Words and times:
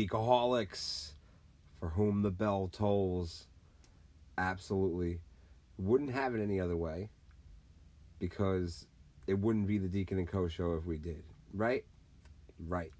Deacaholics, 0.00 1.12
for 1.78 1.90
whom 1.90 2.22
the 2.22 2.30
bell 2.30 2.70
tolls. 2.72 3.48
Absolutely. 4.38 5.20
Wouldn't 5.76 6.10
have 6.10 6.34
it 6.34 6.42
any 6.42 6.58
other 6.58 6.76
way 6.76 7.10
because 8.18 8.86
it 9.26 9.34
wouldn't 9.34 9.66
be 9.66 9.76
the 9.76 9.88
Deacon 9.88 10.18
and 10.18 10.26
Co 10.26 10.48
show 10.48 10.72
if 10.74 10.86
we 10.86 10.96
did. 10.96 11.22
Right? 11.52 11.84
Right. 12.66 12.92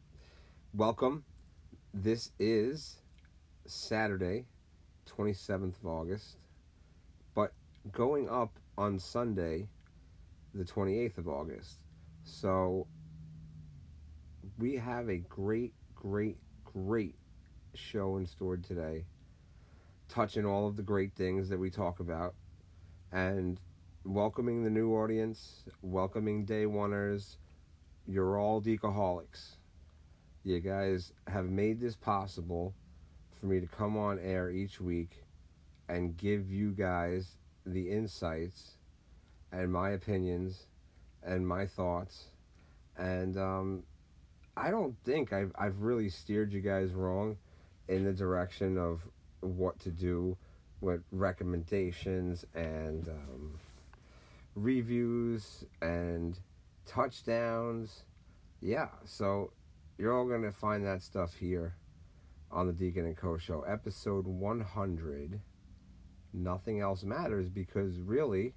Welcome. 0.75 1.25
This 1.95 2.33
is 2.39 3.01
Saturday, 3.67 4.45
27th 5.09 5.78
of 5.80 5.87
August, 5.87 6.37
but 7.34 7.55
going 7.92 8.28
up 8.28 8.59
on 8.77 8.98
Sunday, 8.98 9.69
the 10.55 10.64
28th 10.64 11.17
of 11.17 11.28
August. 11.28 11.78
So 12.25 12.87
we 14.59 14.77
have 14.77 15.09
a 15.09 15.17
great, 15.17 15.73
great, 15.95 16.37
great 16.73 17.15
show 17.74 18.16
in 18.16 18.27
store 18.27 18.56
today, 18.56 19.05
touching 20.09 20.45
all 20.45 20.66
of 20.66 20.77
the 20.77 20.83
great 20.83 21.15
things 21.15 21.48
that 21.48 21.59
we 21.59 21.70
talk 21.70 22.01
about, 22.01 22.34
and 23.12 23.61
welcoming 24.05 24.65
the 24.65 24.70
new 24.70 24.95
audience, 24.95 25.64
welcoming 25.83 26.45
day 26.45 26.64
oneers. 26.64 27.37
You're 28.06 28.38
all 28.38 28.61
deacaholics. 28.61 29.56
You 30.42 30.58
guys 30.61 31.12
have 31.27 31.47
made 31.47 31.80
this 31.80 31.97
possible 31.97 32.75
for 33.39 33.47
me 33.47 33.61
to 33.61 33.67
come 33.67 33.97
on 33.97 34.19
air 34.19 34.50
each 34.50 34.80
week 34.80 35.23
and 35.89 36.17
give 36.17 36.50
you 36.50 36.70
guys 36.70 37.36
the 37.67 37.91
insights 37.91 38.77
and 39.52 39.70
my 39.73 39.91
opinions 39.91 40.67
and 41.23 41.47
my 41.47 41.67
thoughts. 41.67 42.28
And 42.97 43.36
um, 43.36 43.83
I 44.56 44.70
don't 44.70 44.97
think 45.05 45.33
I've, 45.33 45.53
I've 45.59 45.81
really 45.81 46.09
steered 46.09 46.53
you 46.53 46.61
guys 46.61 46.93
wrong 46.93 47.37
in 47.89 48.05
the 48.05 48.12
direction 48.12 48.77
of 48.79 49.09
what 49.41 49.79
to 49.81 49.91
do 49.91 50.37
with 50.81 51.03
recommendations 51.11 52.45
and 52.55 53.09
um, 53.09 53.59
reviews 54.55 55.65
and 55.81 56.39
touchdowns. 56.87 58.05
Yeah, 58.61 58.89
so 59.05 59.53
you're 59.98 60.17
all 60.17 60.27
to 60.42 60.53
find 60.53 60.85
that 60.87 61.03
stuff 61.03 61.35
here 61.35 61.75
on 62.51 62.67
the 62.67 62.73
Deacon 62.73 63.07
and 63.07 63.17
Co 63.17 63.39
show, 63.39 63.62
episode 63.62 64.27
100. 64.27 65.41
Nothing 66.33 66.81
else 66.81 67.03
matters 67.03 67.48
because 67.48 67.98
really, 67.98 68.55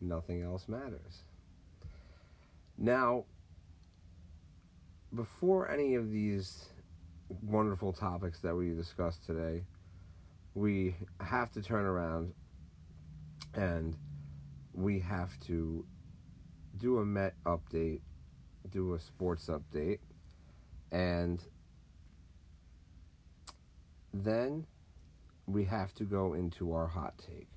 nothing 0.00 0.42
else 0.42 0.68
matters. 0.68 1.22
Now, 2.76 3.24
before 5.14 5.70
any 5.70 5.94
of 5.94 6.10
these 6.10 6.66
wonderful 7.42 7.92
topics 7.92 8.40
that 8.40 8.54
we 8.54 8.70
discussed 8.74 9.24
today, 9.24 9.62
we 10.54 10.96
have 11.20 11.50
to 11.52 11.62
turn 11.62 11.84
around 11.84 12.32
and 13.54 13.96
we 14.72 14.98
have 15.00 15.38
to 15.40 15.84
do 16.76 16.98
a 16.98 17.04
Met 17.04 17.34
update, 17.44 18.00
do 18.70 18.94
a 18.94 18.98
sports 18.98 19.48
update, 19.48 20.00
and 20.90 21.42
then 24.12 24.66
we 25.46 25.64
have 25.64 25.94
to 25.94 26.04
go 26.04 26.34
into 26.34 26.72
our 26.72 26.86
hot 26.86 27.14
take. 27.18 27.48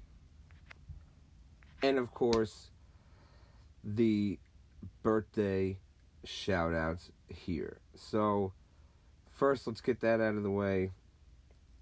And 1.81 1.97
of 1.97 2.13
course, 2.13 2.69
the 3.83 4.39
birthday 5.01 5.79
shout 6.23 6.73
outs 6.73 7.11
here. 7.27 7.79
So, 7.95 8.53
first, 9.29 9.67
let's 9.67 9.81
get 9.81 10.01
that 10.01 10.21
out 10.21 10.35
of 10.35 10.43
the 10.43 10.51
way. 10.51 10.91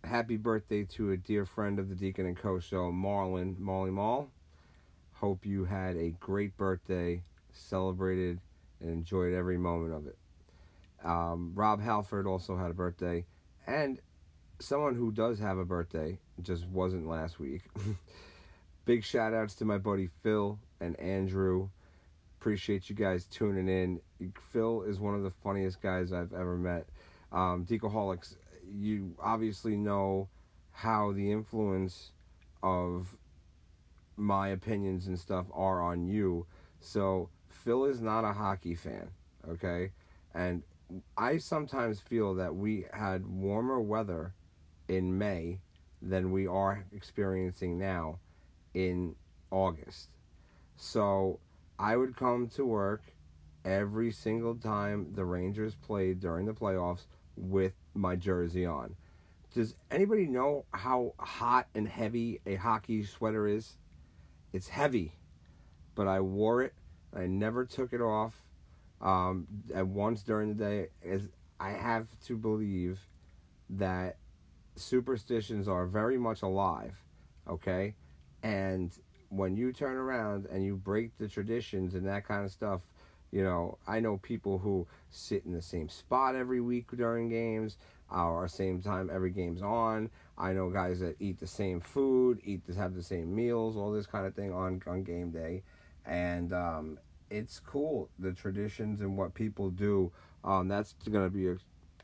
Happy 0.03 0.37
birthday 0.37 0.83
to 0.83 1.11
a 1.11 1.17
dear 1.17 1.45
friend 1.45 1.79
of 1.79 1.89
the 1.89 1.95
Deacon 1.95 2.25
and 2.25 2.37
Co. 2.37 2.59
show, 2.59 2.91
Marlon, 2.91 3.57
Molly 3.57 3.91
Mall. 3.91 4.29
Hope 5.13 5.45
you 5.45 5.65
had 5.65 5.95
a 5.95 6.11
great 6.19 6.55
birthday, 6.57 7.23
celebrated, 7.51 8.39
and 8.79 8.89
enjoyed 8.89 9.33
every 9.33 9.57
moment 9.57 9.93
of 9.93 10.07
it. 10.07 10.17
Um, 11.03 11.53
Rob 11.55 11.81
Halford 11.81 12.27
also 12.27 12.57
had 12.57 12.71
a 12.71 12.73
birthday, 12.73 13.25
and 13.65 13.99
someone 14.59 14.95
who 14.95 15.11
does 15.11 15.39
have 15.39 15.57
a 15.57 15.65
birthday 15.65 16.19
just 16.41 16.67
wasn't 16.67 17.07
last 17.07 17.39
week. 17.39 17.61
Big 18.85 19.03
shout 19.03 19.33
outs 19.33 19.55
to 19.55 19.65
my 19.65 19.77
buddy 19.77 20.09
Phil 20.21 20.59
and 20.79 20.99
Andrew. 20.99 21.69
Appreciate 22.45 22.91
you 22.91 22.95
guys 22.95 23.25
tuning 23.25 23.67
in. 23.67 23.99
Phil 24.51 24.83
is 24.83 24.99
one 24.99 25.15
of 25.15 25.23
the 25.23 25.31
funniest 25.31 25.81
guys 25.81 26.13
I've 26.13 26.31
ever 26.31 26.55
met. 26.55 26.85
Um, 27.31 27.65
Deacaholics, 27.65 28.35
you 28.71 29.15
obviously 29.19 29.75
know 29.75 30.29
how 30.71 31.11
the 31.11 31.31
influence 31.31 32.11
of 32.61 33.17
my 34.15 34.49
opinions 34.49 35.07
and 35.07 35.17
stuff 35.17 35.47
are 35.55 35.81
on 35.81 36.05
you. 36.05 36.45
So 36.79 37.29
Phil 37.49 37.85
is 37.85 37.99
not 37.99 38.23
a 38.23 38.31
hockey 38.31 38.75
fan, 38.75 39.09
okay? 39.49 39.89
And 40.35 40.61
I 41.17 41.39
sometimes 41.39 41.99
feel 41.99 42.35
that 42.35 42.55
we 42.55 42.85
had 42.93 43.25
warmer 43.25 43.81
weather 43.81 44.35
in 44.87 45.17
May 45.17 45.61
than 45.99 46.31
we 46.31 46.45
are 46.45 46.85
experiencing 46.93 47.79
now 47.79 48.19
in 48.75 49.15
August. 49.49 50.09
So 50.75 51.39
I 51.77 51.97
would 51.97 52.15
come 52.15 52.47
to 52.49 52.65
work 52.65 53.01
every 53.63 54.11
single 54.11 54.55
time 54.55 55.13
the 55.13 55.25
Rangers 55.25 55.75
played 55.75 56.19
during 56.19 56.45
the 56.45 56.53
playoffs 56.53 57.05
with 57.35 57.73
my 57.93 58.15
jersey 58.15 58.65
on. 58.65 58.95
Does 59.53 59.75
anybody 59.89 60.27
know 60.27 60.65
how 60.71 61.13
hot 61.17 61.67
and 61.73 61.87
heavy 61.87 62.41
a 62.45 62.55
hockey 62.55 63.03
sweater 63.03 63.47
is? 63.47 63.77
It's 64.53 64.67
heavy, 64.67 65.13
but 65.95 66.07
I 66.07 66.19
wore 66.19 66.61
it. 66.61 66.73
I 67.15 67.27
never 67.27 67.65
took 67.65 67.93
it 67.93 68.01
off. 68.01 68.33
Um, 69.01 69.47
at 69.73 69.87
once 69.87 70.23
during 70.23 70.49
the 70.49 70.63
day, 70.63 70.87
as 71.05 71.27
I 71.59 71.71
have 71.71 72.07
to 72.27 72.37
believe 72.37 72.99
that 73.69 74.17
superstitions 74.75 75.67
are 75.67 75.85
very 75.85 76.17
much 76.17 76.41
alive, 76.41 76.95
okay? 77.47 77.95
And 78.43 78.91
when 79.37 79.55
you 79.55 79.73
turn 79.73 79.97
around 79.97 80.45
and 80.47 80.63
you 80.63 80.75
break 80.75 81.17
the 81.17 81.27
traditions 81.27 81.95
and 81.95 82.07
that 82.07 82.27
kind 82.27 82.45
of 82.45 82.51
stuff, 82.51 82.81
you 83.31 83.43
know, 83.43 83.77
I 83.87 83.99
know 83.99 84.17
people 84.17 84.57
who 84.59 84.87
sit 85.09 85.45
in 85.45 85.51
the 85.51 85.61
same 85.61 85.89
spot 85.89 86.35
every 86.35 86.61
week 86.61 86.87
during 86.95 87.29
games, 87.29 87.77
or 88.11 88.47
same 88.47 88.81
time 88.81 89.09
every 89.11 89.31
game's 89.31 89.61
on. 89.61 90.09
I 90.37 90.53
know 90.53 90.69
guys 90.69 90.99
that 90.99 91.15
eat 91.19 91.39
the 91.39 91.47
same 91.47 91.79
food, 91.79 92.39
eat 92.43 92.61
have 92.77 92.93
the 92.93 93.03
same 93.03 93.33
meals, 93.33 93.77
all 93.77 93.91
this 93.91 94.05
kind 94.05 94.25
of 94.25 94.35
thing 94.35 94.51
on 94.51 94.81
on 94.87 95.03
game 95.03 95.31
day, 95.31 95.63
and 96.05 96.53
um, 96.53 96.99
it's 97.29 97.59
cool 97.59 98.09
the 98.19 98.31
traditions 98.31 99.01
and 99.01 99.17
what 99.17 99.33
people 99.33 99.69
do. 99.69 100.11
Um, 100.43 100.67
that's 100.67 100.93
going 101.09 101.25
to 101.25 101.35
be 101.35 101.49
a 101.49 101.57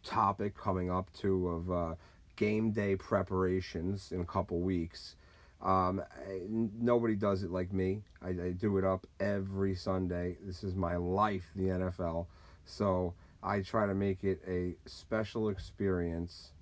topic 0.03 0.57
coming 0.57 0.89
up 0.89 1.11
too 1.13 1.47
of 1.47 1.71
uh, 1.71 1.95
game 2.35 2.71
day 2.71 2.95
preparations 2.95 4.11
in 4.11 4.21
a 4.21 4.25
couple 4.25 4.59
weeks. 4.59 5.15
Um, 5.61 6.01
I, 6.27 6.41
nobody 6.47 7.15
does 7.15 7.43
it 7.43 7.51
like 7.51 7.71
me. 7.71 8.01
I, 8.21 8.29
I, 8.29 8.51
do 8.57 8.79
it 8.79 8.83
up 8.83 9.05
every 9.19 9.75
Sunday. 9.75 10.37
This 10.43 10.63
is 10.63 10.73
my 10.73 10.95
life, 10.95 11.45
the 11.55 11.65
NFL. 11.65 12.25
So 12.65 13.13
I 13.43 13.61
try 13.61 13.85
to 13.85 13.93
make 13.93 14.23
it 14.23 14.41
a 14.47 14.73
special 14.89 15.49
experience 15.49 16.53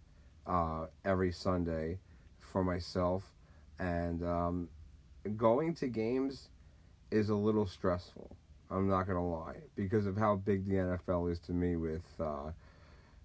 uh, 0.45 0.87
every 1.05 1.31
Sunday 1.31 1.99
for 2.39 2.61
myself. 2.61 3.23
And 3.79 4.21
um, 4.21 4.69
going 5.37 5.75
to 5.75 5.87
games 5.87 6.49
is 7.11 7.29
a 7.29 7.35
little 7.35 7.65
stressful. 7.65 8.35
I'm 8.69 8.87
not 8.87 9.07
going 9.07 9.17
to 9.17 9.23
lie 9.23 9.61
because 9.75 10.05
of 10.05 10.17
how 10.17 10.35
big 10.35 10.67
the 10.67 10.75
NFL 10.75 11.31
is 11.31 11.39
to 11.39 11.53
me 11.53 11.75
with 11.75 12.05
uh, 12.19 12.51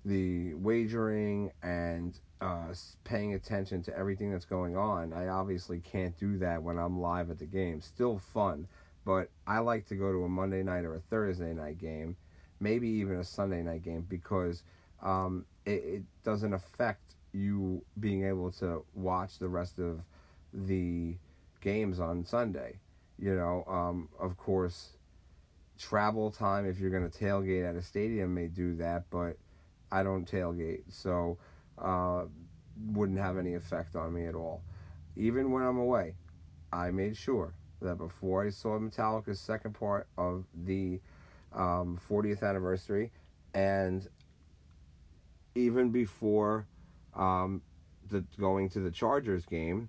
the 0.05 0.55
wagering 0.55 1.51
and 1.63 2.19
uh, 2.41 2.75
paying 3.05 3.35
attention 3.35 3.83
to 3.83 3.97
everything 3.97 4.31
that's 4.31 4.45
going 4.45 4.77
on. 4.77 5.13
I 5.13 5.29
obviously 5.29 5.81
can't 5.81 6.17
do 6.19 6.39
that 6.39 6.63
when 6.63 6.79
I'm 6.79 7.01
live 7.01 7.31
at 7.31 7.39
the 7.39 7.47
game. 7.47 7.81
Still 7.81 8.19
fun, 8.19 8.69
but 9.05 9.31
I 9.47 9.61
like 9.61 9.87
to 9.89 9.95
go 9.95 10.13
to 10.13 10.25
a 10.25 10.29
Monday 10.29 10.63
night 10.63 10.85
or 10.85 10.95
a 10.95 11.01
Thursday 11.01 11.55
night 11.55 11.79
game, 11.79 12.17
maybe 12.61 12.89
even 12.89 13.19
a 13.19 13.25
Sunday 13.25 13.63
night 13.63 13.83
game 13.83 14.07
because 14.09 14.63
um, 15.03 15.47
it, 15.65 15.71
it 15.85 16.03
doesn't 16.23 16.53
affect 16.53 17.15
you 17.33 17.83
being 17.99 18.25
able 18.25 18.53
to 18.53 18.85
watch 18.95 19.39
the 19.39 19.49
rest 19.49 19.79
of 19.79 20.01
the 20.53 21.17
games 21.61 21.99
on 21.99 22.25
Sunday. 22.25 22.79
You 23.19 23.35
know, 23.35 23.65
um, 23.67 24.09
of 24.21 24.37
course, 24.37 24.91
travel 25.79 26.31
time 26.31 26.67
if 26.67 26.79
you're 26.79 26.91
going 26.91 27.09
to 27.09 27.19
tailgate 27.19 27.69
at 27.69 27.75
a 27.75 27.83
stadium 27.83 28.35
may 28.35 28.49
do 28.49 28.77
that, 28.77 29.05
but 29.11 29.37
I 29.91 30.03
don't 30.03 30.31
tailgate, 30.31 30.83
so 30.89 31.39
uh, 31.79 32.25
wouldn't 32.93 33.19
have 33.19 33.39
any 33.39 33.55
effect 33.55 33.97
on 33.97 34.13
me 34.13 34.27
at 34.27 34.35
all. 34.35 34.63
Even 35.17 35.51
when 35.53 35.63
I'm 35.63 35.79
away, 35.79 36.15
I 36.73 36.91
made 36.91 37.17
sure 37.17 37.55
that 37.81 37.97
before 37.97 38.45
I 38.45 38.51
saw 38.51 38.79
Metallica's 38.79 39.39
second 39.39 39.75
part 39.75 40.09
of 40.19 40.45
the 40.65 41.01
um, 41.53 41.99
40th 42.09 42.43
anniversary, 42.43 43.13
and 43.55 44.09
even 45.55 45.91
before 45.91 46.67
um, 47.15 47.63
the 48.11 48.25
going 48.39 48.69
to 48.71 48.81
the 48.81 48.91
Chargers 48.91 49.47
game, 49.47 49.89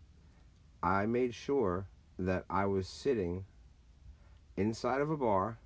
I 0.83 1.05
made 1.07 1.33
sure 1.33 1.87
that 2.19 2.45
I 2.49 2.65
was 2.65 2.87
sitting 2.87 3.45
inside 4.57 5.01
of 5.01 5.09
a 5.09 5.17
bar 5.17 5.57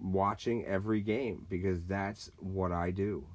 watching 0.00 0.64
every 0.66 1.00
game 1.00 1.46
because 1.48 1.84
that's 1.86 2.30
what 2.38 2.72
I 2.72 2.90
do. 2.90 3.26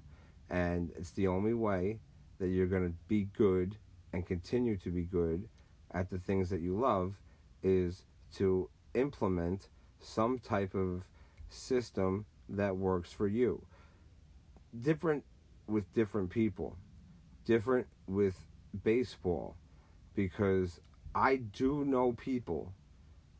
And 0.49 0.91
it's 0.97 1.11
the 1.11 1.27
only 1.27 1.53
way 1.53 1.99
that 2.39 2.47
you're 2.47 2.67
going 2.67 2.87
to 2.87 2.95
be 3.07 3.27
good 3.37 3.77
and 4.13 4.25
continue 4.25 4.77
to 4.77 4.89
be 4.89 5.03
good 5.03 5.47
at 5.91 6.09
the 6.09 6.17
things 6.17 6.49
that 6.49 6.61
you 6.61 6.77
love 6.77 7.21
is 7.63 8.05
to 8.35 8.69
implement 8.93 9.67
some 9.99 10.39
type 10.39 10.73
of 10.75 11.07
system 11.49 12.25
that 12.49 12.75
works 12.75 13.11
for 13.11 13.27
you. 13.27 13.65
Different 14.79 15.23
with 15.67 15.93
different 15.93 16.29
people, 16.29 16.77
different 17.45 17.87
with 18.07 18.45
baseball, 18.83 19.55
because 20.15 20.79
I 21.13 21.37
do 21.37 21.85
know 21.85 22.13
people 22.13 22.73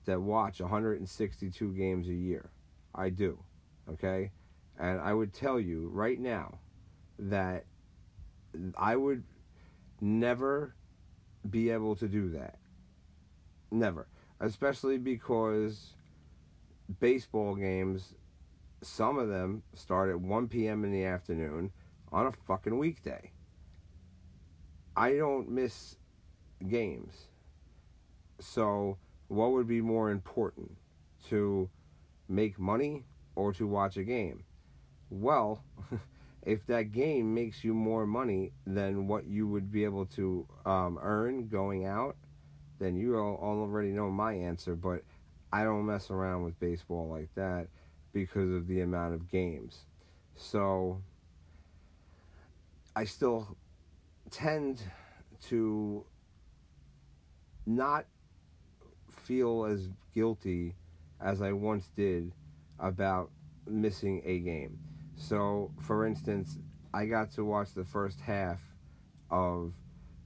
that 0.06 0.22
watch 0.22 0.60
162 0.60 1.74
games 1.74 2.08
a 2.08 2.14
year. 2.14 2.50
I 2.94 3.10
do. 3.10 3.44
Okay? 3.90 4.32
And 4.80 5.00
I 5.00 5.14
would 5.14 5.34
tell 5.34 5.60
you 5.60 5.90
right 5.94 6.20
now 6.20 6.60
that 7.20 7.66
I 8.78 8.96
would 8.96 9.24
never 10.00 10.76
be 11.50 11.70
able 11.70 11.96
to 11.98 12.08
do 12.08 12.30
that. 12.32 12.58
Never. 13.70 14.08
Especially 14.40 14.98
because 14.98 15.94
baseball 17.00 17.56
games, 17.56 18.16
some 18.82 19.18
of 19.18 19.30
them 19.30 19.64
start 19.74 20.10
at 20.10 20.20
1 20.20 20.48
p.m. 20.48 20.84
in 20.84 20.92
the 20.92 21.06
afternoon 21.06 21.72
on 22.12 22.26
a 22.26 22.32
fucking 22.32 22.78
weekday. 22.78 23.32
I 24.96 25.14
don't 25.14 25.50
miss 25.50 25.96
games. 26.68 27.28
So, 28.40 28.98
what 29.28 29.52
would 29.52 29.68
be 29.68 29.82
more 29.82 30.10
important? 30.10 30.78
To 31.30 31.70
make 32.32 32.58
money 32.58 33.04
or 33.36 33.54
to 33.54 33.68
watch 33.68 33.98
a 33.98 34.04
game? 34.04 34.44
Well, 35.10 35.64
if 36.44 36.66
that 36.68 36.92
game 36.92 37.34
makes 37.34 37.64
you 37.64 37.74
more 37.74 38.06
money 38.06 38.54
than 38.66 39.08
what 39.08 39.28
you 39.28 39.48
would 39.48 39.72
be 39.72 39.84
able 39.84 40.06
to 40.08 40.48
um, 40.66 40.98
earn 41.02 41.48
going 41.48 41.86
out, 41.86 42.16
then 42.80 42.96
you 42.96 43.18
all 43.18 43.38
already 43.42 43.90
know 43.90 44.10
my 44.10 44.34
answer. 44.34 44.76
But 44.76 45.04
I 45.54 45.64
don't 45.64 45.86
mess 45.86 46.10
around 46.10 46.44
with 46.44 46.60
baseball 46.60 47.10
like 47.10 47.30
that 47.36 47.68
because 48.14 48.52
of 48.52 48.68
the 48.68 48.82
amount 48.82 49.14
of 49.14 49.30
games. 49.30 49.86
So 50.36 51.02
I 52.96 53.06
still 53.06 53.56
tend 54.32 54.82
to 55.48 56.06
not 57.66 58.06
feel 59.10 59.66
as 59.66 59.90
guilty 60.14 60.76
as 61.22 61.42
I 61.42 61.52
once 61.52 61.90
did 61.96 62.34
about 62.80 63.30
missing 63.68 64.22
a 64.26 64.40
game. 64.40 64.80
So, 65.16 65.72
for 65.80 66.06
instance, 66.06 66.58
I 66.94 67.06
got 67.06 67.32
to 67.34 67.46
watch 67.46 67.74
the 67.74 67.86
first 67.86 68.20
half 68.22 68.62
of 69.30 69.74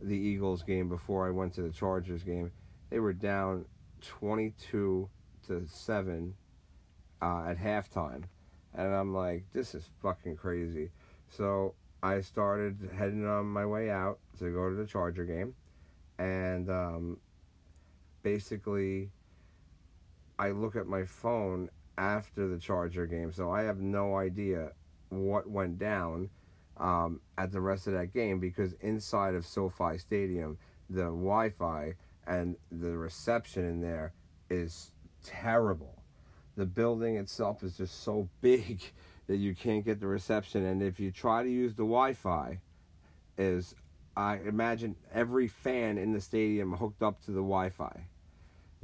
the 0.02 0.16
Eagles 0.16 0.64
game 0.64 0.90
before 0.90 1.28
I 1.28 1.32
went 1.32 1.54
to 1.56 1.62
the 1.62 1.72
Chargers 1.72 2.24
game. 2.24 2.52
They 2.90 3.00
were 3.00 3.14
down 3.14 3.66
22 4.02 5.10
to 5.48 5.68
7 5.68 6.34
uh, 7.22 7.44
at 7.48 7.58
halftime. 7.58 8.24
And 8.74 8.94
I'm 8.94 9.14
like, 9.14 9.46
this 9.54 9.76
is 9.76 9.90
fucking 10.02 10.38
crazy. 10.38 10.92
So 11.30 11.76
I 12.04 12.22
started 12.22 12.90
heading 12.98 13.26
on 13.26 13.48
my 13.48 13.66
way 13.66 13.90
out 13.90 14.20
to 14.40 14.52
go 14.52 14.70
to 14.70 14.76
the 14.76 14.86
Charger 14.86 15.26
game. 15.26 15.56
And 16.18 16.70
um, 16.70 17.18
basically, 18.22 19.12
I 20.38 20.52
look 20.52 20.76
at 20.76 20.88
my 20.88 21.06
phone 21.06 21.70
after 21.98 22.48
the 22.48 22.58
Charger 22.58 23.06
game, 23.06 23.32
so 23.32 23.52
I 23.52 23.64
have 23.64 23.80
no 23.80 24.18
idea 24.18 24.72
what 25.10 25.50
went 25.50 25.80
down 25.80 26.30
um, 26.78 27.22
at 27.38 27.52
the 27.52 27.62
rest 27.62 27.88
of 27.88 27.94
that 27.94 28.14
game 28.14 28.40
because 28.40 28.74
inside 28.82 29.36
of 29.36 29.46
SoFi 29.46 29.98
Stadium, 29.98 30.58
the 30.90 31.04
Wi 31.04 31.50
Fi 31.50 31.94
and 32.28 32.58
the 32.72 32.98
reception 32.98 33.66
in 33.66 33.82
there 33.82 34.14
is 34.50 34.92
terrible. 35.24 36.04
The 36.58 36.66
building 36.66 37.16
itself 37.18 37.64
is 37.64 37.78
just 37.78 38.04
so 38.04 38.30
big 38.42 38.82
that 39.28 39.38
you 39.38 39.56
can't 39.56 39.84
get 39.84 40.00
the 40.00 40.08
reception, 40.08 40.66
and 40.66 40.84
if 40.84 41.00
you 41.00 41.12
try 41.12 41.44
to 41.44 41.50
use 41.50 41.74
the 41.74 41.84
Wi 41.84 42.14
Fi, 42.14 42.60
is 43.38 43.76
I 44.16 44.38
imagine 44.38 44.96
every 45.14 45.48
fan 45.48 45.98
in 45.98 46.14
the 46.14 46.22
stadium 46.22 46.74
hooked 46.74 47.02
up 47.02 47.22
to 47.24 47.32
the 47.32 47.42
Wi 47.42 47.70
Fi 47.70 48.06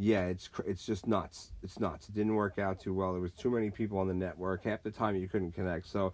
yeah, 0.01 0.25
it's 0.25 0.49
it's 0.65 0.83
just 0.83 1.05
nuts. 1.05 1.51
It's 1.61 1.79
nuts. 1.79 2.09
It 2.09 2.15
didn't 2.15 2.33
work 2.33 2.57
out 2.57 2.79
too 2.79 2.93
well. 2.93 3.13
There 3.13 3.21
was 3.21 3.33
too 3.33 3.51
many 3.51 3.69
people 3.69 3.99
on 3.99 4.07
the 4.07 4.15
network. 4.15 4.63
Half 4.63 4.81
the 4.81 4.89
time 4.89 5.15
you 5.15 5.27
couldn't 5.27 5.51
connect. 5.51 5.87
So 5.87 6.13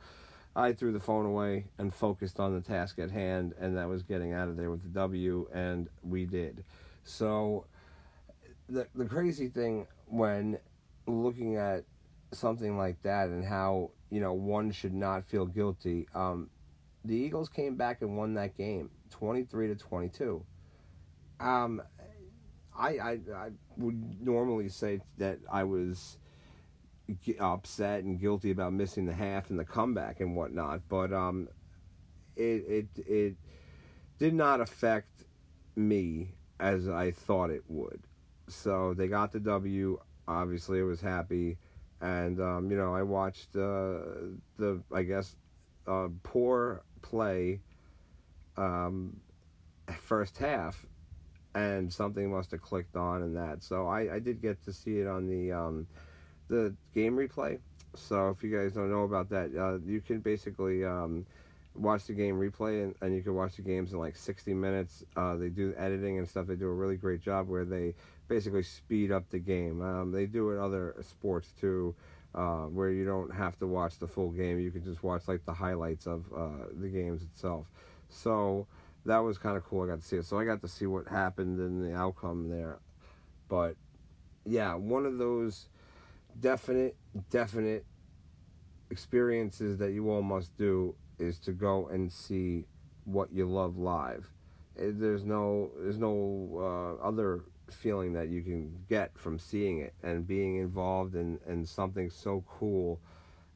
I 0.57 0.73
threw 0.73 0.91
the 0.91 0.99
phone 0.99 1.25
away 1.25 1.67
and 1.77 1.93
focused 1.93 2.37
on 2.37 2.53
the 2.53 2.59
task 2.59 2.99
at 2.99 3.11
hand, 3.11 3.53
and 3.57 3.77
that 3.77 3.87
was 3.87 4.03
getting 4.03 4.33
out 4.33 4.49
of 4.49 4.57
there 4.57 4.69
with 4.69 4.83
the 4.83 4.89
W, 4.89 5.47
and 5.53 5.87
we 6.03 6.25
did. 6.25 6.65
So 7.05 7.65
the 8.67 8.87
the 8.93 9.05
crazy 9.05 9.47
thing 9.47 9.87
when 10.07 10.59
looking 11.05 11.55
at 11.55 11.85
something 12.33 12.77
like 12.77 13.01
that 13.03 13.29
and 13.29 13.45
how 13.45 13.91
you 14.09 14.19
know 14.19 14.33
one 14.33 14.69
should 14.71 14.93
not 14.93 15.23
feel 15.23 15.45
guilty. 15.45 16.09
Um, 16.13 16.49
the 17.05 17.15
Eagles 17.15 17.47
came 17.47 17.77
back 17.77 18.01
and 18.01 18.17
won 18.17 18.33
that 18.33 18.57
game, 18.57 18.89
twenty 19.09 19.43
three 19.43 19.69
to 19.69 19.75
twenty 19.75 20.09
two. 20.09 20.43
Um, 21.39 21.81
I, 22.77 22.89
I, 22.89 23.19
I 23.35 23.49
would 23.77 24.21
normally 24.21 24.69
say 24.69 25.01
that 25.17 25.39
I 25.51 25.63
was 25.63 26.17
upset 27.39 28.03
and 28.03 28.19
guilty 28.19 28.51
about 28.51 28.73
missing 28.73 29.05
the 29.05 29.13
half 29.13 29.49
and 29.49 29.57
the 29.57 29.65
comeback 29.65 30.19
and 30.19 30.35
whatnot, 30.35 30.81
but 30.89 31.11
um, 31.13 31.47
it 32.35 32.63
it 32.67 32.87
it 33.07 33.35
did 34.19 34.33
not 34.33 34.61
affect 34.61 35.25
me 35.75 36.33
as 36.59 36.87
I 36.89 37.11
thought 37.11 37.49
it 37.49 37.63
would. 37.67 38.01
So 38.47 38.93
they 38.93 39.07
got 39.07 39.31
the 39.31 39.39
W. 39.39 39.99
Obviously, 40.27 40.79
I 40.79 40.83
was 40.83 41.01
happy, 41.01 41.57
and 42.01 42.39
um, 42.41 42.69
you 42.69 42.77
know 42.77 42.93
I 42.93 43.03
watched 43.03 43.55
uh, 43.55 43.99
the 44.57 44.81
I 44.93 45.03
guess 45.03 45.35
uh, 45.87 46.09
poor 46.23 46.83
play 47.01 47.61
um, 48.57 49.17
first 49.95 50.37
half 50.37 50.85
and 51.57 51.91
something 51.91 52.29
must 52.29 52.51
have 52.51 52.61
clicked 52.61 52.95
on 52.95 53.23
in 53.23 53.33
that. 53.33 53.63
So 53.63 53.87
I, 53.87 54.15
I 54.15 54.19
did 54.19 54.41
get 54.41 54.63
to 54.65 54.73
see 54.73 54.99
it 54.99 55.07
on 55.07 55.27
the 55.27 55.51
um, 55.51 55.87
the 56.49 56.75
game 56.93 57.15
replay. 57.17 57.59
So 57.95 58.29
if 58.29 58.43
you 58.43 58.55
guys 58.55 58.73
don't 58.73 58.91
know 58.91 59.03
about 59.03 59.29
that, 59.29 59.49
uh, 59.57 59.79
you 59.83 60.01
can 60.01 60.19
basically 60.19 60.85
um, 60.85 61.25
watch 61.73 62.05
the 62.05 62.13
game 62.13 62.35
replay 62.35 62.83
and, 62.83 62.95
and 63.01 63.15
you 63.15 63.23
can 63.23 63.33
watch 63.33 63.55
the 63.55 63.63
games 63.63 63.91
in 63.91 63.97
like 63.97 64.15
60 64.15 64.53
minutes. 64.53 65.03
Uh, 65.15 65.35
they 65.35 65.49
do 65.49 65.73
editing 65.75 66.19
and 66.19 66.29
stuff. 66.29 66.45
They 66.45 66.55
do 66.55 66.67
a 66.67 66.73
really 66.73 66.95
great 66.95 67.21
job 67.21 67.47
where 67.47 67.65
they 67.65 67.95
basically 68.27 68.61
speed 68.61 69.11
up 69.11 69.27
the 69.29 69.39
game. 69.39 69.81
Um, 69.81 70.11
they 70.11 70.27
do 70.27 70.51
it 70.51 70.59
other 70.59 70.95
sports 71.01 71.49
too. 71.59 71.95
Uh, 72.35 72.65
where 72.65 72.91
you 72.91 73.03
don't 73.03 73.33
have 73.33 73.57
to 73.57 73.65
watch 73.65 73.97
the 73.97 74.05
full 74.05 74.29
game, 74.29 74.59
you 74.59 74.69
can 74.69 74.83
just 74.83 75.01
watch 75.01 75.27
like 75.27 75.43
the 75.45 75.53
highlights 75.53 76.05
of 76.05 76.23
uh, 76.35 76.67
the 76.79 76.87
games 76.87 77.23
itself. 77.23 77.65
So 78.09 78.67
that 79.07 79.19
was 79.19 79.37
kind 79.37 79.55
of 79.55 79.63
cool. 79.63 79.83
I 79.83 79.87
got 79.87 80.01
to 80.01 80.05
see 80.05 80.17
it, 80.17 80.25
so 80.25 80.37
I 80.37 80.43
got 80.43 80.61
to 80.61 80.67
see 80.67 80.85
what 80.85 81.07
happened 81.07 81.59
and 81.59 81.83
the 81.83 81.95
outcome 81.95 82.49
there. 82.49 82.79
But 83.47 83.75
yeah, 84.45 84.75
one 84.75 85.05
of 85.05 85.17
those 85.17 85.69
definite, 86.39 86.95
definite 87.29 87.85
experiences 88.91 89.77
that 89.77 89.91
you 89.91 90.09
all 90.09 90.21
must 90.21 90.55
do 90.57 90.93
is 91.19 91.39
to 91.39 91.53
go 91.53 91.87
and 91.87 92.11
see 92.11 92.65
what 93.05 93.31
you 93.31 93.45
love 93.45 93.77
live. 93.77 94.29
Eh, 94.77 94.91
there's 94.93 95.23
no, 95.23 95.71
there's 95.79 95.99
no 95.99 96.99
uh, 97.01 97.03
other 97.03 97.45
feeling 97.69 98.11
that 98.13 98.27
you 98.27 98.41
can 98.41 98.77
get 98.89 99.17
from 99.17 99.39
seeing 99.39 99.79
it 99.79 99.93
and 100.03 100.27
being 100.27 100.57
involved 100.57 101.15
in, 101.15 101.39
in 101.47 101.65
something 101.65 102.09
so 102.09 102.43
cool. 102.47 102.99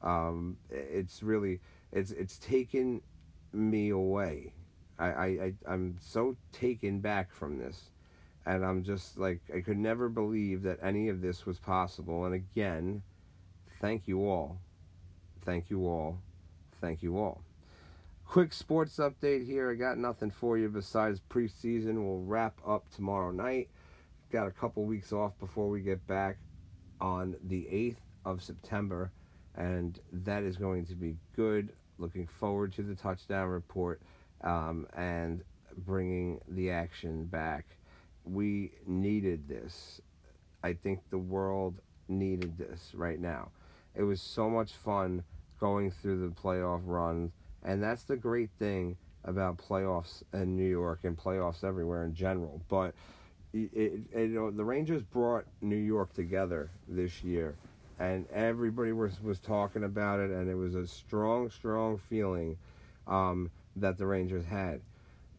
Um, 0.01 0.57
it's 0.69 1.21
really, 1.21 1.59
it's 1.91 2.11
it's 2.11 2.39
taken 2.39 3.01
me 3.53 3.89
away 3.89 4.53
I, 5.01 5.07
I, 5.07 5.53
I 5.67 5.73
am 5.73 5.97
so 5.99 6.35
taken 6.51 6.99
back 6.99 7.33
from 7.33 7.57
this, 7.57 7.89
and 8.45 8.65
I'm 8.65 8.83
just 8.83 9.17
like 9.17 9.41
I 9.55 9.61
could 9.61 9.77
never 9.77 10.09
believe 10.09 10.63
that 10.63 10.79
any 10.81 11.09
of 11.09 11.21
this 11.21 11.45
was 11.45 11.59
possible. 11.59 12.25
And 12.25 12.35
again, 12.35 13.01
thank 13.79 14.07
you 14.07 14.27
all, 14.27 14.59
thank 15.43 15.69
you 15.69 15.87
all, 15.87 16.19
thank 16.79 17.01
you 17.01 17.17
all. 17.17 17.41
Quick 18.25 18.53
sports 18.53 18.97
update 18.97 19.45
here. 19.45 19.69
I 19.69 19.75
got 19.75 19.97
nothing 19.97 20.31
for 20.31 20.57
you 20.57 20.69
besides 20.69 21.19
preseason. 21.29 21.95
We'll 21.95 22.23
wrap 22.23 22.59
up 22.65 22.89
tomorrow 22.95 23.31
night. 23.31 23.69
Got 24.31 24.47
a 24.47 24.51
couple 24.51 24.85
weeks 24.85 25.11
off 25.11 25.37
before 25.37 25.67
we 25.67 25.81
get 25.81 26.07
back 26.07 26.37
on 27.01 27.35
the 27.43 27.63
8th 27.63 27.97
of 28.23 28.41
September, 28.41 29.11
and 29.55 29.99
that 30.13 30.43
is 30.43 30.55
going 30.55 30.85
to 30.85 30.95
be 30.95 31.17
good 31.35 31.73
Looking 32.01 32.25
forward 32.25 32.73
to 32.73 32.81
the 32.81 32.95
touchdown 32.95 33.47
report 33.49 34.01
um, 34.43 34.87
and 34.95 35.43
bringing 35.77 36.41
the 36.47 36.71
action 36.71 37.25
back. 37.25 37.65
We 38.25 38.71
needed 38.85 39.47
this. 39.47 40.01
I 40.63 40.73
think 40.73 41.01
the 41.09 41.17
world 41.17 41.79
needed 42.07 42.57
this 42.57 42.91
right 42.93 43.19
now. 43.19 43.49
It 43.95 44.03
was 44.03 44.21
so 44.21 44.49
much 44.49 44.73
fun 44.73 45.23
going 45.59 45.91
through 45.91 46.27
the 46.27 46.33
playoff 46.33 46.81
runs, 46.85 47.31
and 47.63 47.81
that's 47.81 48.03
the 48.03 48.15
great 48.15 48.49
thing 48.59 48.97
about 49.23 49.57
playoffs 49.57 50.23
in 50.33 50.55
New 50.55 50.69
York 50.69 50.99
and 51.03 51.17
playoffs 51.17 51.63
everywhere 51.63 52.03
in 52.05 52.13
general. 52.13 52.61
But 52.69 52.93
it, 53.53 53.69
it, 53.73 54.01
you 54.13 54.27
know, 54.29 54.51
the 54.51 54.63
Rangers 54.63 55.03
brought 55.03 55.45
New 55.61 55.75
York 55.75 56.13
together 56.13 56.69
this 56.87 57.23
year, 57.23 57.55
and 57.99 58.25
everybody 58.31 58.91
was 58.93 59.21
was 59.21 59.39
talking 59.39 59.83
about 59.83 60.19
it, 60.19 60.31
and 60.31 60.49
it 60.49 60.55
was 60.55 60.75
a 60.75 60.87
strong, 60.87 61.49
strong 61.49 61.97
feeling 61.97 62.57
um, 63.07 63.51
that 63.75 63.97
the 63.97 64.05
Rangers 64.05 64.45
had, 64.45 64.81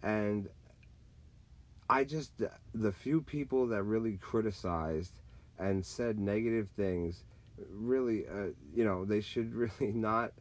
and 0.03 0.49
I 1.89 2.05
just 2.05 2.33
the 2.75 2.93
few 2.93 3.21
people 3.21 3.67
that 3.69 3.83
really 3.83 4.17
criticized 4.17 5.13
and 5.59 5.85
said 5.85 6.19
negative 6.19 6.69
things, 6.77 7.25
really, 7.71 8.27
uh, 8.27 8.49
you 8.75 8.85
know, 8.85 9.05
they 9.05 9.21
should 9.21 9.55
really 9.81 9.93
not 9.93 10.33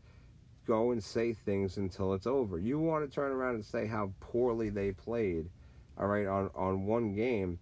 go 0.65 0.91
and 0.91 1.03
say 1.03 1.33
things 1.33 1.77
until 1.77 2.13
it's 2.13 2.27
over. 2.27 2.57
You 2.57 2.79
want 2.79 3.07
to 3.07 3.13
turn 3.13 3.31
around 3.31 3.55
and 3.55 3.65
say 3.65 3.87
how 3.87 4.11
poorly 4.19 4.69
they 4.69 4.91
played, 4.91 5.49
all 5.97 6.07
right, 6.07 6.27
on, 6.27 6.49
on 6.55 6.85
one 6.85 7.13
game, 7.15 7.59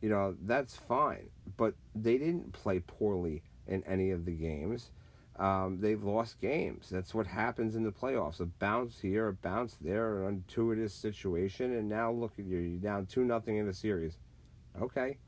you 0.00 0.08
know, 0.08 0.36
that's 0.42 0.76
fine. 0.76 1.30
But 1.56 1.74
they 1.94 2.18
didn't 2.18 2.52
play 2.52 2.80
poorly 2.80 3.42
in 3.66 3.82
any 3.84 4.10
of 4.10 4.24
the 4.24 4.32
games. 4.32 4.90
Um, 5.38 5.78
they've 5.80 6.02
lost 6.02 6.40
games. 6.40 6.88
That's 6.90 7.14
what 7.14 7.26
happens 7.26 7.74
in 7.74 7.84
the 7.84 7.90
playoffs. 7.90 8.40
A 8.40 8.46
bounce 8.46 9.00
here, 9.00 9.28
a 9.28 9.32
bounce 9.32 9.76
there, 9.80 10.22
an 10.22 10.28
untuitous 10.28 10.94
situation, 10.94 11.74
and 11.76 11.88
now 11.88 12.12
look 12.12 12.32
at 12.38 12.44
you. 12.44 12.58
You're 12.58 12.80
down 12.80 13.06
two 13.06 13.24
nothing 13.24 13.56
in 13.56 13.66
the 13.66 13.72
series. 13.72 14.18
Okay, 14.80 15.18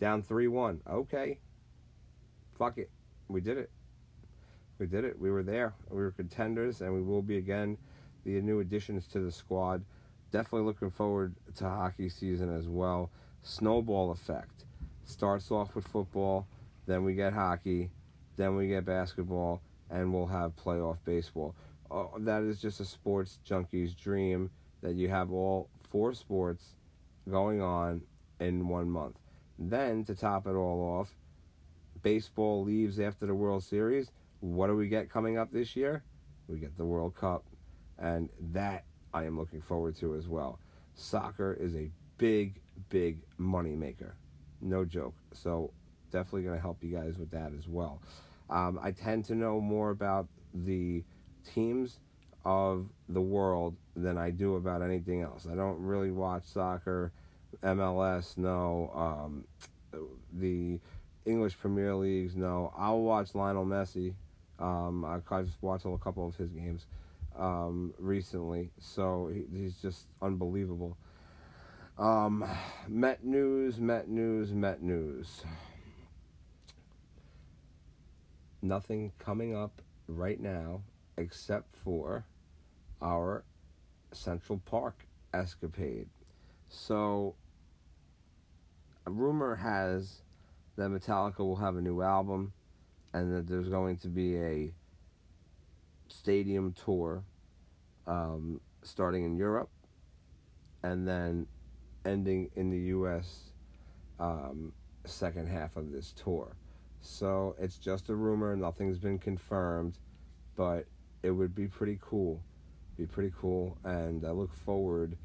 down 0.00 0.22
three 0.22 0.48
one. 0.48 0.80
Okay, 0.88 1.38
fuck 2.58 2.78
it, 2.78 2.90
we 3.28 3.40
did 3.40 3.58
it 3.58 3.70
we 4.78 4.86
did 4.86 5.04
it. 5.04 5.18
We 5.18 5.30
were 5.30 5.42
there. 5.42 5.74
We 5.90 6.02
were 6.02 6.10
contenders, 6.10 6.80
and 6.80 6.92
we 6.92 7.02
will 7.02 7.22
be 7.22 7.36
again. 7.36 7.78
The 8.24 8.40
new 8.40 8.60
additions 8.60 9.06
to 9.08 9.20
the 9.20 9.30
squad. 9.30 9.84
Definitely 10.30 10.66
looking 10.66 10.90
forward 10.90 11.34
to 11.56 11.64
hockey 11.64 12.08
season 12.08 12.54
as 12.54 12.68
well. 12.68 13.10
Snowball 13.42 14.10
effect. 14.10 14.64
Starts 15.04 15.50
off 15.50 15.74
with 15.74 15.86
football, 15.86 16.46
then 16.86 17.04
we 17.04 17.14
get 17.14 17.34
hockey, 17.34 17.90
then 18.36 18.56
we 18.56 18.68
get 18.68 18.84
basketball, 18.84 19.60
and 19.90 20.12
we'll 20.12 20.26
have 20.26 20.56
playoff 20.56 20.98
baseball. 21.04 21.54
Uh, 21.90 22.06
that 22.18 22.42
is 22.42 22.60
just 22.60 22.80
a 22.80 22.84
sports 22.84 23.38
junkie's 23.44 23.94
dream 23.94 24.50
that 24.82 24.94
you 24.94 25.08
have 25.08 25.30
all 25.32 25.68
four 25.90 26.12
sports 26.14 26.74
going 27.30 27.60
on 27.60 28.02
in 28.40 28.68
one 28.68 28.90
month. 28.90 29.20
Then, 29.58 30.04
to 30.04 30.14
top 30.14 30.46
it 30.46 30.54
all 30.54 30.98
off, 30.98 31.14
baseball 32.02 32.64
leaves 32.64 32.98
after 32.98 33.26
the 33.26 33.34
World 33.34 33.62
Series 33.62 34.10
what 34.44 34.66
do 34.66 34.76
we 34.76 34.88
get 34.88 35.08
coming 35.08 35.38
up 35.38 35.50
this 35.50 35.74
year? 35.74 36.02
We 36.48 36.58
get 36.58 36.76
the 36.76 36.84
World 36.84 37.14
Cup, 37.14 37.44
and 37.98 38.28
that 38.52 38.84
I 39.14 39.24
am 39.24 39.38
looking 39.38 39.62
forward 39.62 39.96
to 39.96 40.14
as 40.16 40.28
well. 40.28 40.58
Soccer 40.94 41.56
is 41.58 41.74
a 41.74 41.90
big, 42.18 42.60
big 42.90 43.20
money 43.38 43.74
maker, 43.74 44.16
no 44.60 44.84
joke. 44.84 45.14
So 45.32 45.70
definitely 46.14 46.42
going 46.42 46.56
to 46.56 46.62
help 46.62 46.82
you 46.82 46.96
guys 46.96 47.18
with 47.18 47.30
that 47.32 47.52
as 47.58 47.68
well. 47.68 48.00
Um, 48.48 48.78
I 48.82 48.92
tend 48.92 49.24
to 49.26 49.34
know 49.34 49.60
more 49.60 49.90
about 49.90 50.28
the 50.54 51.02
teams 51.54 51.98
of 52.44 52.86
the 53.08 53.20
world 53.20 53.76
than 53.96 54.16
I 54.16 54.30
do 54.30 54.56
about 54.56 54.82
anything 54.82 55.22
else. 55.22 55.46
I 55.50 55.54
don't 55.54 55.80
really 55.80 56.10
watch 56.10 56.44
soccer, 56.46 57.12
MLS, 57.62 58.36
no, 58.36 58.90
um, 58.94 59.44
the 60.32 60.78
English 61.24 61.58
Premier 61.58 61.94
Leagues, 61.94 62.36
no. 62.36 62.72
I'll 62.76 63.00
watch 63.00 63.34
Lionel 63.34 63.64
Messi 63.64 64.14
um, 64.58 65.04
I've 65.04 65.22
watched 65.60 65.84
a 65.84 65.98
couple 65.98 66.26
of 66.26 66.36
his 66.36 66.50
games 66.50 66.86
um, 67.36 67.92
recently, 67.98 68.70
so 68.78 69.30
he's 69.52 69.76
just 69.76 70.04
unbelievable. 70.22 70.96
Um, 71.98 72.44
Met 72.88 73.24
news, 73.24 73.78
Met 73.78 74.08
news, 74.08 74.52
Met 74.52 74.82
news. 74.82 75.42
Nothing 78.64 79.12
coming 79.18 79.54
up 79.54 79.82
right 80.08 80.40
now 80.40 80.80
except 81.18 81.76
for 81.76 82.24
our 83.02 83.44
Central 84.10 84.58
Park 84.64 85.06
escapade. 85.34 86.08
So, 86.70 87.34
a 89.06 89.10
rumor 89.10 89.56
has 89.56 90.22
that 90.76 90.88
Metallica 90.88 91.40
will 91.40 91.56
have 91.56 91.76
a 91.76 91.82
new 91.82 92.00
album 92.00 92.54
and 93.12 93.36
that 93.36 93.46
there's 93.46 93.68
going 93.68 93.98
to 93.98 94.08
be 94.08 94.38
a 94.38 94.72
stadium 96.08 96.72
tour 96.72 97.22
um, 98.06 98.62
starting 98.82 99.26
in 99.26 99.36
Europe 99.36 99.68
and 100.82 101.06
then 101.06 101.46
ending 102.06 102.50
in 102.56 102.70
the 102.70 102.78
U.S. 102.78 103.50
Um, 104.18 104.72
second 105.04 105.48
half 105.48 105.76
of 105.76 105.92
this 105.92 106.12
tour. 106.12 106.56
So 107.06 107.54
it's 107.58 107.76
just 107.76 108.08
a 108.08 108.14
rumor, 108.14 108.56
nothing's 108.56 108.98
been 108.98 109.18
confirmed, 109.18 109.98
but 110.56 110.86
it 111.22 111.30
would 111.30 111.54
be 111.54 111.66
pretty 111.66 111.98
cool. 112.00 112.42
Be 112.96 113.04
pretty 113.04 113.32
cool, 113.38 113.76
and 113.84 114.24
I 114.24 114.30
look 114.30 114.52
forward 114.52 115.16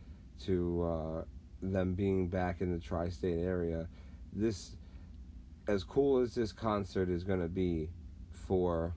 to 0.45 0.83
uh, 0.83 1.24
them 1.62 1.93
being 1.93 2.27
back 2.27 2.59
in 2.59 2.74
the 2.74 2.79
tri 2.79 3.07
state 3.07 3.39
area. 3.39 3.88
This 4.33 4.75
as 5.69 5.86
cool 5.86 6.19
as 6.19 6.36
this 6.36 6.51
concert 6.51 7.09
is 7.09 7.24
going 7.24 7.41
to 7.41 7.48
be 7.48 7.89
for 8.31 8.93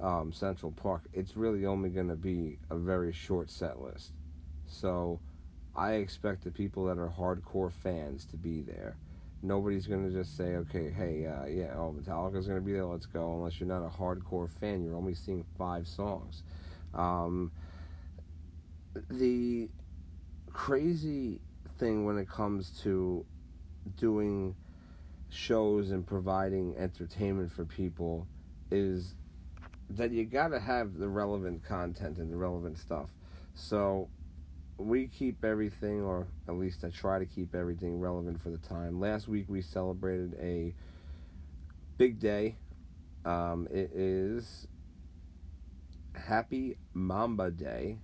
um, 0.00 0.32
Central 0.32 0.72
Park, 0.72 1.02
it's 1.12 1.36
really 1.36 1.66
only 1.66 1.90
going 1.90 2.08
to 2.08 2.16
be 2.16 2.58
a 2.70 2.76
very 2.76 3.12
short 3.12 3.50
set 3.50 3.82
list. 3.82 4.12
So 4.66 5.20
I 5.76 5.94
expect 5.94 6.44
the 6.44 6.50
people 6.50 6.86
that 6.86 6.96
are 6.96 7.10
hardcore 7.10 7.72
fans 7.72 8.24
to 8.26 8.38
be 8.38 8.62
there. 8.62 8.96
Nobody's 9.42 9.86
going 9.86 10.06
to 10.06 10.14
just 10.14 10.36
say, 10.36 10.56
okay, 10.56 10.90
hey, 10.90 11.26
uh, 11.26 11.46
yeah, 11.46 11.72
oh, 11.74 11.94
Metallica's 11.98 12.46
going 12.46 12.58
to 12.58 12.64
be 12.64 12.72
there, 12.72 12.84
let's 12.84 13.06
go. 13.06 13.32
Unless 13.34 13.58
you're 13.58 13.68
not 13.68 13.82
a 13.82 13.88
hardcore 13.88 14.48
fan, 14.48 14.84
you're 14.84 14.96
only 14.96 15.14
seeing 15.14 15.44
five 15.56 15.86
songs. 15.86 16.42
Um, 16.92 17.50
the 19.08 19.70
crazy 20.52 21.40
thing 21.78 22.04
when 22.04 22.18
it 22.18 22.28
comes 22.28 22.70
to 22.82 23.24
doing 23.96 24.54
shows 25.30 25.90
and 25.90 26.06
providing 26.06 26.76
entertainment 26.76 27.50
for 27.50 27.64
people 27.64 28.26
is 28.70 29.14
that 29.88 30.10
you 30.12 30.24
got 30.24 30.48
to 30.48 30.60
have 30.60 30.98
the 30.98 31.08
relevant 31.08 31.64
content 31.64 32.18
and 32.18 32.30
the 32.30 32.36
relevant 32.36 32.78
stuff. 32.78 33.08
So 33.54 34.08
we 34.80 35.08
keep 35.08 35.44
everything, 35.44 36.02
or 36.02 36.26
at 36.48 36.54
least 36.54 36.84
I 36.84 36.88
try 36.88 37.18
to 37.18 37.26
keep 37.26 37.54
everything 37.54 38.00
relevant 38.00 38.40
for 38.40 38.50
the 38.50 38.58
time. 38.58 38.98
Last 38.98 39.28
week 39.28 39.46
we 39.48 39.60
celebrated 39.60 40.36
a 40.40 40.74
big 41.98 42.18
day. 42.18 42.56
Um, 43.24 43.68
it 43.70 43.90
is 43.94 44.66
Happy 46.14 46.78
Mamba 46.94 47.50
Day 47.50 47.98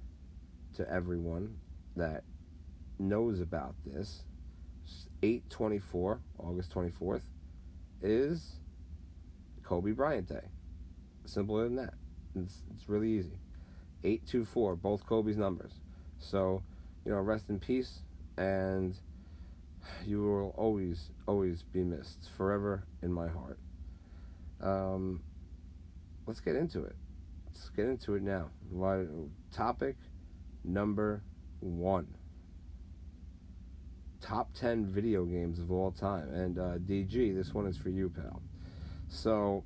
to 0.74 0.88
everyone 0.90 1.56
that 1.96 2.24
knows 2.98 3.40
about 3.40 3.74
this. 3.84 4.24
824, 5.22 6.20
August 6.38 6.74
24th, 6.74 7.22
is 8.02 8.56
Kobe 9.62 9.92
Bryant 9.92 10.28
Day. 10.28 10.50
Simpler 11.24 11.64
than 11.64 11.76
that. 11.76 11.94
It's, 12.36 12.62
it's 12.74 12.88
really 12.88 13.10
easy. 13.10 13.38
824, 14.04 14.76
both 14.76 15.06
Kobe's 15.06 15.38
numbers. 15.38 15.72
So, 16.30 16.62
you 17.04 17.12
know, 17.12 17.18
rest 17.20 17.48
in 17.50 17.60
peace, 17.60 18.00
and 18.36 18.96
you 20.04 20.22
will 20.22 20.54
always, 20.56 21.10
always 21.26 21.62
be 21.62 21.84
missed. 21.84 22.30
Forever 22.36 22.84
in 23.02 23.12
my 23.12 23.28
heart. 23.28 23.58
Um, 24.60 25.22
let's 26.26 26.40
get 26.40 26.56
into 26.56 26.82
it. 26.82 26.96
Let's 27.46 27.68
get 27.70 27.86
into 27.86 28.14
it 28.14 28.22
now. 28.22 28.50
Topic 29.52 29.96
number 30.64 31.22
one 31.60 32.08
top 34.20 34.52
10 34.54 34.86
video 34.86 35.24
games 35.24 35.60
of 35.60 35.70
all 35.70 35.92
time. 35.92 36.28
And 36.32 36.58
uh, 36.58 36.78
DG, 36.78 37.34
this 37.34 37.54
one 37.54 37.66
is 37.66 37.76
for 37.76 37.90
you, 37.90 38.10
pal. 38.10 38.42
So, 39.08 39.62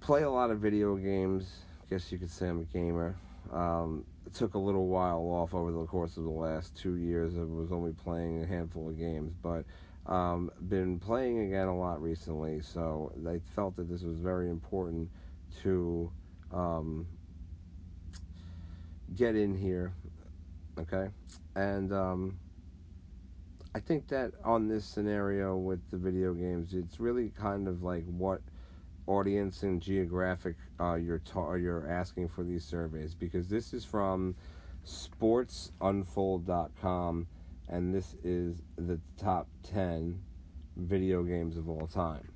play 0.00 0.22
a 0.22 0.30
lot 0.30 0.50
of 0.50 0.60
video 0.60 0.96
games. 0.96 1.50
Guess 1.90 2.10
you 2.10 2.18
could 2.18 2.30
say 2.30 2.48
I'm 2.48 2.60
a 2.60 2.64
gamer. 2.64 3.16
Um, 3.52 4.04
took 4.34 4.54
a 4.54 4.58
little 4.58 4.88
while 4.88 5.20
off 5.20 5.54
over 5.54 5.70
the 5.70 5.84
course 5.86 6.16
of 6.16 6.24
the 6.24 6.30
last 6.30 6.76
two 6.76 6.96
years. 6.96 7.36
I 7.36 7.42
was 7.42 7.70
only 7.70 7.92
playing 7.92 8.42
a 8.42 8.46
handful 8.46 8.88
of 8.88 8.98
games, 8.98 9.32
but 9.42 9.64
um, 10.06 10.50
been 10.68 10.98
playing 10.98 11.40
again 11.46 11.68
a 11.68 11.76
lot 11.76 12.02
recently. 12.02 12.60
So 12.60 13.12
I 13.28 13.40
felt 13.54 13.76
that 13.76 13.88
this 13.88 14.02
was 14.02 14.16
very 14.16 14.50
important 14.50 15.08
to 15.62 16.10
um, 16.52 17.06
get 19.14 19.36
in 19.36 19.56
here, 19.56 19.92
okay, 20.78 21.08
and 21.54 21.92
um, 21.92 22.38
I 23.74 23.80
think 23.80 24.08
that 24.08 24.32
on 24.44 24.68
this 24.68 24.84
scenario 24.84 25.56
with 25.56 25.80
the 25.90 25.96
video 25.96 26.34
games, 26.34 26.74
it's 26.74 26.98
really 26.98 27.30
kind 27.30 27.68
of 27.68 27.82
like 27.82 28.04
what 28.06 28.40
audience 29.06 29.62
and 29.62 29.82
geographic 29.82 30.56
uh, 30.80 30.94
you're 30.94 31.18
ta- 31.18 31.54
you're 31.54 31.88
asking 31.88 32.28
for 32.28 32.42
these 32.42 32.64
surveys 32.64 33.14
because 33.14 33.48
this 33.48 33.72
is 33.72 33.84
from 33.84 34.34
sportsunfold.com 34.86 37.26
and 37.68 37.94
this 37.94 38.14
is 38.22 38.62
the 38.76 39.00
top 39.16 39.48
10 39.62 40.20
video 40.76 41.22
games 41.22 41.56
of 41.56 41.68
all 41.68 41.86
time. 41.86 42.28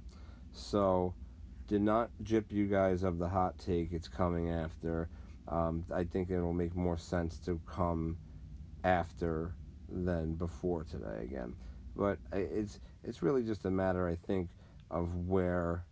So, 0.52 1.14
did 1.66 1.82
not 1.82 2.10
jip 2.22 2.50
you 2.50 2.66
guys 2.66 3.02
of 3.02 3.18
the 3.18 3.28
hot 3.28 3.58
take 3.58 3.92
it's 3.92 4.08
coming 4.08 4.50
after. 4.50 5.08
Um, 5.46 5.84
I 5.94 6.04
think 6.04 6.30
it'll 6.30 6.54
make 6.54 6.75
more 6.75 6.96
sense 6.96 7.38
to 7.40 7.60
come 7.66 8.16
after 8.84 9.54
than 9.90 10.34
before 10.34 10.84
today 10.84 11.22
again. 11.22 11.54
But 11.94 12.18
it's 12.32 12.80
it's 13.04 13.22
really 13.22 13.42
just 13.42 13.64
a 13.64 13.70
matter, 13.70 14.08
I 14.08 14.14
think, 14.14 14.48
of 14.90 15.26
where 15.26 15.84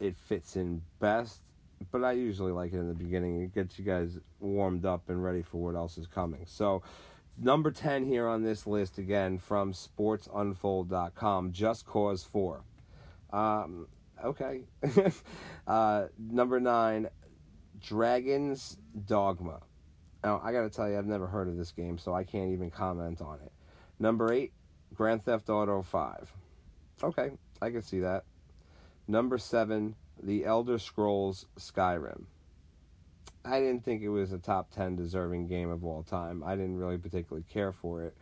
it 0.00 0.16
fits 0.16 0.56
in 0.56 0.82
best. 1.00 1.38
But 1.90 2.04
I 2.04 2.12
usually 2.12 2.52
like 2.52 2.72
it 2.72 2.78
in 2.78 2.88
the 2.88 2.94
beginning. 2.94 3.42
It 3.42 3.54
gets 3.54 3.78
you 3.78 3.84
guys 3.84 4.18
warmed 4.40 4.84
up 4.84 5.08
and 5.08 5.22
ready 5.22 5.42
for 5.42 5.58
what 5.58 5.74
else 5.74 5.98
is 5.98 6.06
coming. 6.06 6.44
So, 6.46 6.82
number 7.36 7.70
10 7.70 8.06
here 8.06 8.26
on 8.26 8.42
this 8.42 8.66
list, 8.66 8.98
again, 8.98 9.38
from 9.38 9.72
sportsunfold.com, 9.72 11.52
Just 11.52 11.84
Cause 11.84 12.24
4. 12.24 12.64
Um, 13.32 13.88
okay. 14.24 14.62
uh, 15.66 16.06
number 16.18 16.60
9, 16.60 17.08
Dragon's 17.80 18.78
Dogma. 19.06 19.60
Now, 20.22 20.40
I 20.42 20.52
gotta 20.52 20.70
tell 20.70 20.88
you, 20.88 20.96
I've 20.96 21.06
never 21.06 21.26
heard 21.26 21.48
of 21.48 21.56
this 21.56 21.72
game, 21.72 21.98
so 21.98 22.14
I 22.14 22.24
can't 22.24 22.50
even 22.52 22.70
comment 22.70 23.20
on 23.20 23.40
it. 23.44 23.52
Number 23.98 24.32
8, 24.32 24.52
Grand 24.94 25.22
Theft 25.22 25.50
Auto 25.50 25.82
5. 25.82 26.32
Okay, 27.02 27.32
I 27.60 27.70
can 27.70 27.82
see 27.82 28.00
that. 28.00 28.24
Number 29.06 29.36
seven, 29.36 29.96
The 30.22 30.44
Elder 30.44 30.78
Scrolls 30.78 31.46
Skyrim. 31.58 32.24
I 33.44 33.60
didn't 33.60 33.84
think 33.84 34.02
it 34.02 34.08
was 34.08 34.32
a 34.32 34.38
top 34.38 34.70
10 34.70 34.96
deserving 34.96 35.48
game 35.48 35.70
of 35.70 35.84
all 35.84 36.02
time. 36.02 36.42
I 36.42 36.56
didn't 36.56 36.78
really 36.78 36.96
particularly 36.96 37.44
care 37.52 37.72
for 37.72 38.02
it. 38.04 38.16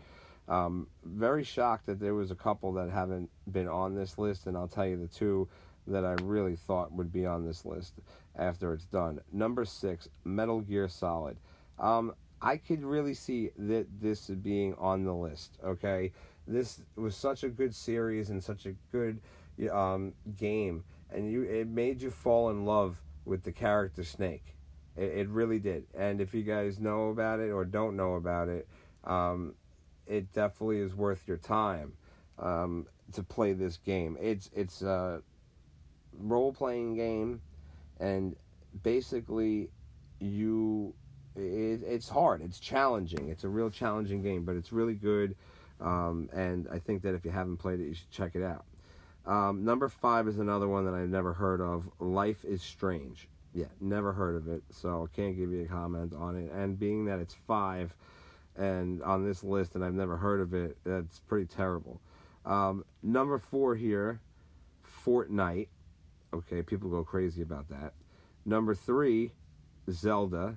Um, 0.48 0.88
very 1.04 1.44
shocked 1.44 1.86
that 1.86 2.00
there 2.00 2.14
was 2.14 2.32
a 2.32 2.34
couple 2.34 2.72
that 2.72 2.90
haven't 2.90 3.30
been 3.50 3.68
on 3.68 3.94
this 3.94 4.18
list, 4.18 4.48
and 4.48 4.56
I'll 4.56 4.66
tell 4.66 4.86
you 4.86 4.96
the 4.96 5.06
two 5.06 5.48
that 5.86 6.04
I 6.04 6.14
really 6.22 6.56
thought 6.56 6.92
would 6.92 7.12
be 7.12 7.26
on 7.26 7.46
this 7.46 7.64
list 7.64 7.94
after 8.36 8.72
it's 8.72 8.86
done. 8.86 9.20
Number 9.32 9.64
six, 9.64 10.08
Metal 10.24 10.60
Gear 10.60 10.88
Solid. 10.88 11.36
Um, 11.78 12.14
I 12.40 12.56
could 12.56 12.82
really 12.82 13.14
see 13.14 13.50
that 13.56 13.86
this 14.00 14.26
being 14.26 14.74
on 14.74 15.04
the 15.04 15.14
list. 15.14 15.58
Okay, 15.64 16.12
this 16.46 16.80
was 16.96 17.14
such 17.14 17.44
a 17.44 17.48
good 17.48 17.74
series 17.74 18.30
and 18.30 18.42
such 18.42 18.66
a 18.66 18.74
good 18.90 19.20
um, 19.73 20.12
game, 20.37 20.85
and 21.11 21.30
you 21.30 21.42
it 21.42 21.68
made 21.68 22.02
you 22.02 22.11
fall 22.11 22.50
in 22.50 22.64
love 22.64 23.00
with 23.25 23.42
the 23.42 23.52
character 23.52 24.04
Snake. 24.04 24.56
It, 24.97 25.04
it 25.04 25.28
really 25.28 25.58
did. 25.58 25.84
And 25.97 26.21
if 26.21 26.34
you 26.34 26.43
guys 26.43 26.78
know 26.78 27.08
about 27.08 27.41
it 27.41 27.50
or 27.50 27.65
don't 27.65 27.97
know 27.97 28.15
about 28.15 28.49
it, 28.49 28.69
um, 29.04 29.54
it 30.06 30.32
definitely 30.32 30.78
is 30.78 30.95
worth 30.95 31.23
your 31.26 31.36
time 31.36 31.93
um, 32.38 32.86
to 33.12 33.23
play 33.23 33.52
this 33.52 33.76
game. 33.78 34.17
It's 34.21 34.50
it's 34.54 34.82
a 34.82 35.23
role 36.19 36.52
playing 36.52 36.97
game, 36.97 37.41
and 38.00 38.36
basically 38.82 39.71
you 40.19 40.95
it, 41.36 41.82
it's 41.86 42.08
hard. 42.08 42.43
It's 42.43 42.58
challenging. 42.58 43.28
It's 43.28 43.45
a 43.45 43.49
real 43.49 43.71
challenging 43.71 44.23
game, 44.23 44.45
but 44.45 44.56
it's 44.56 44.73
really 44.73 44.95
good. 44.95 45.36
Um, 45.80 46.28
and 46.32 46.69
I 46.71 46.78
think 46.78 47.02
that 47.02 47.15
if 47.15 47.25
you 47.25 47.30
haven't 47.30 47.56
played 47.56 47.80
it, 47.80 47.88
you 47.88 47.95
should 47.95 48.10
check 48.10 48.34
it 48.34 48.43
out. 48.43 48.65
Um, 49.26 49.65
number 49.65 49.89
five 49.89 50.26
is 50.26 50.39
another 50.39 50.67
one 50.69 50.85
that 50.85 50.95
I've 50.95 51.08
never 51.08 51.32
heard 51.32 51.61
of. 51.61 51.91
Life 51.99 52.45
is 52.45 52.63
Strange. 52.63 53.28
Yeah, 53.54 53.67
never 53.80 54.13
heard 54.13 54.37
of 54.37 54.49
it, 54.49 54.63
so 54.71 55.08
I 55.11 55.15
can't 55.15 55.37
give 55.37 55.52
you 55.52 55.65
a 55.65 55.69
comment 55.69 56.15
on 56.15 56.37
it. 56.37 56.50
And 56.52 56.78
being 56.78 57.04
that 57.04 57.19
it's 57.19 57.35
five, 57.35 57.95
and 58.56 59.02
on 59.02 59.26
this 59.26 59.45
list, 59.45 59.75
and 59.75 59.85
I've 59.85 59.95
never 59.95 60.17
heard 60.17 60.41
of 60.41 60.54
it, 60.54 60.78
that's 60.85 61.21
pretty 61.21 61.47
terrible. 61.47 62.00
Um, 62.45 62.85
number 63.02 63.39
four 63.39 63.75
here, 63.76 64.21
Fortnite. 65.04 65.69
Okay, 66.35 66.63
people 66.63 66.89
go 66.89 67.04
crazy 67.04 67.43
about 67.43 67.69
that. 67.69 67.93
Number 68.45 68.75
three, 68.75 69.32
Zelda. 69.91 70.56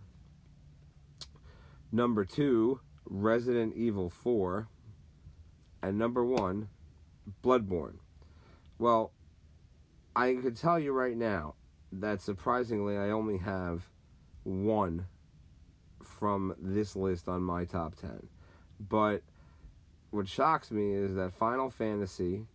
Number 1.91 2.25
two, 2.25 2.79
Resident 3.05 3.75
Evil 3.75 4.09
4. 4.09 4.67
And 5.83 5.97
number 5.97 6.25
one, 6.25 6.69
Bloodborne. 7.43 7.97
Well, 8.77 9.11
I 10.15 10.33
could 10.35 10.57
tell 10.57 10.79
you 10.79 10.91
right 10.91 11.15
now 11.15 11.55
that 11.91 12.21
surprisingly, 12.21 12.97
I 12.97 13.09
only 13.09 13.37
have 13.37 13.89
one 14.43 15.07
from 16.03 16.55
this 16.59 16.95
list 16.95 17.27
on 17.27 17.41
my 17.41 17.65
top 17.65 17.95
10. 17.95 18.27
But 18.79 19.23
what 20.11 20.27
shocks 20.27 20.71
me 20.71 20.93
is 20.93 21.15
that 21.15 21.33
Final 21.33 21.69
Fantasy 21.69 22.45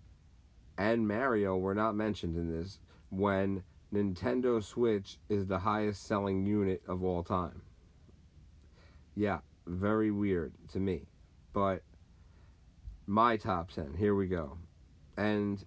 and 0.79 1.07
Mario 1.07 1.57
were 1.57 1.75
not 1.75 1.95
mentioned 1.95 2.37
in 2.37 2.51
this 2.51 2.79
when 3.11 3.63
Nintendo 3.93 4.63
Switch 4.63 5.19
is 5.29 5.47
the 5.47 5.59
highest 5.59 6.07
selling 6.07 6.47
unit 6.47 6.83
of 6.87 7.03
all 7.03 7.23
time. 7.23 7.63
Yeah, 9.15 9.41
very 9.67 10.11
weird 10.11 10.53
to 10.73 10.79
me. 10.81 11.07
But 11.53 11.83
my 13.07 13.37
top 13.37 13.73
10, 13.73 13.95
here 13.99 14.15
we 14.15 14.27
go. 14.27 14.59
And 15.17 15.63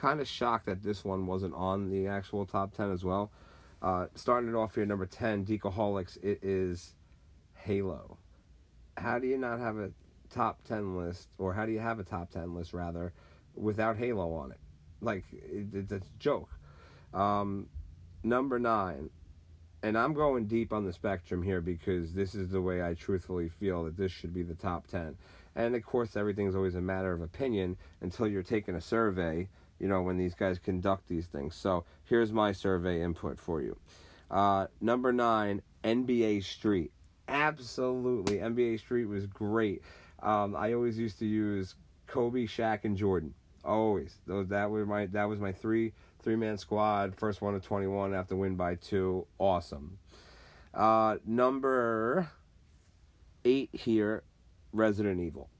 kind 0.00 0.20
of 0.20 0.28
shocked 0.28 0.66
that 0.66 0.82
this 0.82 1.04
one 1.04 1.26
wasn't 1.26 1.54
on 1.54 1.90
the 1.90 2.06
actual 2.06 2.46
top 2.46 2.74
10 2.74 2.92
as 2.92 3.04
well. 3.04 3.30
Uh, 3.80 4.06
starting 4.14 4.50
it 4.50 4.56
off 4.56 4.74
here, 4.74 4.86
number 4.86 5.06
10, 5.06 5.44
Deacaholics, 5.44 6.16
it 6.22 6.42
is 6.42 6.94
Halo. 7.54 8.18
How 8.96 9.18
do 9.18 9.26
you 9.26 9.38
not 9.38 9.60
have 9.60 9.76
a 9.76 9.90
top 10.30 10.62
10 10.64 10.96
list, 10.96 11.28
or 11.38 11.52
how 11.52 11.66
do 11.66 11.72
you 11.72 11.78
have 11.78 12.00
a 12.00 12.04
top 12.04 12.30
10 12.30 12.54
list 12.54 12.72
rather, 12.72 13.12
without 13.54 13.96
Halo 13.96 14.32
on 14.34 14.50
it? 14.50 14.58
Like, 15.00 15.24
it, 15.32 15.66
it's 15.72 15.92
a 15.92 16.00
joke. 16.18 16.50
Um, 17.14 17.68
number 18.24 18.58
9, 18.58 19.10
and 19.82 19.96
I'm 19.96 20.12
going 20.12 20.46
deep 20.46 20.72
on 20.72 20.84
the 20.84 20.92
spectrum 20.92 21.42
here 21.42 21.60
because 21.60 22.12
this 22.12 22.34
is 22.34 22.48
the 22.48 22.60
way 22.60 22.82
I 22.82 22.94
truthfully 22.94 23.48
feel 23.48 23.84
that 23.84 23.96
this 23.96 24.10
should 24.10 24.34
be 24.34 24.42
the 24.42 24.54
top 24.54 24.88
10. 24.88 25.16
And 25.54 25.76
of 25.76 25.84
course, 25.84 26.16
everything's 26.16 26.56
always 26.56 26.74
a 26.74 26.80
matter 26.80 27.12
of 27.12 27.20
opinion 27.20 27.76
until 28.00 28.26
you're 28.26 28.42
taking 28.42 28.74
a 28.74 28.80
survey 28.80 29.48
you 29.78 29.88
know, 29.88 30.02
when 30.02 30.16
these 30.16 30.34
guys 30.34 30.58
conduct 30.58 31.08
these 31.08 31.26
things. 31.26 31.54
So 31.54 31.84
here's 32.04 32.32
my 32.32 32.52
survey 32.52 33.02
input 33.02 33.38
for 33.38 33.62
you. 33.62 33.76
Uh, 34.30 34.66
number 34.80 35.12
nine, 35.12 35.62
NBA 35.84 36.44
Street. 36.44 36.92
Absolutely, 37.28 38.38
NBA 38.38 38.78
Street 38.80 39.06
was 39.06 39.26
great. 39.26 39.82
Um, 40.22 40.56
I 40.56 40.72
always 40.72 40.98
used 40.98 41.18
to 41.20 41.26
use 41.26 41.74
Kobe, 42.06 42.46
Shaq, 42.46 42.84
and 42.84 42.96
Jordan. 42.96 43.34
Always. 43.64 44.18
Those 44.26 44.48
that 44.48 44.70
were 44.70 44.86
my 44.86 45.06
that 45.06 45.28
was 45.28 45.40
my 45.40 45.52
three 45.52 45.92
three 46.22 46.36
man 46.36 46.56
squad. 46.58 47.14
First 47.16 47.42
one 47.42 47.54
to 47.54 47.60
twenty 47.60 47.86
one. 47.86 48.14
after 48.14 48.36
win 48.36 48.56
by 48.56 48.76
two. 48.76 49.26
Awesome. 49.38 49.98
Uh, 50.72 51.16
number 51.26 52.30
eight 53.44 53.70
here, 53.72 54.22
Resident 54.72 55.20
Evil. 55.20 55.50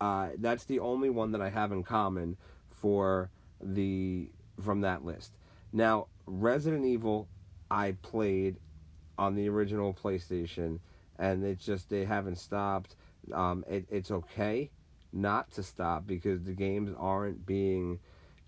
Uh, 0.00 0.30
that's 0.38 0.64
the 0.64 0.78
only 0.78 1.10
one 1.10 1.32
that 1.32 1.40
I 1.40 1.50
have 1.50 1.72
in 1.72 1.82
common 1.82 2.36
for 2.70 3.30
the 3.62 4.30
from 4.62 4.80
that 4.82 5.04
list. 5.04 5.32
Now, 5.72 6.06
Resident 6.26 6.84
Evil, 6.84 7.28
I 7.70 7.96
played 8.02 8.56
on 9.18 9.34
the 9.34 9.48
original 9.48 9.92
PlayStation, 9.92 10.78
and 11.18 11.44
it's 11.44 11.64
just 11.64 11.90
they 11.90 12.04
haven't 12.04 12.36
stopped. 12.36 12.96
Um, 13.32 13.64
it, 13.68 13.86
it's 13.90 14.10
okay 14.10 14.70
not 15.12 15.50
to 15.52 15.62
stop 15.62 16.06
because 16.06 16.44
the 16.44 16.52
games 16.52 16.94
aren't 16.98 17.46
being 17.46 17.98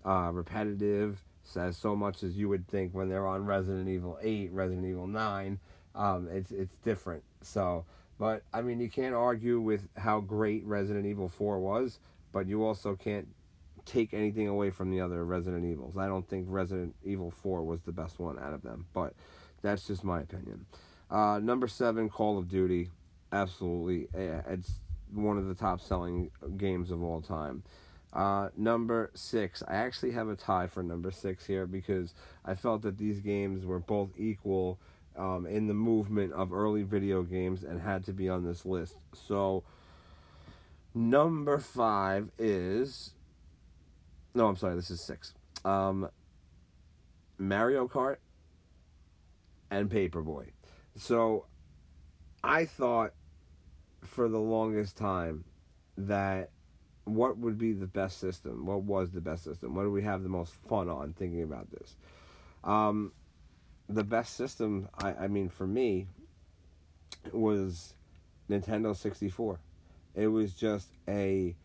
uh, 0.05 0.29
repetitive 0.33 1.23
as 1.55 1.77
so 1.77 1.95
much 1.95 2.23
as 2.23 2.37
you 2.37 2.47
would 2.47 2.67
think 2.67 2.93
when 2.93 3.09
they're 3.09 3.27
on 3.27 3.45
Resident 3.45 3.89
Evil 3.89 4.17
8, 4.21 4.51
Resident 4.51 4.85
Evil 4.85 5.07
9. 5.07 5.59
Um, 5.93 6.29
it's 6.31 6.51
it's 6.51 6.75
different. 6.77 7.23
So, 7.41 7.85
but 8.17 8.43
I 8.53 8.61
mean, 8.61 8.79
you 8.79 8.89
can't 8.89 9.15
argue 9.15 9.59
with 9.59 9.89
how 9.97 10.21
great 10.21 10.63
Resident 10.65 11.05
Evil 11.05 11.27
4 11.27 11.59
was, 11.59 11.99
but 12.31 12.47
you 12.47 12.63
also 12.63 12.95
can't 12.95 13.27
take 13.85 14.13
anything 14.13 14.47
away 14.47 14.69
from 14.69 14.91
the 14.91 15.01
other 15.01 15.23
Resident 15.25 15.65
Evils. 15.65 15.97
I 15.97 16.07
don't 16.07 16.27
think 16.27 16.47
Resident 16.49 16.95
Evil 17.03 17.31
4 17.31 17.63
was 17.63 17.81
the 17.81 17.91
best 17.91 18.19
one 18.19 18.39
out 18.39 18.53
of 18.53 18.61
them, 18.61 18.85
but 18.93 19.13
that's 19.61 19.87
just 19.87 20.03
my 20.03 20.21
opinion. 20.21 20.65
Uh, 21.09 21.39
number 21.39 21.67
seven, 21.67 22.09
Call 22.09 22.37
of 22.37 22.47
Duty. 22.47 22.89
Absolutely. 23.31 24.07
Eh, 24.17 24.41
it's 24.47 24.71
one 25.13 25.37
of 25.37 25.47
the 25.47 25.55
top 25.55 25.81
selling 25.81 26.31
games 26.57 26.91
of 26.91 27.03
all 27.03 27.21
time. 27.21 27.63
Uh, 28.13 28.49
number 28.57 29.09
six, 29.13 29.63
I 29.67 29.75
actually 29.75 30.11
have 30.11 30.27
a 30.27 30.35
tie 30.35 30.67
for 30.67 30.83
number 30.83 31.11
six 31.11 31.45
here 31.45 31.65
because 31.65 32.13
I 32.43 32.55
felt 32.55 32.81
that 32.81 32.97
these 32.97 33.19
games 33.19 33.65
were 33.65 33.79
both 33.79 34.09
equal 34.17 34.79
um, 35.17 35.45
in 35.45 35.67
the 35.67 35.73
movement 35.73 36.33
of 36.33 36.53
early 36.53 36.83
video 36.83 37.23
games 37.23 37.63
and 37.63 37.81
had 37.81 38.05
to 38.05 38.13
be 38.13 38.29
on 38.29 38.45
this 38.45 38.65
list. 38.65 38.95
So, 39.13 39.63
number 40.93 41.57
five 41.57 42.31
is. 42.37 43.13
No, 44.33 44.47
I'm 44.47 44.55
sorry, 44.55 44.75
this 44.75 44.89
is 44.89 45.01
six. 45.01 45.33
Um, 45.65 46.09
Mario 47.37 47.87
Kart 47.87 48.17
and 49.69 49.89
Paperboy. 49.89 50.51
So, 50.95 51.45
I 52.43 52.65
thought 52.65 53.13
for 54.03 54.27
the 54.27 54.39
longest 54.39 54.97
time 54.97 55.43
that 55.97 56.49
what 57.03 57.37
would 57.37 57.57
be 57.57 57.73
the 57.73 57.87
best 57.87 58.19
system? 58.19 58.65
What 58.65 58.83
was 58.83 59.11
the 59.11 59.21
best 59.21 59.43
system? 59.43 59.75
What 59.75 59.83
do 59.83 59.91
we 59.91 60.03
have 60.03 60.23
the 60.23 60.29
most 60.29 60.53
fun 60.53 60.89
on 60.89 61.13
thinking 61.13 61.43
about 61.43 61.71
this? 61.71 61.95
Um, 62.63 63.11
the 63.89 64.03
best 64.03 64.35
system, 64.35 64.89
I, 64.97 65.13
I 65.13 65.27
mean, 65.27 65.49
for 65.49 65.67
me, 65.67 66.07
was 67.31 67.93
Nintendo 68.49 68.95
64. 68.95 69.59
It 70.15 70.27
was 70.27 70.53
just 70.53 70.89
a 71.07 71.55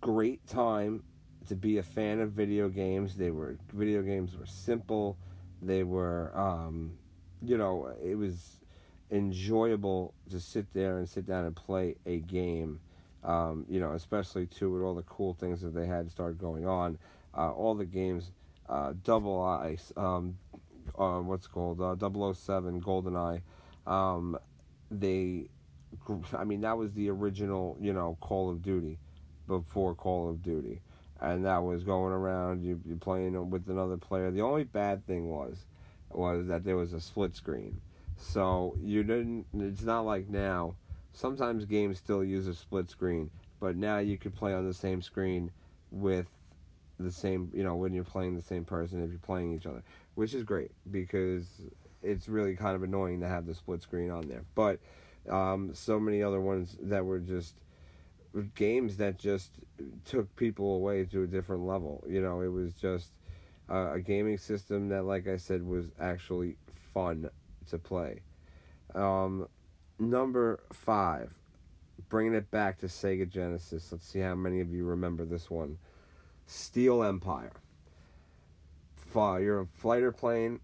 great 0.00 0.46
time 0.46 1.02
to 1.50 1.56
be 1.56 1.78
a 1.78 1.82
fan 1.82 2.20
of 2.20 2.30
video 2.30 2.68
games. 2.68 3.16
They 3.16 3.32
were 3.32 3.56
video 3.72 4.02
games 4.02 4.36
were 4.36 4.46
simple. 4.46 5.18
They 5.60 5.82
were, 5.82 6.30
um, 6.32 6.92
you 7.42 7.58
know, 7.58 7.92
it 8.00 8.14
was 8.14 8.60
enjoyable 9.10 10.14
to 10.30 10.38
sit 10.38 10.72
there 10.72 10.98
and 10.98 11.08
sit 11.08 11.26
down 11.26 11.44
and 11.44 11.56
play 11.56 11.96
a 12.06 12.18
game. 12.18 12.78
Um, 13.24 13.66
you 13.68 13.80
know, 13.80 13.94
especially 13.94 14.46
too 14.46 14.72
with 14.72 14.82
all 14.82 14.94
the 14.94 15.02
cool 15.02 15.34
things 15.34 15.60
that 15.62 15.74
they 15.74 15.86
had 15.86 16.08
started 16.12 16.38
going 16.38 16.68
on. 16.68 16.98
Uh, 17.36 17.50
all 17.50 17.74
the 17.74 17.84
games, 17.84 18.30
uh, 18.68 18.92
Double 19.02 19.42
Ice, 19.42 19.92
um, 19.96 20.38
uh, 20.96 21.18
what's 21.18 21.48
called 21.48 21.80
uh, 21.80 21.96
007, 21.98 22.80
GoldenEye. 22.80 23.42
Um, 23.88 24.38
they, 24.88 25.48
I 26.32 26.44
mean, 26.44 26.60
that 26.60 26.78
was 26.78 26.94
the 26.94 27.10
original, 27.10 27.76
you 27.80 27.92
know, 27.92 28.16
Call 28.20 28.50
of 28.50 28.62
Duty 28.62 28.98
before 29.48 29.96
Call 29.96 30.30
of 30.30 30.44
Duty. 30.44 30.80
And 31.20 31.44
that 31.44 31.62
was 31.62 31.84
going 31.84 32.12
around, 32.12 32.64
you, 32.64 32.80
you 32.86 32.96
playing 32.96 33.50
with 33.50 33.68
another 33.68 33.98
player. 33.98 34.30
The 34.30 34.40
only 34.40 34.64
bad 34.64 35.06
thing 35.06 35.28
was, 35.28 35.66
was 36.10 36.46
that 36.46 36.64
there 36.64 36.76
was 36.76 36.92
a 36.92 37.00
split 37.00 37.36
screen 37.36 37.80
so 38.20 38.76
you 38.82 39.02
didn't. 39.02 39.46
It's 39.54 39.82
not 39.82 40.04
like 40.04 40.28
now. 40.28 40.76
Sometimes 41.12 41.64
games 41.64 41.98
still 41.98 42.22
use 42.22 42.46
a 42.46 42.54
split 42.54 42.88
screen, 42.88 43.30
but 43.58 43.76
now 43.76 43.98
you 43.98 44.16
could 44.16 44.34
play 44.34 44.54
on 44.54 44.66
the 44.66 44.74
same 44.74 45.02
screen 45.02 45.50
with 45.90 46.26
the 46.98 47.10
same. 47.10 47.50
You 47.54 47.64
know, 47.64 47.74
when 47.74 47.92
you're 47.94 48.04
playing 48.04 48.36
the 48.36 48.42
same 48.42 48.64
person, 48.64 49.02
if 49.02 49.10
you're 49.10 49.18
playing 49.18 49.54
each 49.54 49.66
other, 49.66 49.82
which 50.14 50.34
is 50.34 50.44
great 50.44 50.70
because 50.90 51.62
it's 52.02 52.28
really 52.28 52.54
kind 52.54 52.76
of 52.76 52.82
annoying 52.82 53.20
to 53.20 53.28
have 53.28 53.46
the 53.46 53.54
split 53.54 53.82
screen 53.82 54.10
on 54.10 54.28
there. 54.28 54.44
But 54.54 54.78
um, 55.28 55.74
so 55.74 55.98
many 55.98 56.22
other 56.22 56.40
ones 56.40 56.76
that 56.82 57.04
were 57.04 57.18
just 57.18 57.56
games 58.54 58.96
that 58.98 59.18
just 59.18 59.50
took 60.04 60.34
people 60.36 60.74
away 60.76 61.04
to 61.04 61.22
a 61.22 61.26
different 61.26 61.62
level. 61.62 62.04
You 62.08 62.20
know, 62.20 62.40
it 62.40 62.48
was 62.48 62.74
just 62.74 63.16
a 63.68 64.00
gaming 64.00 64.38
system 64.38 64.88
that, 64.88 65.04
like 65.04 65.28
I 65.28 65.36
said, 65.36 65.62
was 65.62 65.90
actually 66.00 66.56
fun 66.92 67.30
to 67.68 67.78
play. 67.78 68.20
Um, 68.94 69.48
number 69.98 70.60
five, 70.72 71.38
bringing 72.08 72.34
it 72.34 72.50
back 72.50 72.78
to 72.78 72.86
Sega 72.86 73.28
Genesis. 73.28 73.92
Let's 73.92 74.06
see 74.06 74.20
how 74.20 74.34
many 74.34 74.60
of 74.60 74.72
you 74.72 74.84
remember 74.84 75.24
this 75.24 75.50
one. 75.50 75.78
Steel 76.46 77.02
Empire. 77.02 77.52
You're 79.14 79.60
a 79.60 79.66
fighter 79.66 80.12
plane. 80.12 80.60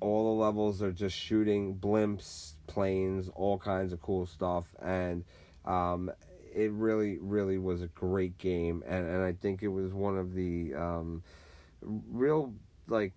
All 0.00 0.36
the 0.36 0.40
levels 0.40 0.80
are 0.80 0.92
just 0.92 1.16
shooting 1.16 1.74
blimps, 1.74 2.52
planes, 2.68 3.28
all 3.34 3.58
kinds 3.58 3.92
of 3.92 4.00
cool 4.00 4.26
stuff, 4.26 4.66
and 4.80 5.24
um, 5.64 6.10
it 6.58 6.72
really, 6.72 7.18
really 7.20 7.56
was 7.56 7.82
a 7.82 7.86
great 7.86 8.36
game. 8.36 8.82
And, 8.84 9.06
and 9.06 9.22
I 9.22 9.32
think 9.32 9.62
it 9.62 9.68
was 9.68 9.94
one 9.94 10.18
of 10.18 10.34
the 10.34 10.74
um, 10.74 11.22
real, 11.80 12.52
like, 12.88 13.14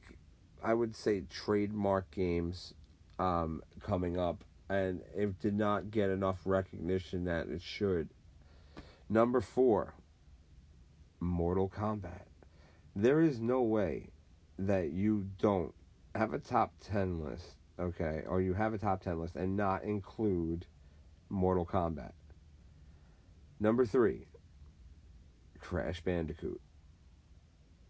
I 0.63 0.75
would 0.75 0.95
say, 0.95 1.23
trademark 1.27 2.12
games 2.12 2.75
um, 3.17 3.63
coming 3.82 4.19
up, 4.19 4.43
and 4.69 5.01
it 5.15 5.39
did 5.39 5.56
not 5.56 5.89
get 5.89 6.12
enough 6.12 6.38
recognition 6.45 7.25
that 7.25 7.47
it 7.47 7.63
should. 7.63 8.10
Number 9.10 9.41
four, 9.41 9.95
Mortal 11.19 11.67
Kombat. 11.67 12.25
There 12.95 13.21
is 13.21 13.39
no 13.39 13.63
way 13.63 14.10
that 14.60 14.91
you 14.91 15.27
don't 15.39 15.73
have 16.13 16.34
a 16.34 16.39
top 16.39 16.73
10 16.82 17.23
list, 17.23 17.56
okay, 17.80 18.21
or 18.27 18.39
you 18.39 18.54
have 18.54 18.75
a 18.75 18.77
top 18.77 19.01
10 19.01 19.19
list 19.19 19.36
and 19.36 19.58
not 19.58 19.84
include 19.84 20.67
Mortal 21.30 21.65
Kombat. 21.65 22.12
Number 23.62 23.86
three, 23.86 24.26
Crash 25.60 26.02
Bandicoot. 26.02 26.60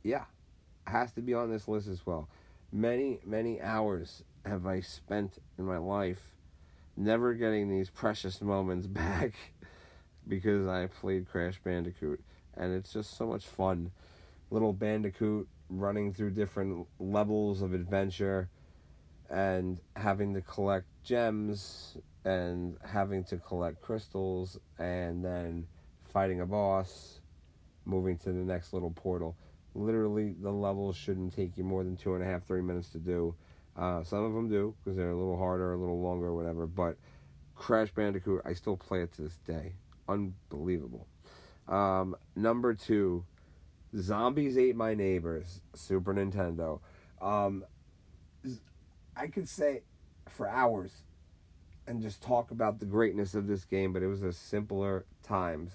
Yeah, 0.04 0.26
has 0.86 1.14
to 1.14 1.22
be 1.22 1.34
on 1.34 1.50
this 1.50 1.66
list 1.70 1.88
as 1.88 2.06
well. 2.06 2.28
Many, 2.74 3.22
many 3.26 3.62
hours 3.62 4.26
have 4.46 4.68
I 4.68 4.82
spent 4.82 5.38
in 5.58 5.64
my 5.64 5.78
life 5.78 6.36
never 6.98 7.34
getting 7.34 7.70
these 7.70 7.90
precious 7.90 8.42
moments 8.42 8.86
back 8.88 9.34
because 10.28 10.68
I 10.68 10.88
played 10.88 11.30
Crash 11.30 11.62
Bandicoot. 11.64 12.22
And 12.58 12.76
it's 12.76 12.92
just 12.92 13.16
so 13.16 13.26
much 13.26 13.46
fun. 13.48 13.92
Little 14.50 14.74
Bandicoot 14.74 15.48
running 15.70 16.14
through 16.14 16.32
different 16.32 16.86
levels 17.00 17.62
of 17.62 17.74
adventure 17.74 18.50
and 19.30 19.80
having 19.96 20.34
to 20.34 20.42
collect 20.42 20.88
gems 21.06 21.96
and 22.24 22.78
having 22.86 23.24
to 23.26 23.38
collect 23.38 23.82
crystals 23.82 24.60
and 24.78 25.24
then 25.24 25.68
fighting 26.14 26.42
a 26.42 26.46
boss, 26.46 27.20
moving 27.86 28.18
to 28.20 28.32
the 28.32 28.44
next 28.44 28.74
little 28.74 28.92
portal. 28.92 29.36
Literally, 29.74 30.36
the 30.42 30.52
levels 30.52 30.96
shouldn't 30.96 31.34
take 31.34 31.58
you 31.58 31.64
more 31.64 31.84
than 31.84 31.96
two 31.96 32.14
and 32.14 32.24
a 32.24 32.26
half, 32.26 32.46
three 32.46 32.62
minutes 32.62 32.90
to 32.90 33.00
do 33.00 33.36
uh, 33.76 34.04
some 34.04 34.24
of 34.24 34.34
them 34.34 34.50
do 34.50 34.76
because 34.80 34.98
they're 34.98 35.12
a 35.12 35.18
little 35.18 35.38
harder, 35.38 35.74
a 35.74 35.78
little 35.78 36.02
longer, 36.02 36.34
whatever. 36.34 36.68
But 36.68 36.98
Crash 37.56 37.92
Bandicoot, 37.92 38.42
I 38.46 38.54
still 38.54 38.78
play 38.78 39.02
it 39.02 39.14
to 39.14 39.24
this 39.24 39.38
day. 39.48 39.74
Unbelievable. 40.10 41.08
Um, 41.68 42.16
number 42.36 42.74
two, 42.74 43.26
Zombies 43.96 44.58
Ate 44.58 44.76
My 44.76 44.94
Neighbors, 44.94 45.62
Super 45.74 46.14
Nintendo. 46.14 46.80
Um, 47.22 47.64
I 49.16 49.28
could 49.28 49.48
say 49.48 49.84
for 50.28 50.48
hours 50.48 51.04
and 51.88 52.02
just 52.02 52.22
talk 52.22 52.52
about 52.52 52.80
the 52.80 52.86
greatness 52.86 53.34
of 53.36 53.48
this 53.48 53.66
game, 53.66 53.94
but 53.94 54.04
it 54.04 54.08
was 54.08 54.24
a 54.24 54.34
simpler 54.34 55.06
times. 55.24 55.74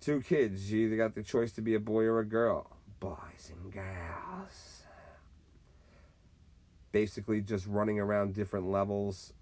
Two 0.00 0.20
kids, 0.20 0.70
you 0.70 0.86
either 0.86 0.96
got 0.96 1.14
the 1.14 1.22
choice 1.22 1.52
to 1.52 1.60
be 1.60 1.74
a 1.74 1.80
boy 1.80 2.04
or 2.04 2.20
a 2.20 2.24
girl. 2.24 2.76
Boys 3.00 3.50
and 3.50 3.72
girls 3.72 4.78
basically 6.92 7.40
just 7.40 7.66
running 7.66 8.00
around 8.00 8.34
different 8.34 8.70
levels 8.70 9.32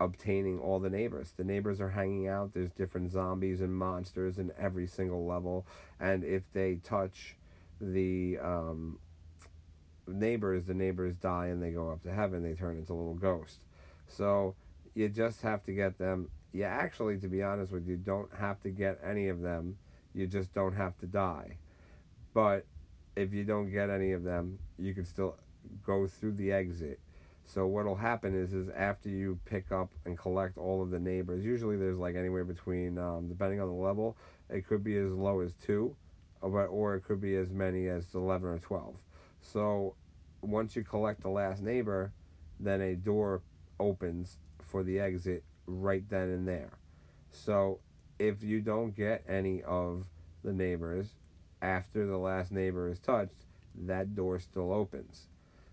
obtaining 0.00 0.58
all 0.58 0.80
the 0.80 0.90
neighbors. 0.90 1.32
The 1.36 1.44
neighbors 1.44 1.80
are 1.80 1.90
hanging 1.90 2.26
out. 2.26 2.54
There's 2.54 2.72
different 2.72 3.12
zombies 3.12 3.60
and 3.60 3.74
monsters 3.74 4.38
in 4.38 4.50
every 4.58 4.86
single 4.86 5.26
level, 5.26 5.66
and 6.00 6.24
if 6.24 6.52
they 6.52 6.76
touch 6.76 7.36
the 7.80 8.38
um, 8.42 8.98
neighbors, 10.06 10.66
the 10.66 10.74
neighbors 10.74 11.16
die 11.16 11.46
and 11.46 11.62
they 11.62 11.70
go 11.70 11.90
up 11.90 12.02
to 12.02 12.12
heaven. 12.12 12.42
They 12.42 12.54
turn 12.54 12.78
into 12.78 12.94
little 12.94 13.14
ghost. 13.14 13.60
So 14.16 14.54
you 14.94 15.08
just 15.08 15.42
have 15.42 15.64
to 15.64 15.72
get 15.72 15.98
them. 15.98 16.28
You 16.52 16.64
actually, 16.64 17.18
to 17.18 17.28
be 17.28 17.42
honest 17.42 17.72
with 17.72 17.88
you, 17.88 17.96
don't 17.96 18.28
have 18.38 18.60
to 18.60 18.70
get 18.70 19.00
any 19.04 19.28
of 19.28 19.40
them. 19.40 19.78
You 20.14 20.26
just 20.26 20.52
don't 20.52 20.74
have 20.74 20.98
to 20.98 21.06
die. 21.06 21.56
But 22.34 22.66
if 23.16 23.32
you 23.32 23.44
don't 23.44 23.70
get 23.70 23.90
any 23.90 24.12
of 24.12 24.22
them, 24.22 24.58
you 24.78 24.94
can 24.94 25.04
still 25.04 25.36
go 25.84 26.06
through 26.06 26.32
the 26.32 26.52
exit. 26.52 27.00
So 27.44 27.66
what'll 27.66 27.96
happen 27.96 28.34
is 28.34 28.52
is 28.52 28.68
after 28.68 29.08
you 29.08 29.38
pick 29.46 29.72
up 29.72 29.90
and 30.04 30.16
collect 30.16 30.58
all 30.58 30.82
of 30.82 30.90
the 30.90 30.98
neighbors, 30.98 31.44
usually 31.44 31.76
there's 31.76 31.98
like 31.98 32.14
anywhere 32.14 32.44
between 32.44 32.98
um, 32.98 33.28
depending 33.28 33.60
on 33.60 33.68
the 33.68 33.74
level, 33.74 34.16
it 34.48 34.66
could 34.66 34.84
be 34.84 34.96
as 34.96 35.12
low 35.12 35.40
as 35.40 35.54
two, 35.54 35.96
or 36.40 36.66
or 36.66 36.94
it 36.94 37.04
could 37.04 37.20
be 37.20 37.34
as 37.36 37.50
many 37.50 37.88
as 37.88 38.14
eleven 38.14 38.48
or 38.48 38.58
twelve. 38.58 38.96
So 39.40 39.94
once 40.40 40.76
you 40.76 40.84
collect 40.84 41.22
the 41.22 41.30
last 41.30 41.62
neighbor, 41.62 42.12
then 42.60 42.80
a 42.80 42.94
door 42.94 43.42
opens 43.78 44.38
for 44.60 44.82
the 44.82 45.00
exit 45.00 45.44
right 45.66 46.08
then 46.08 46.28
and 46.28 46.48
there. 46.48 46.70
So 47.30 47.80
if 48.18 48.42
you 48.42 48.60
don't 48.60 48.94
get 48.94 49.24
any 49.28 49.62
of 49.62 50.06
the 50.44 50.52
neighbors 50.52 51.14
after 51.60 52.06
the 52.06 52.18
last 52.18 52.52
neighbor 52.52 52.88
is 52.90 52.98
touched, 52.98 53.46
that 53.86 54.14
door 54.14 54.38
still 54.38 54.72
opens. 54.72 55.28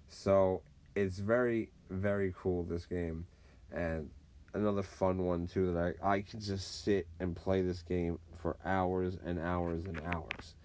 So 0.07 0.61
it's 0.95 1.19
very, 1.19 1.71
very 1.89 2.33
cool, 2.37 2.63
this 2.63 2.85
game. 2.85 3.25
And 3.71 4.09
another 4.53 4.83
fun 4.83 5.25
one, 5.25 5.47
too, 5.47 5.73
that 5.73 5.95
I, 6.03 6.13
I 6.13 6.21
can 6.21 6.39
just 6.39 6.83
sit 6.83 7.07
and 7.19 7.35
play 7.35 7.61
this 7.61 7.81
game 7.81 8.19
for 8.33 8.57
hours 8.65 9.17
and 9.23 9.39
hours 9.39 9.85
and 9.85 10.01
hours. 10.01 10.55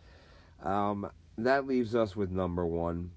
Um, 0.63 1.11
that 1.37 1.67
leaves 1.67 1.95
us 1.95 2.15
with 2.15 2.31
number 2.31 2.65
one. 2.65 3.11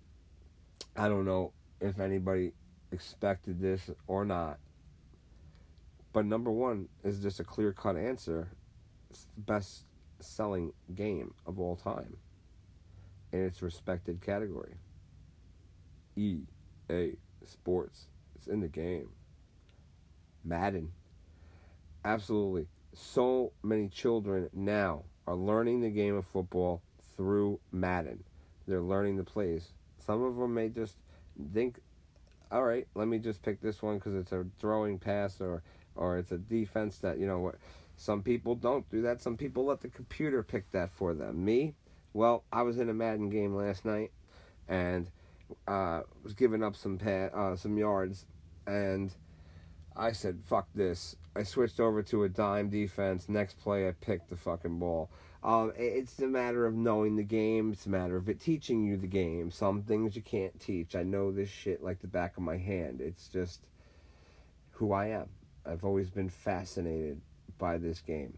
I 0.96 1.08
don't 1.08 1.26
know 1.26 1.54
if 1.80 2.00
anybody 2.00 2.54
expected 2.92 3.60
this 3.60 3.90
or 4.08 4.26
not. 4.26 4.60
But 6.14 6.26
number 6.26 6.52
one 6.52 6.88
is 7.04 7.20
just 7.20 7.40
a 7.40 7.44
clear 7.44 7.74
cut 7.74 7.96
answer. 7.96 8.50
It's 9.10 9.28
the 9.36 9.42
best 9.42 9.86
selling 10.20 10.74
game 10.96 11.34
of 11.46 11.60
all 11.60 11.76
time 11.76 12.18
in 13.32 13.44
its 13.44 13.62
respected 13.62 14.22
category. 14.22 14.76
EA 16.16 17.12
Sports. 17.44 18.08
It's 18.36 18.48
in 18.48 18.62
the 18.62 18.68
game. 18.68 19.10
Madden. 20.44 20.92
Absolutely. 22.04 22.68
So 22.94 23.52
many 23.64 23.90
children 23.90 24.50
now 24.54 25.04
are 25.28 25.36
learning 25.36 25.82
the 25.82 25.90
game 25.90 26.16
of 26.16 26.26
football 26.26 26.82
through 27.16 27.60
Madden. 27.72 28.24
They're 28.68 28.82
learning 28.82 29.18
the 29.18 29.24
plays. 29.24 29.72
Some 30.00 30.24
of 30.24 30.36
them 30.38 30.54
may 30.54 30.70
just 30.70 30.96
think, 31.54 31.80
all 32.52 32.64
right, 32.64 32.88
let 32.96 33.08
me 33.08 33.20
just 33.20 33.42
pick 33.42 33.62
this 33.62 33.82
one 33.82 33.96
because 33.96 34.16
it's 34.16 34.32
a 34.32 34.46
throwing 34.60 35.00
pass 35.00 35.42
or 35.42 35.64
or 35.96 36.18
it's 36.18 36.32
a 36.32 36.38
defense 36.38 36.98
that 37.00 37.20
you 37.20 37.28
know. 37.28 37.40
What 37.40 37.56
some 37.96 38.22
people 38.22 38.56
don't 38.56 38.90
do 38.90 39.02
that. 39.02 39.22
Some 39.22 39.38
people 39.38 39.66
let 39.66 39.82
the 39.82 39.90
computer 39.90 40.44
pick 40.44 40.72
that 40.72 40.92
for 40.92 41.14
them. 41.14 41.44
Me, 41.44 41.74
well, 42.14 42.44
I 42.54 42.62
was 42.62 42.78
in 42.78 42.90
a 42.90 42.94
Madden 42.94 43.30
game 43.30 43.56
last 43.56 43.86
night, 43.86 44.12
and 44.68 45.10
uh, 45.68 46.02
was 46.24 46.34
giving 46.34 46.64
up 46.64 46.76
some 46.76 46.98
pa- 46.98 47.32
uh, 47.34 47.56
some 47.56 47.78
yards, 47.78 48.26
and 48.66 49.14
I 49.96 50.12
said, 50.12 50.42
"Fuck 50.46 50.68
this." 50.76 51.16
I 51.36 51.44
switched 51.44 51.80
over 51.80 52.02
to 52.04 52.24
a 52.24 52.30
dime 52.30 52.70
defense. 52.70 53.30
Next 53.30 53.60
play, 53.60 53.88
I 53.88 53.92
picked 53.92 54.30
the 54.30 54.38
fucking 54.38 54.80
ball. 54.80 55.10
Um, 55.44 55.72
it's 55.78 56.20
a 56.20 56.28
matter 56.28 56.66
of 56.66 56.76
knowing 56.76 57.16
the 57.16 57.24
game. 57.24 57.72
It's 57.72 57.86
a 57.86 57.90
matter 57.90 58.18
of 58.18 58.28
it 58.28 58.40
teaching 58.40 58.84
you 58.84 58.98
the 58.98 59.08
game. 59.08 59.52
Some 59.52 59.84
things 59.84 60.16
you 60.16 60.22
can't 60.22 60.60
teach. 60.60 60.96
I 60.96 61.04
know 61.04 61.32
this 61.32 61.50
shit 61.50 61.84
like 61.84 62.00
the 62.00 62.08
back 62.08 62.38
of 62.38 62.44
my 62.44 62.58
hand. 62.58 63.02
It's 63.02 63.28
just 63.28 63.62
who 64.72 64.92
I 64.92 65.08
am. 65.08 65.30
I've 65.66 65.86
always 65.86 66.10
been 66.10 66.30
fascinated 66.30 67.22
by 67.58 67.78
this 67.78 68.02
game. 68.02 68.38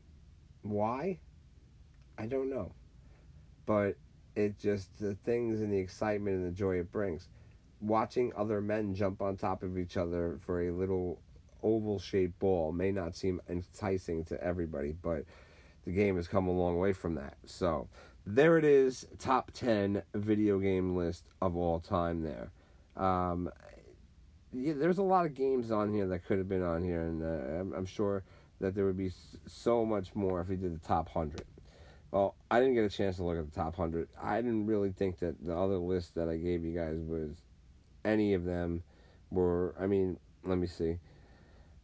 Why? 0.61 1.19
I 2.17 2.25
don't 2.25 2.49
know. 2.49 2.73
But 3.65 3.95
it 4.35 4.59
just, 4.59 4.97
the 4.99 5.15
things 5.15 5.61
and 5.61 5.71
the 5.71 5.77
excitement 5.77 6.37
and 6.37 6.47
the 6.47 6.51
joy 6.51 6.79
it 6.79 6.91
brings. 6.91 7.27
Watching 7.81 8.33
other 8.35 8.61
men 8.61 8.93
jump 8.93 9.21
on 9.21 9.37
top 9.37 9.63
of 9.63 9.77
each 9.77 9.95
other 9.95 10.37
for 10.45 10.61
a 10.61 10.71
little 10.71 11.21
oval 11.63 11.99
shaped 11.99 12.39
ball 12.39 12.71
may 12.71 12.91
not 12.91 13.15
seem 13.15 13.41
enticing 13.49 14.25
to 14.25 14.41
everybody, 14.43 14.95
but 15.01 15.23
the 15.89 15.95
game 15.95 16.17
has 16.17 16.27
come 16.27 16.47
a 16.47 16.51
long 16.51 16.77
way 16.77 16.93
from 16.93 17.15
that. 17.15 17.35
So 17.45 17.87
there 18.25 18.59
it 18.59 18.63
is, 18.63 19.07
top 19.17 19.51
10 19.51 20.03
video 20.13 20.59
game 20.59 20.95
list 20.95 21.25
of 21.41 21.55
all 21.55 21.79
time 21.79 22.21
there. 22.21 22.51
Um, 22.95 23.49
yeah, 24.53 24.73
there's 24.75 24.99
a 24.99 25.03
lot 25.03 25.25
of 25.25 25.33
games 25.33 25.71
on 25.71 25.91
here 25.91 26.07
that 26.07 26.25
could 26.25 26.37
have 26.37 26.47
been 26.47 26.61
on 26.61 26.83
here, 26.83 27.01
and 27.01 27.23
uh, 27.23 27.59
I'm, 27.59 27.73
I'm, 27.73 27.85
sure 27.85 28.23
that 28.59 28.75
there 28.75 28.85
would 28.85 28.97
be 28.97 29.11
so 29.47 29.83
much 29.85 30.13
more 30.15 30.41
if 30.41 30.49
we 30.49 30.57
did 30.57 30.75
the 30.79 30.87
top 30.87 31.09
100. 31.13 31.43
Well, 32.11 32.35
I 32.51 32.59
didn't 32.59 32.75
get 32.75 32.83
a 32.83 32.89
chance 32.89 33.17
to 33.17 33.23
look 33.23 33.37
at 33.37 33.51
the 33.51 33.55
top 33.55 33.77
100. 33.77 34.09
I 34.21 34.41
didn't 34.41 34.67
really 34.67 34.91
think 34.91 35.19
that 35.19 35.43
the 35.43 35.55
other 35.55 35.77
list 35.77 36.13
that 36.15 36.29
I 36.29 36.37
gave 36.37 36.63
you 36.63 36.75
guys 36.75 36.99
was 36.99 37.41
any 38.05 38.35
of 38.35 38.45
them 38.45 38.83
were, 39.31 39.73
I 39.79 39.87
mean, 39.87 40.19
let 40.43 40.59
me 40.59 40.67
see. 40.67 40.99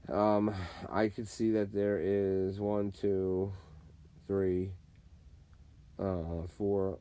Um, 0.09 0.53
I 0.91 1.07
could 1.07 1.27
see 1.27 1.51
that 1.51 1.73
there 1.73 1.99
is 1.99 2.59
one, 2.59 2.91
two, 2.91 3.51
three, 4.27 4.71
uh, 5.99 6.43
four, 6.57 6.99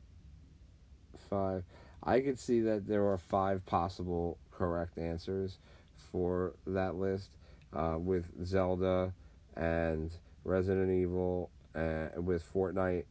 five. 1.29 1.63
I 2.03 2.19
could 2.19 2.39
see 2.39 2.61
that 2.61 2.87
there 2.87 3.05
are 3.07 3.17
five 3.17 3.65
possible 3.65 4.37
correct 4.51 4.97
answers 4.97 5.57
for 6.11 6.53
that 6.67 6.95
list, 6.95 7.31
uh, 7.73 7.97
with 7.97 8.31
Zelda 8.45 9.13
and 9.55 10.11
Resident 10.43 10.91
Evil, 10.91 11.49
and 11.73 12.11
uh, 12.17 12.21
with 12.21 12.53
Fortnite, 12.53 13.05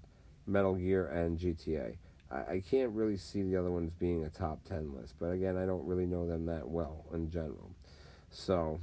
Metal 0.46 0.74
Gear, 0.74 1.06
and 1.06 1.38
GTA. 1.38 1.96
I, 2.30 2.36
I 2.36 2.62
can't 2.68 2.90
really 2.92 3.16
see 3.16 3.42
the 3.42 3.56
other 3.56 3.70
ones 3.70 3.92
being 3.94 4.24
a 4.24 4.30
top 4.30 4.64
ten 4.64 4.94
list, 4.94 5.14
but 5.18 5.26
again, 5.26 5.56
I 5.56 5.66
don't 5.66 5.86
really 5.86 6.06
know 6.06 6.26
them 6.26 6.46
that 6.46 6.68
well 6.68 7.04
in 7.12 7.30
general. 7.30 7.70
So 8.30 8.80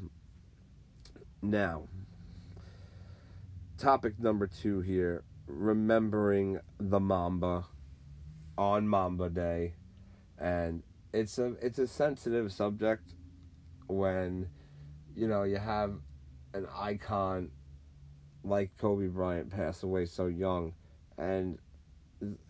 now, 1.41 1.83
topic 3.81 4.19
number 4.19 4.45
two 4.45 4.79
here 4.81 5.23
remembering 5.47 6.59
the 6.79 6.99
Mamba 6.99 7.65
on 8.55 8.87
Mamba 8.87 9.27
Day. 9.27 9.73
And 10.37 10.83
it's 11.13 11.39
a 11.39 11.55
it's 11.59 11.79
a 11.79 11.87
sensitive 11.87 12.53
subject 12.53 13.15
when 13.87 14.47
you 15.15 15.27
know 15.27 15.43
you 15.43 15.57
have 15.57 15.95
an 16.53 16.67
icon 16.77 17.49
like 18.43 18.69
Kobe 18.77 19.07
Bryant 19.07 19.49
pass 19.49 19.81
away 19.81 20.05
so 20.05 20.27
young 20.27 20.73
and 21.17 21.57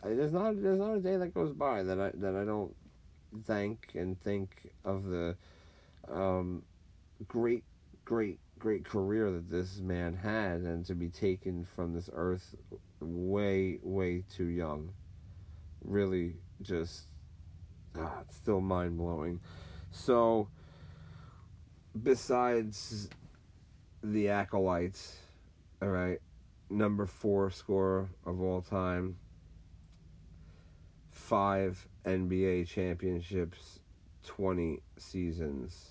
there's 0.04 0.34
not 0.34 0.62
there's 0.62 0.80
not 0.80 0.96
a 0.96 1.00
day 1.00 1.16
that 1.16 1.34
goes 1.34 1.54
by 1.54 1.82
that 1.82 2.00
I 2.00 2.12
that 2.16 2.36
I 2.36 2.44
don't 2.44 2.76
thank 3.46 3.92
and 3.96 4.20
think 4.22 4.70
of 4.84 5.06
the 5.06 5.36
um, 6.12 6.64
great 7.28 7.64
great 8.06 8.40
great 8.62 8.86
career 8.86 9.32
that 9.32 9.50
this 9.50 9.80
man 9.80 10.14
had 10.14 10.62
and 10.62 10.86
to 10.86 10.94
be 10.94 11.10
taken 11.10 11.66
from 11.66 11.94
this 11.94 12.10
earth 12.14 12.56
way 13.00 13.80
way 13.82 14.24
too 14.30 14.46
young. 14.46 14.94
Really 15.84 16.36
just 16.62 17.06
ah, 17.98 18.22
still 18.30 18.62
mind 18.62 18.98
blowing 18.98 19.40
so 19.92 20.48
besides 22.02 23.10
the 24.04 24.30
acolytes 24.30 25.18
all 25.82 25.90
right 25.90 26.20
number 26.70 27.06
4 27.06 27.52
scorer 27.52 28.10
of 28.26 28.42
all 28.42 28.62
time 28.62 29.18
five 31.12 31.88
NBA 32.06 32.68
championships 32.68 33.80
20 34.26 34.82
seasons 34.98 35.91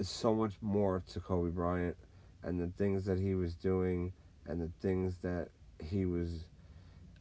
so 0.00 0.34
much 0.34 0.54
more 0.60 1.02
to 1.12 1.20
Kobe 1.20 1.50
Bryant 1.50 1.96
and 2.42 2.60
the 2.60 2.70
things 2.78 3.04
that 3.06 3.18
he 3.18 3.34
was 3.34 3.54
doing 3.54 4.12
and 4.46 4.60
the 4.60 4.70
things 4.80 5.16
that 5.22 5.48
he 5.80 6.04
was 6.06 6.44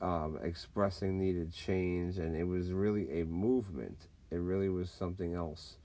um, 0.01 0.39
expressing 0.43 1.19
needed 1.19 1.53
change. 1.53 2.17
And 2.17 2.35
it 2.35 2.43
was 2.43 2.71
really 2.71 3.21
a 3.21 3.25
movement. 3.25 4.07
It 4.31 4.37
really 4.37 4.69
was 4.69 4.89
something 4.89 5.33
else. 5.33 5.77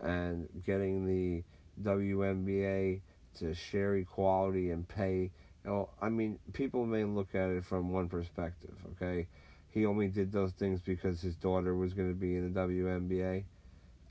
And 0.00 0.48
getting 0.66 1.06
the 1.06 1.42
WNBA 1.82 3.00
to 3.38 3.54
share 3.54 3.96
equality 3.96 4.70
and 4.70 4.86
pay 4.86 5.30
you 5.64 5.70
know, 5.70 5.90
I 6.00 6.08
mean 6.08 6.38
people 6.52 6.86
may 6.86 7.04
look 7.04 7.34
at 7.34 7.50
it 7.50 7.64
from 7.64 7.90
one 7.90 8.08
perspective 8.08 8.74
okay? 8.92 9.26
He 9.70 9.86
only 9.86 10.08
did 10.08 10.30
those 10.30 10.52
things 10.52 10.80
because 10.80 11.20
his 11.20 11.34
daughter 11.34 11.74
was 11.74 11.94
going 11.94 12.08
to 12.08 12.14
be 12.14 12.36
in 12.36 12.52
the 12.52 12.60
WNBA 12.60 13.44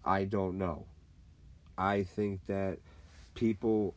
I 0.03 0.25
don't 0.25 0.57
know 0.57 0.85
I 1.77 2.03
think 2.03 2.45
that 2.47 2.79
people 3.35 3.95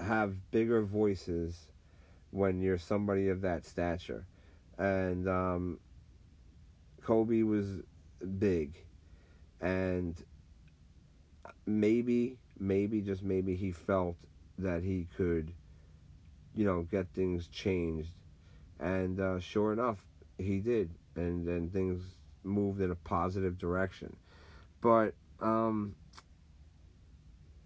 have 0.00 0.50
bigger 0.50 0.82
voices 0.82 1.66
when 2.30 2.60
you're 2.60 2.78
somebody 2.78 3.28
of 3.28 3.40
that 3.42 3.64
stature. 3.66 4.26
And 4.78 5.28
um, 5.28 5.78
Kobe 7.02 7.42
was 7.42 7.80
big. 8.38 8.76
And 9.60 10.14
maybe, 11.66 12.38
maybe, 12.58 13.00
just 13.00 13.22
maybe 13.22 13.54
he 13.54 13.72
felt 13.72 14.16
that 14.58 14.82
he 14.82 15.08
could, 15.16 15.52
you 16.54 16.64
know, 16.64 16.82
get 16.82 17.08
things 17.14 17.48
changed. 17.48 18.12
And 18.80 19.20
uh, 19.20 19.40
sure 19.40 19.72
enough, 19.72 20.04
he 20.38 20.58
did. 20.58 20.90
And 21.14 21.46
then 21.46 21.70
things 21.70 22.02
moved 22.44 22.80
in 22.80 22.90
a 22.90 22.96
positive 22.96 23.58
direction. 23.58 24.16
But 24.80 25.14
um, 25.40 25.94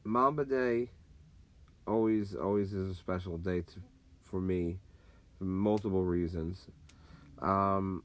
Mamba 0.07 0.45
Day 0.45 0.91
always 1.87 2.35
always 2.35 2.73
is 2.73 2.93
a 2.93 2.95
special 2.95 3.39
day 3.39 3.63
to, 3.63 3.81
for 4.23 4.41
me 4.41 4.79
for 5.37 5.45
multiple 5.45 6.05
reasons. 6.05 6.69
Um, 7.43 8.05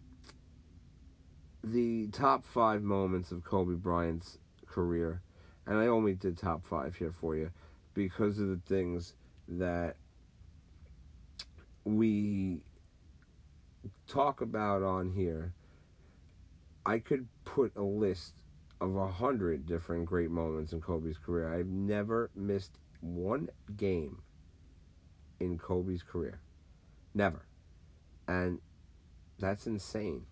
the 1.64 2.08
top 2.08 2.44
five 2.44 2.82
moments 2.82 3.32
of 3.32 3.44
Kobe 3.44 3.76
Bryant's 3.76 4.40
career, 4.66 5.22
and 5.68 5.78
I 5.78 5.88
only 5.88 6.14
did 6.14 6.38
top 6.38 6.66
five 6.66 6.96
here 6.96 7.12
for 7.12 7.36
you 7.36 7.52
because 7.94 8.40
of 8.40 8.48
the 8.48 8.62
things 8.68 9.14
that 9.48 9.96
we 11.84 12.62
talk 14.08 14.42
about 14.42 14.82
on 14.82 15.12
here. 15.12 15.54
I 16.84 16.98
could 16.98 17.28
put 17.46 17.76
a 17.76 17.84
list 17.84 18.41
of 18.82 18.96
a 18.96 19.08
hundred 19.08 19.68
different 19.68 20.08
great 20.08 20.32
moments 20.32 20.74
in 20.74 20.82
Kobe's 20.82 21.18
career. 21.18 21.54
I've 21.54 21.68
never 21.68 22.32
missed 22.36 22.80
one 23.00 23.50
game 23.78 24.18
in 25.40 25.60
Kobe's 25.60 26.02
career. 26.02 26.40
Never. 27.14 27.46
And 28.28 28.60
that's 29.40 29.68
insane. 29.68 30.26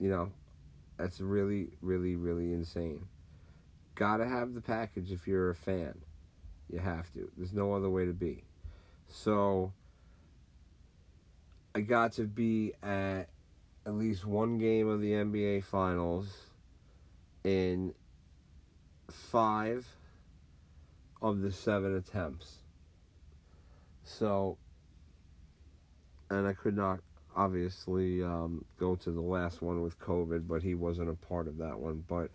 You 0.00 0.10
know, 0.10 0.32
that's 0.96 1.20
really, 1.20 1.70
really, 1.80 2.16
really 2.16 2.52
insane. 2.52 3.06
gotta 3.94 4.26
have 4.26 4.54
the 4.54 4.60
package 4.60 5.12
if 5.12 5.26
you're 5.26 5.50
a 5.50 5.54
fan. 5.54 5.94
You 6.68 6.80
have 6.80 7.12
to. 7.14 7.30
There's 7.36 7.52
no 7.52 7.72
other 7.72 7.88
way 7.88 8.04
to 8.04 8.12
be. 8.12 8.44
So 9.06 9.72
I 11.74 11.80
got 11.80 12.12
to 12.14 12.24
be 12.24 12.74
at 12.82 13.28
at 13.86 13.94
least 13.94 14.26
one 14.26 14.58
game 14.58 14.88
of 14.88 15.00
the 15.00 15.12
NBA 15.12 15.64
Finals 15.64 16.47
in 17.44 17.94
five 19.10 19.86
of 21.20 21.40
the 21.40 21.52
seven 21.52 21.96
attempts. 21.96 22.58
So, 24.04 24.58
and 26.30 26.46
I 26.46 26.52
could 26.52 26.76
not 26.76 27.00
obviously 27.36 28.22
um, 28.22 28.64
go 28.78 28.96
to 28.96 29.10
the 29.10 29.20
last 29.20 29.62
one 29.62 29.82
with 29.82 29.98
COVID, 30.00 30.48
but 30.48 30.62
he 30.62 30.74
wasn't 30.74 31.10
a 31.10 31.14
part 31.14 31.46
of 31.46 31.58
that 31.58 31.78
one. 31.78 32.04
But 32.08 32.30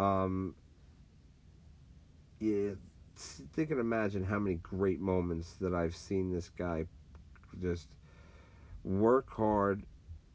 um, 0.00 0.54
yeah, 2.38 2.70
think 3.16 3.70
and 3.70 3.80
imagine 3.80 4.24
how 4.24 4.38
many 4.38 4.56
great 4.56 5.00
moments 5.00 5.54
that 5.54 5.74
I've 5.74 5.96
seen 5.96 6.32
this 6.32 6.50
guy 6.50 6.84
just 7.60 7.88
work 8.84 9.30
hard, 9.30 9.82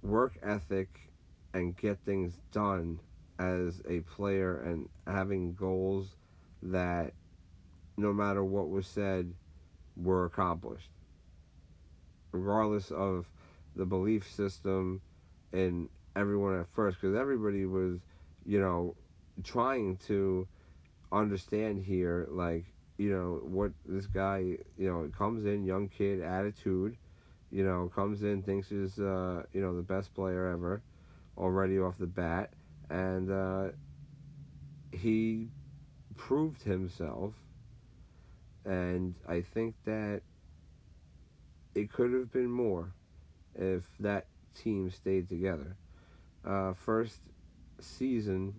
work 0.02 0.34
ethic, 0.44 1.12
and 1.54 1.76
get 1.78 2.00
things 2.00 2.40
done 2.52 3.00
as 3.42 3.82
a 3.88 4.02
player 4.02 4.62
and 4.62 4.88
having 5.08 5.54
goals 5.54 6.16
that 6.62 7.14
no 7.98 8.14
matter 8.14 8.44
what 8.44 8.70
was 8.70 8.86
said 8.86 9.34
were 9.98 10.26
accomplished. 10.26 10.90
Regardless 12.32 12.92
of 12.92 13.30
the 13.76 13.86
belief 13.86 14.32
system 14.32 15.02
and 15.52 15.90
everyone 16.16 16.60
at 16.60 16.68
first 16.68 17.00
because 17.00 17.16
everybody 17.16 17.66
was 17.66 18.00
you 18.46 18.60
know 18.60 18.96
trying 19.44 19.96
to 19.96 20.48
understand 21.12 21.82
here 21.82 22.28
like 22.30 22.66
you 22.98 23.10
know 23.10 23.40
what 23.44 23.72
this 23.86 24.08
guy 24.08 24.38
you 24.78 24.90
know 24.90 25.10
comes 25.18 25.46
in 25.46 25.64
young 25.64 25.88
kid 25.88 26.22
attitude 26.22 26.98
you 27.50 27.64
know 27.64 27.90
comes 27.96 28.24
in 28.24 28.42
thinks 28.42 28.70
he's 28.70 29.00
uh 29.00 29.44
you 29.54 29.62
know 29.62 29.76
the 29.76 29.82
best 29.82 30.14
player 30.14 30.48
ever 30.48 30.82
already 31.38 31.80
off 31.80 31.98
the 31.98 32.06
bat 32.06 32.52
and 32.92 33.32
uh 33.32 33.70
he 34.92 35.48
proved 36.16 36.64
himself 36.64 37.34
and 38.66 39.16
i 39.28 39.42
think 39.42 39.74
that 39.86 40.22
it 41.74 41.92
could 41.92 42.14
have 42.14 42.32
been 42.32 42.52
more 42.52 42.94
if 43.56 43.84
that 44.00 44.28
team 44.56 44.90
stayed 44.90 45.30
together 45.30 45.78
uh 46.46 46.74
first 46.74 47.20
season 47.80 48.54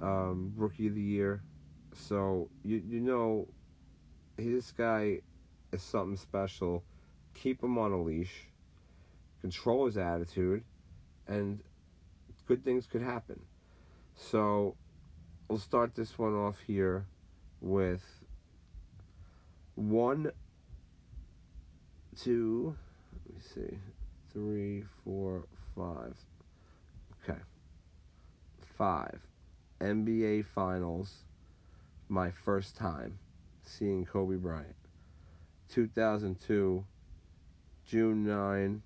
um 0.00 0.52
rookie 0.56 0.86
of 0.86 0.94
the 0.94 1.02
year 1.02 1.42
so 1.94 2.48
you 2.64 2.82
you 2.88 3.00
know 3.00 3.46
this 4.36 4.72
guy 4.72 5.20
is 5.72 5.82
something 5.82 6.16
special. 6.16 6.84
Keep 7.34 7.62
him 7.62 7.78
on 7.78 7.92
a 7.92 8.00
leash. 8.00 8.48
Control 9.40 9.86
his 9.86 9.96
attitude, 9.96 10.62
and 11.26 11.60
good 12.52 12.64
things 12.66 12.86
could 12.86 13.00
happen. 13.00 13.40
So 14.14 14.76
we'll 15.48 15.58
start 15.58 15.94
this 15.94 16.18
one 16.18 16.34
off 16.34 16.60
here 16.66 17.06
with 17.62 18.04
one, 19.74 20.30
two, 22.20 22.76
let 23.24 23.34
me 23.34 23.40
see, 23.40 23.78
three, 24.34 24.84
four, 25.02 25.46
five. 25.74 26.14
Okay. 27.24 27.40
Five. 28.76 29.22
NBA 29.80 30.44
Finals 30.44 31.24
my 32.10 32.30
first 32.30 32.76
time 32.76 33.18
seeing 33.62 34.04
Kobe 34.04 34.36
Bryant. 34.36 34.76
2002, 35.70 36.84
June 37.86 38.26
9, 38.26 38.82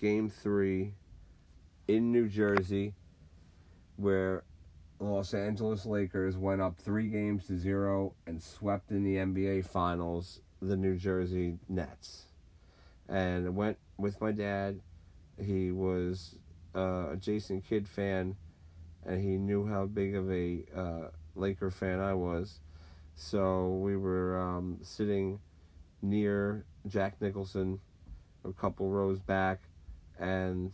Game 0.00 0.30
3 0.30 0.94
in 1.88 2.12
New 2.12 2.28
Jersey, 2.28 2.94
where 4.00 4.44
Los 4.98 5.34
Angeles 5.34 5.86
Lakers 5.86 6.36
went 6.36 6.60
up 6.60 6.78
three 6.78 7.08
games 7.08 7.46
to 7.46 7.56
zero 7.56 8.14
and 8.26 8.42
swept 8.42 8.90
in 8.90 9.04
the 9.04 9.16
NBA 9.16 9.66
Finals 9.66 10.40
the 10.60 10.76
New 10.76 10.96
Jersey 10.96 11.58
Nets. 11.68 12.24
And 13.08 13.46
I 13.46 13.50
went 13.50 13.78
with 13.98 14.20
my 14.20 14.32
dad. 14.32 14.80
He 15.42 15.70
was 15.70 16.36
uh, 16.74 17.12
a 17.12 17.16
Jason 17.16 17.62
Kidd 17.62 17.88
fan, 17.88 18.36
and 19.04 19.22
he 19.22 19.36
knew 19.36 19.66
how 19.66 19.86
big 19.86 20.14
of 20.14 20.30
a 20.30 20.64
uh, 20.76 21.08
Laker 21.34 21.70
fan 21.70 22.00
I 22.00 22.14
was. 22.14 22.60
So 23.14 23.68
we 23.68 23.96
were 23.96 24.38
um, 24.38 24.78
sitting 24.82 25.40
near 26.02 26.64
Jack 26.86 27.20
Nicholson, 27.20 27.80
a 28.44 28.52
couple 28.52 28.88
rows 28.90 29.18
back, 29.18 29.60
and 30.18 30.72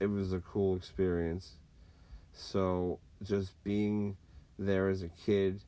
it 0.00 0.06
was 0.06 0.32
a 0.32 0.40
cool 0.40 0.76
experience. 0.76 1.54
So 2.36 2.98
just 3.22 3.52
being 3.64 4.16
there 4.58 4.88
as 4.88 5.02
a 5.02 5.08
kid 5.08 5.62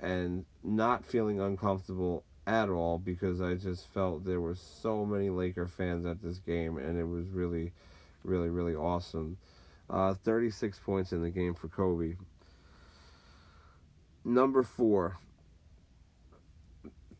and 0.00 0.44
not 0.62 1.04
feeling 1.04 1.40
uncomfortable 1.40 2.24
at 2.46 2.68
all 2.68 2.98
because 2.98 3.40
I 3.40 3.54
just 3.54 3.88
felt 3.88 4.24
there 4.24 4.40
were 4.40 4.54
so 4.54 5.04
many 5.04 5.28
Laker 5.28 5.66
fans 5.66 6.06
at 6.06 6.22
this 6.22 6.38
game 6.38 6.78
and 6.78 6.98
it 6.98 7.04
was 7.04 7.26
really, 7.28 7.72
really, 8.22 8.48
really 8.48 8.76
awesome. 8.76 9.38
Uh, 9.90 10.14
36 10.14 10.78
points 10.78 11.12
in 11.12 11.20
the 11.20 11.30
game 11.30 11.52
for 11.52 11.68
Kobe. 11.68 12.14
Number 14.24 14.62
four, 14.62 15.18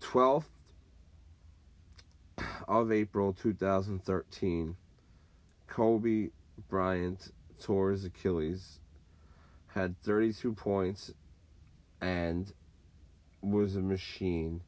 12th 0.00 0.44
of 2.68 2.92
April 2.92 3.32
2013, 3.32 4.76
Kobe 5.66 6.28
Bryant 6.68 7.32
tore 7.60 7.90
his 7.90 8.04
Achilles, 8.04 8.80
had 9.74 10.00
32 10.02 10.52
points, 10.52 11.12
and 12.00 12.52
was 13.42 13.74
a 13.76 13.80
machine. 13.80 14.62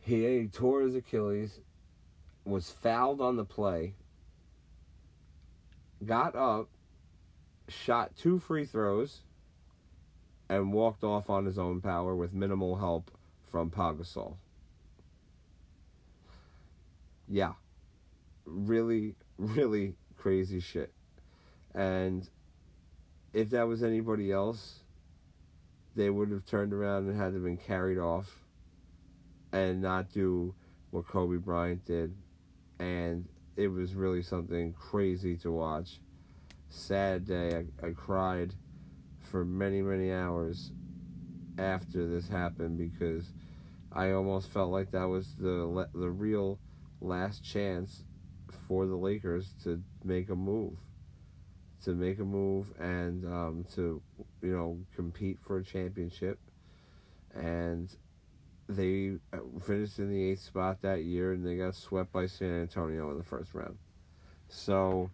He 0.00 0.48
tore 0.52 0.82
his 0.82 0.94
Achilles, 0.94 1.60
was 2.44 2.70
fouled 2.70 3.20
on 3.20 3.36
the 3.36 3.44
play, 3.44 3.94
got 6.04 6.34
up, 6.34 6.68
shot 7.68 8.16
two 8.16 8.38
free 8.38 8.64
throws, 8.64 9.20
and 10.48 10.72
walked 10.72 11.04
off 11.04 11.28
on 11.28 11.44
his 11.44 11.58
own 11.58 11.80
power 11.80 12.14
with 12.14 12.32
minimal 12.32 12.76
help 12.76 13.10
from 13.44 13.68
Pau 13.70 13.92
Gasol. 13.92 14.36
Yeah. 17.28 17.54
Really, 18.44 19.16
really 19.36 19.94
crazy 20.16 20.60
shit. 20.60 20.92
And 21.74 22.28
if 23.36 23.50
that 23.50 23.68
was 23.68 23.82
anybody 23.82 24.32
else, 24.32 24.80
they 25.94 26.08
would 26.08 26.30
have 26.30 26.46
turned 26.46 26.72
around 26.72 27.06
and 27.06 27.20
had 27.20 27.34
to 27.34 27.38
been 27.38 27.58
carried 27.58 27.98
off 27.98 28.40
and 29.52 29.82
not 29.82 30.10
do 30.10 30.54
what 30.90 31.06
Kobe 31.06 31.36
Bryant 31.36 31.84
did. 31.84 32.14
And 32.78 33.28
it 33.54 33.68
was 33.68 33.94
really 33.94 34.22
something 34.22 34.72
crazy 34.72 35.36
to 35.36 35.52
watch. 35.52 36.00
Sad 36.70 37.26
day. 37.26 37.62
I, 37.82 37.88
I 37.88 37.90
cried 37.90 38.54
for 39.20 39.44
many, 39.44 39.82
many 39.82 40.10
hours 40.10 40.72
after 41.58 42.06
this 42.06 42.28
happened 42.28 42.78
because 42.78 43.32
I 43.92 44.12
almost 44.12 44.48
felt 44.48 44.70
like 44.70 44.92
that 44.92 45.04
was 45.04 45.34
the 45.34 45.88
the 45.94 46.08
real 46.08 46.58
last 47.02 47.44
chance 47.44 48.04
for 48.66 48.86
the 48.86 48.96
Lakers 48.96 49.54
to 49.64 49.82
make 50.04 50.30
a 50.30 50.34
move, 50.34 50.78
to 51.84 51.90
make 51.92 52.18
a 52.18 52.24
move 52.24 52.72
and 52.78 53.24
um, 53.26 53.64
to 53.74 54.02
you 54.42 54.56
know 54.56 54.78
compete 54.94 55.38
for 55.40 55.58
a 55.58 55.64
championship, 55.64 56.38
and 57.34 57.94
they 58.68 59.16
finished 59.64 59.98
in 59.98 60.10
the 60.10 60.30
eighth 60.30 60.42
spot 60.42 60.82
that 60.82 61.04
year 61.04 61.32
and 61.32 61.46
they 61.46 61.56
got 61.56 61.74
swept 61.74 62.12
by 62.12 62.26
San 62.26 62.62
Antonio 62.62 63.10
in 63.10 63.18
the 63.18 63.24
first 63.24 63.54
round. 63.54 63.78
So 64.48 65.10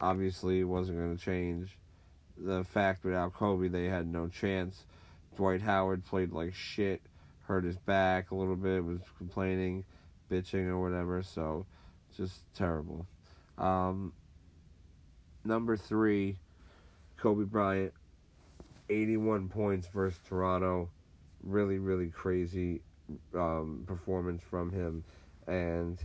obviously 0.00 0.60
it 0.60 0.64
wasn't 0.64 0.98
going 0.98 1.16
to 1.16 1.22
change 1.22 1.78
the 2.36 2.64
fact 2.64 3.04
without 3.04 3.34
Kobe 3.34 3.68
they 3.68 3.86
had 3.86 4.06
no 4.06 4.28
chance. 4.28 4.84
Dwight 5.36 5.62
Howard 5.62 6.04
played 6.04 6.32
like 6.32 6.54
shit, 6.54 7.00
hurt 7.42 7.64
his 7.64 7.78
back 7.78 8.30
a 8.30 8.34
little 8.34 8.56
bit, 8.56 8.84
was 8.84 9.00
complaining, 9.16 9.84
bitching 10.30 10.66
or 10.66 10.80
whatever. 10.80 11.22
So 11.22 11.66
just 12.16 12.42
terrible. 12.54 13.06
Um, 13.56 14.12
number 15.44 15.76
three, 15.76 16.38
Kobe 17.16 17.44
Bryant, 17.44 17.92
81 18.88 19.48
points 19.48 19.86
versus 19.88 20.20
Toronto. 20.26 20.90
Really, 21.42 21.78
really 21.78 22.08
crazy 22.08 22.82
um, 23.34 23.84
performance 23.86 24.42
from 24.42 24.70
him. 24.72 25.04
And 25.46 25.98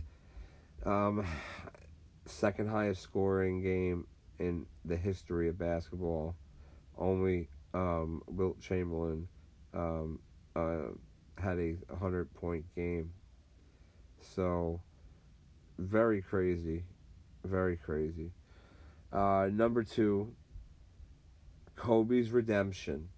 um, 0.84 1.26
second 2.24 2.68
highest 2.68 3.02
scoring 3.02 3.62
game 3.62 4.06
in 4.38 4.66
the 4.84 4.96
history 4.96 5.48
of 5.48 5.58
basketball, 5.58 6.34
only 6.98 7.48
um, 7.74 8.22
Wilt 8.26 8.60
Chamberlain 8.60 9.28
um, 9.74 10.18
uh, 10.54 10.88
had 11.38 11.58
a 11.58 11.76
100 11.88 12.32
point 12.34 12.64
game. 12.74 13.12
So, 14.20 14.80
very 15.78 16.22
crazy. 16.22 16.84
Very 17.44 17.76
crazy. 17.76 18.32
Uh, 19.12 19.48
number 19.52 19.82
two, 19.82 20.32
Kobe's 21.76 22.30
redemption. 22.30 23.08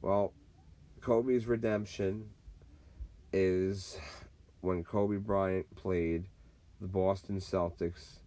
Well, 0.00 0.32
Kobe's 1.00 1.46
redemption 1.46 2.30
is 3.32 3.98
when 4.60 4.82
Kobe 4.82 5.16
Bryant 5.16 5.74
played 5.76 6.26
the 6.80 6.86
Boston 6.86 7.38
Celtics 7.38 8.18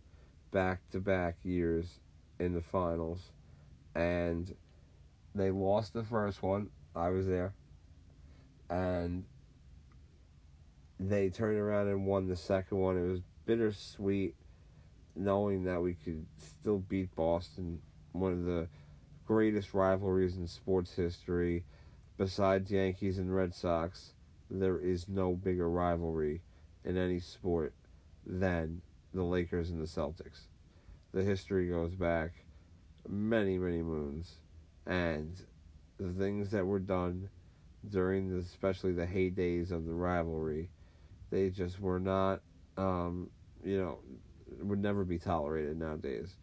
back 0.51 0.82
to 0.91 0.99
back 0.99 1.38
years 1.43 1.99
in 2.39 2.53
the 2.53 2.61
finals. 2.61 3.32
And 3.95 4.55
they 5.36 5.51
lost 5.51 5.93
the 5.93 6.03
first 6.03 6.41
one. 6.41 6.70
I 6.95 7.09
was 7.09 7.28
there. 7.28 7.53
And 8.70 9.26
they 10.99 11.30
turned 11.30 11.57
around 11.57 11.88
and 11.88 12.05
won 12.05 12.28
the 12.28 12.36
second 12.36 12.78
one. 12.78 12.97
It 12.97 13.09
was 13.09 13.22
bittersweet 13.45 14.36
knowing 15.20 15.65
that 15.65 15.82
we 15.82 15.93
could 15.93 16.26
still 16.38 16.80
beat 16.80 17.13
Boston, 17.15 17.82
one 18.13 18.32
of 18.32 18.45
the 18.45 18.67
greatest 19.26 19.74
rivalries 19.74 20.38
in 20.38 20.47
sports 20.47 20.95
history. 20.95 21.65
Besides 22.17 22.72
Yankees 22.72 23.17
and 23.17 23.34
Red 23.34 23.53
Sox, 23.53 24.13
there 24.49 24.80
is 24.80 25.07
no 25.07 25.34
bigger 25.34 25.70
rivalry 25.70 26.41
in 26.84 26.97
any 26.97 27.20
sport 27.20 27.74
than 28.26 28.82
the 29.13 29.24
Lakers 29.24 29.70
and 29.70 29.82
the 29.82 29.88
Celtics. 29.88 30.47
The 31.11 31.24
history 31.24 31.70
goes 31.70 31.95
back 31.95 32.32
many, 33.07 33.57
many 33.57 33.82
moons, 33.82 34.36
and 34.86 35.41
the 35.99 36.11
things 36.11 36.51
that 36.51 36.65
were 36.65 36.80
done 36.80 37.30
during 37.89 38.30
the, 38.30 38.38
especially 38.38 38.93
the 38.93 39.05
heydays 39.05 39.72
of 39.72 39.86
the 39.86 39.93
rivalry, 39.93 40.70
they 41.30 41.49
just 41.49 41.80
were 41.80 41.99
not, 41.99 42.41
um, 42.78 43.30
you 43.63 43.78
know, 43.80 43.99
would 44.62 44.82
never 44.82 45.04
be 45.04 45.18
tolerated 45.18 45.80
nowadays. 45.80 46.36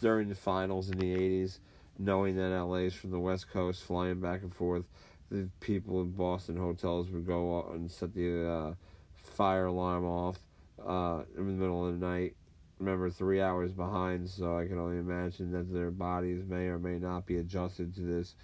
During 0.00 0.28
the 0.28 0.34
finals 0.34 0.90
in 0.90 0.98
the 0.98 1.14
80s, 1.14 1.58
knowing 1.98 2.36
that 2.36 2.50
LA's 2.50 2.94
from 2.94 3.10
the 3.10 3.18
West 3.18 3.50
Coast, 3.50 3.82
flying 3.82 4.20
back 4.20 4.42
and 4.42 4.54
forth, 4.54 4.84
the 5.30 5.48
people 5.60 6.00
in 6.02 6.10
Boston 6.10 6.56
hotels 6.56 7.08
would 7.10 7.26
go 7.26 7.58
out 7.58 7.72
and 7.74 7.90
set 7.90 8.14
the 8.14 8.48
uh, 8.48 8.74
fire 9.16 9.66
alarm 9.66 10.04
off 10.04 10.38
uh, 10.84 11.22
in 11.36 11.46
the 11.46 11.52
middle 11.52 11.86
of 11.86 11.98
the 11.98 12.06
night. 12.06 12.34
Remember, 12.78 13.08
three 13.08 13.40
hours 13.40 13.72
behind, 13.72 14.28
so 14.28 14.58
I 14.58 14.66
can 14.66 14.78
only 14.78 14.98
imagine 14.98 15.52
that 15.52 15.72
their 15.72 15.90
bodies 15.90 16.44
may 16.46 16.66
or 16.66 16.78
may 16.78 16.98
not 16.98 17.24
be 17.24 17.38
adjusted 17.38 17.94
to 17.94 18.00
this. 18.00 18.34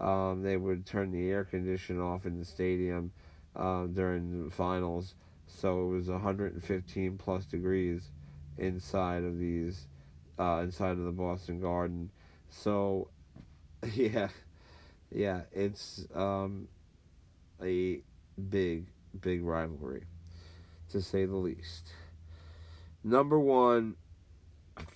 Um, 0.00 0.42
they 0.42 0.56
would 0.56 0.84
turn 0.84 1.12
the 1.12 1.30
air 1.30 1.44
condition 1.44 2.00
off 2.00 2.26
in 2.26 2.38
the 2.38 2.44
stadium 2.44 3.12
uh, 3.54 3.86
during 3.86 4.44
the 4.44 4.50
finals, 4.50 5.14
so 5.46 5.84
it 5.84 5.88
was 5.88 6.08
115 6.08 7.16
plus 7.16 7.46
degrees 7.46 8.10
inside 8.58 9.24
of 9.24 9.38
these, 9.38 9.86
uh, 10.38 10.60
inside 10.62 10.92
of 10.92 11.04
the 11.04 11.12
Boston 11.12 11.60
Garden. 11.60 12.10
So, 12.48 13.08
yeah, 13.94 14.28
yeah, 15.10 15.42
it's 15.52 16.06
um, 16.14 16.68
a 17.62 18.00
big, 18.48 18.86
big 19.20 19.42
rivalry, 19.42 20.04
to 20.90 21.00
say 21.00 21.24
the 21.24 21.36
least. 21.36 21.92
Number 23.04 23.38
one, 23.38 23.94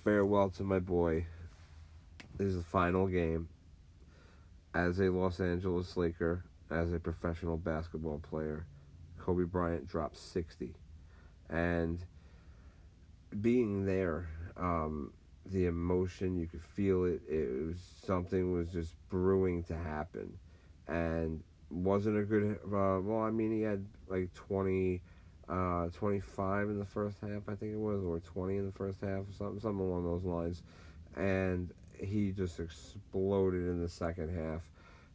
farewell 0.05 0.51
to 0.51 0.65
my 0.65 0.79
boy. 0.79 1.27
This 2.37 2.49
is 2.49 2.57
the 2.57 2.63
final 2.63 3.07
game 3.07 3.49
as 4.75 4.99
a 4.99 5.11
Los 5.11 5.41
Angeles 5.41 5.97
Laker, 5.97 6.45
as 6.71 6.93
a 6.93 6.99
professional 6.99 7.57
basketball 7.57 8.19
player. 8.19 8.67
Kobe 9.19 9.45
Bryant 9.45 9.87
dropped 9.87 10.17
60. 10.17 10.75
And 11.49 12.05
being 13.41 13.85
there, 13.87 14.28
um, 14.57 15.12
the 15.47 15.66
emotion, 15.66 16.39
you 16.39 16.47
could 16.47 16.62
feel 16.62 17.05
it. 17.05 17.22
It 17.28 17.66
was 17.66 17.78
something 18.05 18.53
was 18.53 18.68
just 18.68 18.95
brewing 19.09 19.64
to 19.64 19.76
happen. 19.76 20.39
And 20.89 21.43
wasn't 21.70 22.18
a 22.18 22.22
good, 22.22 22.59
uh, 22.64 23.01
well, 23.01 23.20
I 23.20 23.31
mean, 23.31 23.53
he 23.53 23.62
had 23.62 23.85
like 24.09 24.33
20 24.35 25.01
uh, 25.51 25.89
25 25.89 26.68
in 26.68 26.78
the 26.78 26.85
first 26.85 27.16
half, 27.20 27.49
I 27.49 27.55
think 27.57 27.72
it 27.72 27.78
was, 27.78 28.05
or 28.05 28.20
20 28.20 28.57
in 28.57 28.66
the 28.66 28.72
first 28.72 29.01
half, 29.01 29.28
or 29.28 29.33
something, 29.37 29.61
something 29.61 29.85
along 29.85 30.05
those 30.05 30.24
lines. 30.24 30.62
And 31.16 31.72
he 31.99 32.31
just 32.31 32.61
exploded 32.61 33.62
in 33.62 33.83
the 33.83 33.89
second 33.89 34.35
half. 34.35 34.62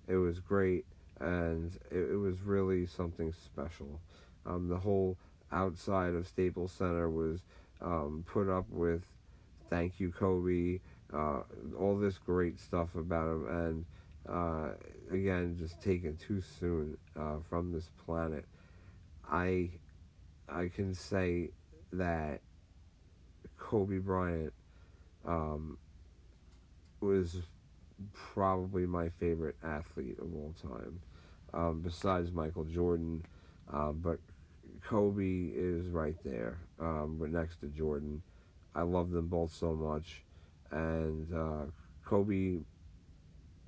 It 0.08 0.18
was 0.18 0.40
great, 0.40 0.86
and 1.20 1.74
it, 1.90 2.12
it 2.12 2.18
was 2.18 2.42
really 2.42 2.86
something 2.86 3.34
special. 3.46 4.02
Um, 4.46 4.68
the 4.68 4.78
whole 4.78 5.18
outside 5.52 6.14
of 6.14 6.28
Staples 6.28 6.74
Center 6.74 7.10
was 7.10 7.40
um, 7.82 8.24
put 8.28 8.50
up 8.50 8.66
with 8.70 9.04
"Thank 9.70 10.00
you, 10.00 10.12
Kobe," 10.12 10.80
uh, 11.14 11.42
all 11.78 11.98
this 11.98 12.18
great 12.18 12.60
stuff 12.60 12.96
about 12.96 13.28
him, 13.28 13.48
and 13.48 13.86
uh, 14.28 14.70
again, 15.12 15.56
just 15.60 15.82
taken 15.82 16.18
too 16.18 16.42
soon 16.42 16.98
uh, 17.20 17.38
from 17.50 17.72
this 17.72 17.90
planet. 18.06 18.46
I 19.30 19.70
I 20.48 20.70
can 20.70 20.94
say 20.94 21.52
that 21.94 22.42
Kobe 23.58 23.98
Bryant 23.98 24.54
um, 25.26 25.78
was 27.00 27.38
probably 28.14 28.86
my 28.86 29.10
favorite 29.10 29.56
athlete 29.64 30.18
of 30.20 30.34
all 30.36 30.54
time, 30.62 31.02
um, 31.54 31.82
besides 31.82 32.32
Michael 32.32 32.66
Jordan. 32.66 33.24
Uh, 33.72 33.92
but 33.92 34.20
Kobe 34.84 35.50
is 35.54 35.88
right 35.88 36.16
there, 36.24 36.60
um, 36.80 37.18
but 37.20 37.30
next 37.30 37.62
to 37.62 37.68
Jordan. 37.68 38.22
I 38.76 38.82
love 38.82 39.12
them 39.12 39.28
both 39.28 39.54
so 39.54 39.74
much, 39.74 40.24
and 40.70 41.34
uh, 41.34 41.66
Kobe 42.04 42.60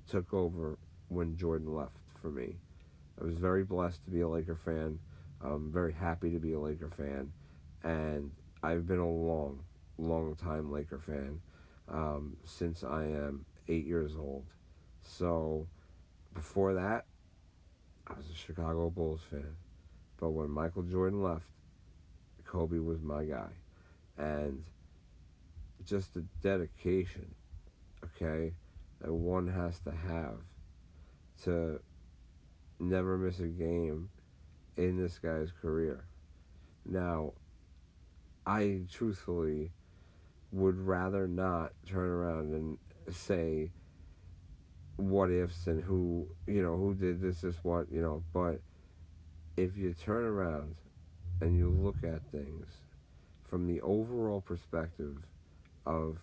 took 0.10 0.34
over 0.34 0.78
when 1.10 1.38
Jordan 1.38 1.74
left 1.74 1.98
for 2.22 2.30
me. 2.30 2.56
I 3.20 3.24
was 3.24 3.36
very 3.36 3.64
blessed 3.64 4.04
to 4.06 4.12
be 4.12 4.22
a 4.22 4.28
Laker 4.28 4.56
fan. 4.56 5.00
I'm 5.42 5.72
very 5.72 5.94
happy 5.94 6.32
to 6.32 6.40
be 6.40 6.54
a 6.54 6.60
Laker 6.60 6.90
fan, 6.90 7.32
and 7.84 8.32
I've 8.62 8.86
been 8.86 9.00
a 9.00 9.10
long, 9.10 9.64
long 9.98 10.36
time 10.36 10.72
Laker 10.72 11.00
fan 11.00 11.40
um, 11.90 12.36
since 12.44 12.84
I 12.84 13.04
am 13.04 13.46
eight 13.68 13.86
years 13.86 14.16
old. 14.16 14.46
So 15.02 15.68
before 16.34 16.74
that, 16.74 17.06
I 18.08 18.14
was 18.14 18.26
a 18.30 18.36
Chicago 18.36 18.90
Bulls 18.90 19.22
fan. 19.30 19.56
But 20.20 20.32
when 20.32 20.50
Michael 20.50 20.84
Jordan 20.84 21.22
left, 21.22 21.50
Kobe 22.46 22.80
was 22.80 23.02
my 23.02 23.24
guy. 23.24 23.50
And 24.18 24.64
just 25.86 26.14
the 26.14 26.26
dedication, 26.42 27.34
okay, 28.04 28.54
that 29.02 29.14
one 29.14 29.48
has 29.48 29.80
to 29.82 29.92
have 29.92 30.40
to 31.44 31.80
never 32.80 33.18
miss 33.18 33.40
a 33.40 33.48
game 33.48 34.10
in 34.76 34.98
this 34.98 35.20
guy's 35.20 35.52
career. 35.62 36.06
Now, 36.86 37.34
I 38.46 38.82
truthfully 38.92 39.72
would 40.52 40.80
rather 40.80 41.28
not 41.28 41.74
turn 41.86 42.10
around 42.10 42.54
and 42.54 42.78
say 43.14 43.72
what 44.96 45.30
ifs 45.30 45.68
and 45.68 45.84
who, 45.84 46.28
you 46.48 46.64
know, 46.64 46.76
who 46.76 46.96
did 46.96 47.22
this, 47.22 47.42
this, 47.42 47.58
what, 47.64 47.92
you 47.92 48.02
know, 48.02 48.24
but 48.34 48.62
if 49.58 49.76
you 49.76 49.94
turn 49.94 50.24
around 50.24 50.76
and 51.42 51.58
you 51.58 51.70
look 51.70 51.98
at 52.04 52.22
things 52.32 52.68
from 53.44 53.68
the 53.68 53.82
overall 53.82 54.42
perspective 54.42 55.18
of 55.86 56.20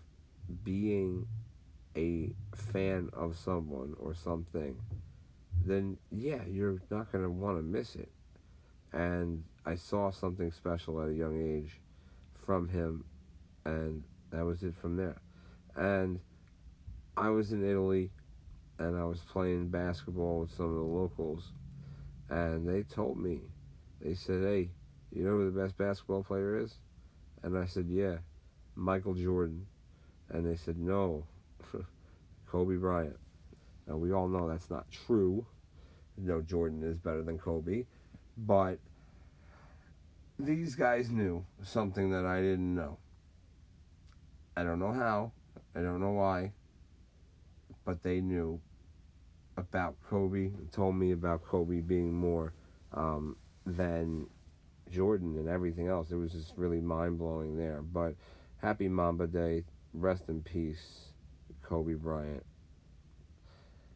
being 0.63 1.27
a 1.97 2.31
fan 2.55 3.11
of 3.13 3.37
someone 3.37 3.95
or 3.99 4.15
something, 4.15 4.77
then 5.65 5.99
yeah, 6.11 6.41
you're 6.49 6.81
not 6.91 7.13
going 7.13 7.25
to 7.25 7.31
want 7.31 7.59
to 7.59 7.63
miss 7.63 7.95
it 7.95 8.11
and 8.95 9.43
I 9.67 9.75
saw 9.75 10.11
something 10.13 10.53
special 10.53 11.03
at 11.03 11.09
a 11.09 11.15
young 11.15 11.43
age 11.43 11.81
from 12.47 12.69
him, 12.69 13.05
and 13.65 14.05
that 14.31 14.45
was 14.45 14.63
it 14.63 14.75
from 14.77 14.97
there. 14.97 15.21
And 15.75 16.21
I 17.17 17.31
was 17.31 17.53
in 17.53 17.69
Italy, 17.69 18.11
and 18.79 18.97
I 18.97 19.05
was 19.05 19.19
playing 19.21 19.69
basketball 19.69 20.41
with 20.41 20.55
some 20.55 20.67
of 20.67 20.75
the 20.75 20.81
locals, 20.81 21.53
and 22.31 22.69
they 22.69 22.83
told 22.83 23.19
me, 23.19 23.41
they 24.01 24.15
said, 24.15 24.43
"Hey, 24.43 24.71
you 25.13 25.25
know 25.25 25.33
who 25.33 25.51
the 25.51 25.61
best 25.63 25.77
basketball 25.77 26.25
player 26.25 26.59
is?" 26.59 26.79
And 27.43 27.57
I 27.57 27.67
said, 27.67 27.87
"Yeah, 27.89 28.19
Michael 28.75 29.15
Jordan." 29.15 29.67
And 30.31 30.47
they 30.47 30.57
said, 30.57 30.79
"No, 30.79 31.27
Kobe 32.47 32.77
Bryant." 32.77 33.19
Now 33.87 33.97
we 33.97 34.13
all 34.13 34.29
know 34.29 34.49
that's 34.49 34.71
not 34.71 34.91
true. 34.91 35.47
No, 36.17 36.41
Jordan 36.41 36.83
is 36.83 36.97
better 36.99 37.23
than 37.23 37.39
Kobe 37.39 37.85
but 38.37 38.79
these 40.39 40.75
guys 40.75 41.11
knew 41.11 41.45
something 41.63 42.11
that 42.11 42.27
I 42.27 42.41
didn't 42.41 42.75
know. 42.75 42.99
I 44.57 44.63
don't 44.63 44.79
know 44.79 44.93
how, 44.93 45.33
I 45.75 45.81
don't 45.81 46.01
know 46.01 46.13
why, 46.13 46.53
but 47.85 48.03
they 48.03 48.21
knew 48.21 48.61
about 49.57 49.97
Kobe, 50.09 50.51
told 50.73 50.97
me 50.97 51.13
about 51.13 51.45
Kobe 51.45 51.81
being 51.81 52.13
more 52.13 52.53
um, 52.93 53.37
than 53.67 54.27
Jordan 54.91 55.37
and 55.37 55.49
everything 55.49 55.89
else. 55.89 56.11
It 56.11 56.17
was 56.17 56.33
just 56.33 56.53
really 56.57 56.81
mind 56.81 57.19
blowing 57.19 57.57
there. 57.57 57.83
But 57.83 58.15
happy 58.59 58.89
Mamba 58.89 59.27
Day. 59.27 59.65
Rest 59.93 60.29
in 60.29 60.43
peace, 60.43 61.13
Kobe 61.63 61.95
Bryant. 61.95 62.45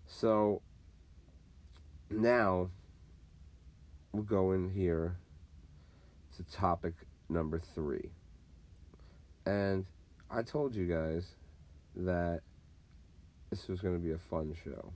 So 0.06 0.62
now 2.08 2.70
we'll 4.12 4.22
go 4.22 4.52
in 4.52 4.70
here 4.70 5.16
to 6.36 6.44
topic 6.44 6.94
number 7.28 7.58
three. 7.58 8.10
And 9.44 9.86
I 10.30 10.42
told 10.42 10.74
you 10.74 10.86
guys 10.86 11.34
that 11.96 12.42
this 13.50 13.66
was 13.66 13.80
going 13.80 13.94
to 13.94 14.00
be 14.00 14.12
a 14.12 14.18
fun 14.18 14.54
show. 14.64 14.92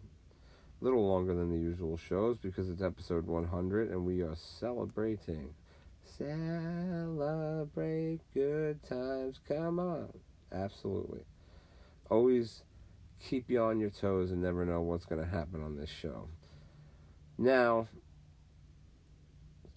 Little 0.82 1.06
longer 1.06 1.32
than 1.32 1.48
the 1.48 1.56
usual 1.56 1.96
shows 1.96 2.38
because 2.38 2.68
it's 2.68 2.82
episode 2.82 3.24
100 3.28 3.90
and 3.90 4.04
we 4.04 4.20
are 4.20 4.34
celebrating. 4.34 5.54
Celebrate 6.02 7.38
good 8.34 8.82
times. 8.82 9.38
Come 9.46 9.78
on. 9.78 10.12
Absolutely. 10.50 11.20
Always 12.10 12.64
keep 13.20 13.48
you 13.48 13.62
on 13.62 13.78
your 13.78 13.90
toes 13.90 14.32
and 14.32 14.42
never 14.42 14.66
know 14.66 14.80
what's 14.80 15.06
going 15.06 15.22
to 15.22 15.30
happen 15.30 15.62
on 15.62 15.76
this 15.76 15.88
show. 15.88 16.26
Now, 17.38 17.86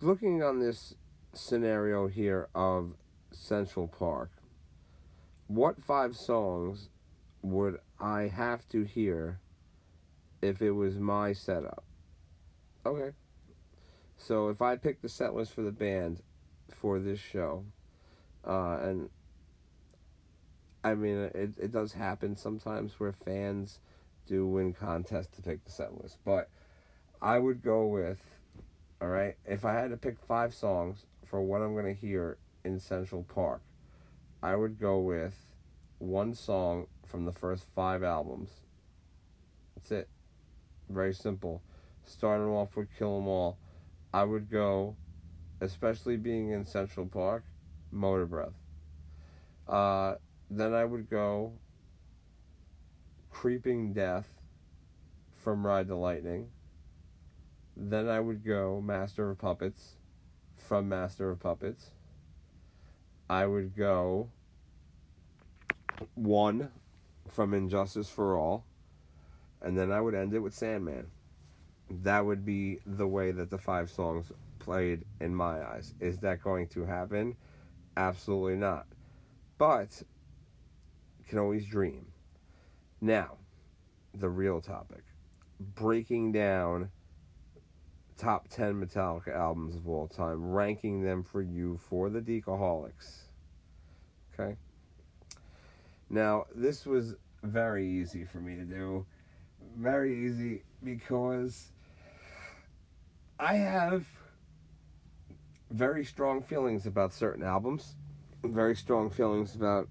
looking 0.01 0.41
on 0.41 0.60
this 0.60 0.95
scenario 1.34 2.08
here 2.08 2.47
of 2.56 2.95
Central 3.30 3.88
Park, 3.88 4.32
what 5.45 5.84
five 5.84 6.16
songs 6.16 6.89
would 7.43 7.78
I 7.99 8.22
have 8.24 8.68
to 8.70 8.82
hear 8.86 9.39
if 10.46 10.62
it 10.62 10.72
was 10.72 10.98
my 10.98 11.34
setup? 11.34 11.84
Okay. 12.86 13.12
So 14.18 14.50
if 14.50 14.62
I 14.62 14.76
pick 14.78 15.02
the 15.02 15.10
set 15.10 15.34
list 15.34 15.54
for 15.54 15.62
the 15.62 15.72
band 15.72 16.22
for 16.70 17.00
this 17.00 17.20
show, 17.20 17.66
uh, 18.46 18.78
and 18.82 19.10
I 20.84 20.96
mean 20.96 21.18
it, 21.34 21.54
it 21.60 21.72
does 21.72 21.93
happen 21.93 22.36
sometimes 22.36 23.00
where 23.00 23.12
fans 23.12 23.80
do 24.26 24.48
win 24.48 24.74
contests 24.74 25.36
to 25.36 25.41
pick 25.41 25.66
the 25.66 25.72
set 25.72 26.02
list, 26.02 26.18
but 26.24 26.50
I 27.22 27.39
would 27.39 27.64
go 27.64 27.86
with, 27.88 28.24
all 29.02 29.08
right, 29.08 29.36
if 29.46 29.66
I 29.66 29.74
had 29.74 29.91
to 29.91 29.98
pick 29.98 30.18
five 30.20 30.54
songs 30.54 31.06
for 31.26 31.41
what 31.41 31.62
I'm 31.62 31.76
gonna 31.76 31.93
hear 31.93 32.38
in 32.64 32.80
Central 32.80 33.24
Park, 33.24 33.62
I 34.41 34.56
would 34.56 34.80
go 34.80 35.00
with 35.00 35.52
one 35.98 36.34
song 36.34 36.88
from 37.06 37.26
the 37.26 37.32
first 37.32 37.64
five 37.76 38.04
albums. 38.04 38.50
That's 39.76 39.91
it. 39.91 40.10
Very 40.90 41.14
simple. 41.14 41.62
Starting 42.04 42.48
off 42.48 42.76
with 42.76 42.90
Kill 42.98 43.18
'Em 43.18 43.28
All, 43.28 43.58
I 44.14 44.24
would 44.24 44.50
go, 44.50 44.96
especially 45.60 46.18
being 46.18 46.50
in 46.50 46.66
Central 46.66 47.08
Park, 47.08 47.44
Motorbreath. 47.92 48.54
Uh, 49.68 50.16
then 50.50 50.74
I 50.74 50.86
would 50.86 51.10
go 51.10 51.54
Creeping 53.32 53.94
Death 53.94 54.34
from 55.32 55.66
Ride 55.66 55.88
the 55.88 55.96
Lightning. 55.96 56.52
Then 57.76 58.08
I 58.08 58.20
would 58.20 58.46
go 58.46 58.80
Master 58.80 59.32
of 59.32 59.40
Puppets 59.40 59.98
from 60.56 60.88
Master 60.88 61.32
of 61.32 61.40
Puppets. 61.40 61.92
I 63.30 63.46
would 63.46 63.76
go 63.76 64.30
one 66.14 66.72
from 67.28 67.54
And 67.54 67.70
Justice 67.70 68.10
for 68.10 68.38
All, 68.38 68.66
and 69.66 69.78
then 69.78 69.91
I 69.91 69.99
would 69.99 70.13
end 70.13 70.34
it 70.34 70.39
with 70.39 70.53
Sandman. 70.53 71.07
That 71.89 72.24
would 72.24 72.45
be 72.45 72.80
the 72.86 73.07
way 73.07 73.32
that 73.32 73.49
the 73.49 73.57
five 73.57 73.89
songs 73.89 74.32
played 74.59 75.03
in 75.20 75.36
my 75.36 75.61
eyes. 75.61 75.93
Is 75.99 76.20
that 76.20 76.41
going 76.43 76.68
to 76.70 76.86
happen? 76.86 77.36
Absolutely 77.97 78.55
not. 78.55 78.86
But 79.57 80.03
can 81.28 81.39
always 81.39 81.66
dream. 81.66 82.05
Now, 83.01 83.38
the 84.13 84.30
real 84.30 84.61
topic. 84.61 85.03
Breaking 85.59 86.32
down 86.32 86.91
top 88.18 88.47
10 88.49 88.86
Metallica 88.86 89.36
albums 89.36 89.76
of 89.76 89.88
all 89.88 90.07
time, 90.07 90.51
ranking 90.51 91.01
them 91.01 91.24
for 91.24 91.41
you 91.41 91.80
for 91.89 92.09
the 92.09 92.22
Deacaholics. 92.22 93.24
Okay? 94.34 94.57
Now, 96.09 96.45
this 96.53 96.86
was 96.86 97.16
very 97.41 97.88
easy 97.88 98.26
for 98.26 98.38
me 98.38 98.55
to 98.55 98.63
do. 98.63 99.05
Very 99.76 100.26
easy 100.26 100.64
because 100.82 101.72
I 103.38 103.56
have 103.56 104.08
very 105.70 106.06
strong 106.06 106.42
feelings 106.42 106.86
about 106.86 107.12
certain 107.12 107.44
albums, 107.44 107.96
very 108.44 108.76
strong 108.76 109.10
feelings 109.10 109.54
about 109.54 109.90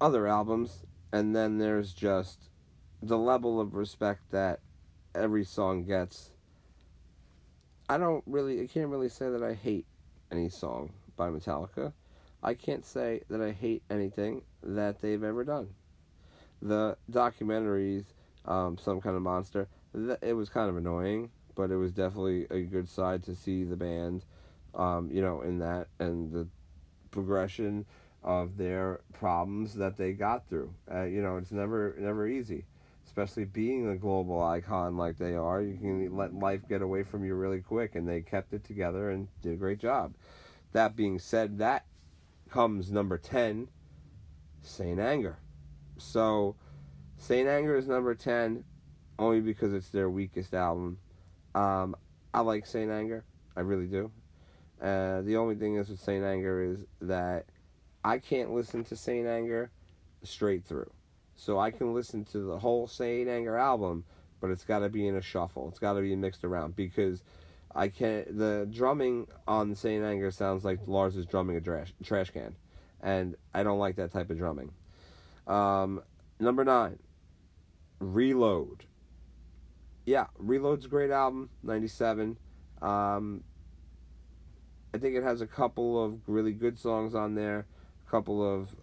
other 0.00 0.26
albums, 0.26 0.86
and 1.12 1.36
then 1.36 1.58
there's 1.58 1.92
just 1.92 2.48
the 3.02 3.18
level 3.18 3.60
of 3.60 3.74
respect 3.74 4.30
that 4.30 4.60
every 5.14 5.44
song 5.44 5.84
gets. 5.84 6.30
I 7.90 7.98
don't 7.98 8.24
really, 8.26 8.62
I 8.62 8.66
can't 8.66 8.88
really 8.88 9.10
say 9.10 9.28
that 9.28 9.42
I 9.42 9.52
hate 9.52 9.84
any 10.32 10.48
song 10.48 10.94
by 11.16 11.28
Metallica. 11.28 11.92
I 12.42 12.54
can't 12.54 12.84
say 12.84 13.22
that 13.28 13.42
I 13.42 13.52
hate 13.52 13.82
anything 13.90 14.42
that 14.62 15.02
they've 15.02 15.22
ever 15.22 15.44
done. 15.44 15.68
The 16.62 16.96
documentaries, 17.10 18.04
um, 18.46 18.78
Some 18.78 19.00
Kind 19.00 19.16
of 19.16 19.22
Monster, 19.22 19.68
it 20.22 20.34
was 20.34 20.48
kind 20.48 20.68
of 20.68 20.76
annoying, 20.76 21.30
but 21.54 21.70
it 21.70 21.76
was 21.76 21.92
definitely 21.92 22.46
a 22.50 22.60
good 22.60 22.88
side 22.88 23.22
to 23.24 23.34
see 23.34 23.64
the 23.64 23.76
band, 23.76 24.24
um, 24.74 25.10
you 25.10 25.22
know, 25.22 25.40
in 25.42 25.58
that 25.58 25.88
and 25.98 26.32
the 26.32 26.46
progression 27.10 27.86
of 28.22 28.56
their 28.56 29.00
problems 29.12 29.74
that 29.74 29.96
they 29.96 30.12
got 30.12 30.48
through. 30.48 30.72
Uh, 30.92 31.04
you 31.04 31.22
know, 31.22 31.36
it's 31.36 31.52
never 31.52 31.94
never 31.98 32.26
easy, 32.26 32.64
especially 33.06 33.44
being 33.44 33.88
a 33.88 33.96
global 33.96 34.42
icon 34.42 34.96
like 34.96 35.16
they 35.16 35.34
are. 35.34 35.62
You 35.62 35.76
can 35.76 36.16
let 36.16 36.34
life 36.34 36.68
get 36.68 36.82
away 36.82 37.02
from 37.04 37.24
you 37.24 37.34
really 37.34 37.60
quick, 37.60 37.94
and 37.94 38.06
they 38.06 38.20
kept 38.20 38.52
it 38.52 38.64
together 38.64 39.10
and 39.10 39.28
did 39.42 39.54
a 39.54 39.56
great 39.56 39.78
job. 39.78 40.14
That 40.72 40.94
being 40.94 41.18
said, 41.18 41.58
that 41.58 41.86
comes 42.50 42.90
number 42.90 43.16
10, 43.16 43.68
Saint 44.60 45.00
Anger. 45.00 45.38
So, 45.96 46.56
Saint 47.18 47.48
Anger 47.48 47.76
is 47.76 47.86
number 47.86 48.14
10 48.14 48.64
only 49.18 49.40
because 49.40 49.72
it's 49.72 49.88
their 49.88 50.10
weakest 50.10 50.54
album. 50.54 50.98
Um, 51.54 51.96
I 52.34 52.40
like 52.40 52.66
Saint 52.66 52.90
Anger, 52.90 53.24
I 53.56 53.60
really 53.60 53.86
do. 53.86 54.10
Uh, 54.80 55.22
the 55.22 55.36
only 55.36 55.54
thing 55.54 55.76
is 55.76 55.88
with 55.88 56.00
Saint 56.00 56.24
Anger 56.24 56.62
is 56.62 56.84
that 57.00 57.46
I 58.04 58.18
can't 58.18 58.52
listen 58.52 58.84
to 58.84 58.96
Saint 58.96 59.26
Anger 59.26 59.70
straight 60.22 60.64
through. 60.64 60.90
So 61.34 61.58
I 61.58 61.70
can 61.70 61.94
listen 61.94 62.24
to 62.26 62.38
the 62.38 62.58
whole 62.58 62.86
Saint 62.86 63.28
Anger 63.28 63.56
album, 63.56 64.04
but 64.40 64.50
it's 64.50 64.64
got 64.64 64.80
to 64.80 64.88
be 64.88 65.06
in 65.06 65.16
a 65.16 65.22
shuffle. 65.22 65.68
It's 65.68 65.78
got 65.78 65.94
to 65.94 66.02
be 66.02 66.14
mixed 66.16 66.44
around 66.44 66.76
because 66.76 67.22
I 67.74 67.88
can't. 67.88 68.38
The 68.38 68.68
drumming 68.70 69.28
on 69.46 69.74
Saint 69.74 70.04
Anger 70.04 70.30
sounds 70.30 70.64
like 70.64 70.80
Lars 70.86 71.16
is 71.16 71.26
drumming 71.26 71.56
a 71.56 71.60
trash 71.60 71.92
trash 72.02 72.30
can, 72.30 72.56
and 73.02 73.36
I 73.52 73.62
don't 73.62 73.78
like 73.78 73.96
that 73.96 74.12
type 74.12 74.30
of 74.30 74.38
drumming. 74.38 74.72
Um, 75.46 76.02
number 76.40 76.64
nine, 76.64 76.98
Reload. 77.98 78.84
Yeah, 80.04 80.26
Reload's 80.38 80.84
a 80.84 80.88
great 80.88 81.10
album, 81.10 81.50
'97. 81.62 82.38
Um, 82.80 83.42
I 84.94 84.98
think 84.98 85.16
it 85.16 85.22
has 85.22 85.40
a 85.40 85.46
couple 85.46 86.02
of 86.02 86.20
really 86.26 86.52
good 86.52 86.78
songs 86.78 87.14
on 87.14 87.34
there, 87.34 87.66
a 88.06 88.10
couple 88.10 88.42
of 88.42 88.74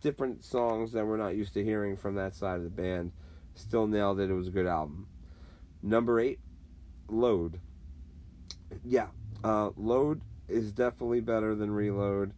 different 0.00 0.44
songs 0.44 0.92
that 0.92 1.06
we're 1.06 1.16
not 1.16 1.36
used 1.36 1.54
to 1.54 1.64
hearing 1.64 1.96
from 1.96 2.14
that 2.14 2.34
side 2.34 2.56
of 2.56 2.64
the 2.64 2.70
band. 2.70 3.12
Still 3.54 3.86
nailed 3.86 4.20
it. 4.20 4.30
It 4.30 4.34
was 4.34 4.48
a 4.48 4.52
good 4.52 4.66
album. 4.66 5.08
Number 5.82 6.20
eight, 6.20 6.38
Load 7.08 7.60
yeah, 8.84 9.08
uh, 9.44 9.70
Load 9.76 10.22
is 10.48 10.72
definitely 10.72 11.20
better 11.20 11.54
than 11.54 11.70
Reload. 11.70 12.32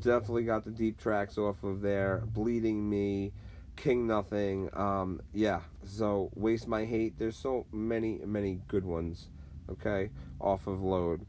Definitely 0.00 0.44
got 0.44 0.64
the 0.64 0.70
deep 0.70 0.98
tracks 0.98 1.36
off 1.38 1.62
of 1.62 1.80
there. 1.80 2.22
Bleeding 2.26 2.88
Me, 2.88 3.32
King 3.80 4.06
Nothing. 4.06 4.68
Um, 4.74 5.22
yeah, 5.32 5.60
so 5.84 6.30
Waste 6.34 6.68
My 6.68 6.84
Hate. 6.84 7.18
There's 7.18 7.36
so 7.36 7.64
many, 7.72 8.20
many 8.26 8.60
good 8.68 8.84
ones, 8.84 9.28
okay, 9.70 10.10
off 10.38 10.66
of 10.66 10.82
Load. 10.82 11.24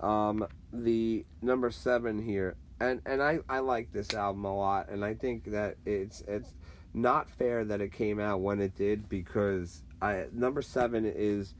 Um, 0.00 0.44
the 0.72 1.24
number 1.42 1.70
seven 1.70 2.20
here, 2.20 2.56
and 2.80 3.00
and 3.06 3.22
I, 3.22 3.38
I 3.48 3.60
like 3.60 3.92
this 3.92 4.14
album 4.14 4.44
a 4.44 4.56
lot, 4.56 4.88
and 4.88 5.04
I 5.04 5.14
think 5.14 5.44
that 5.52 5.76
it's 5.86 6.22
it's 6.22 6.50
not 6.92 7.30
fair 7.30 7.64
that 7.66 7.80
it 7.80 7.92
came 7.92 8.18
out 8.18 8.40
when 8.40 8.60
it 8.60 8.76
did 8.76 9.08
because 9.08 9.84
I 10.00 10.24
number 10.32 10.60
seven 10.60 11.04
is 11.06 11.54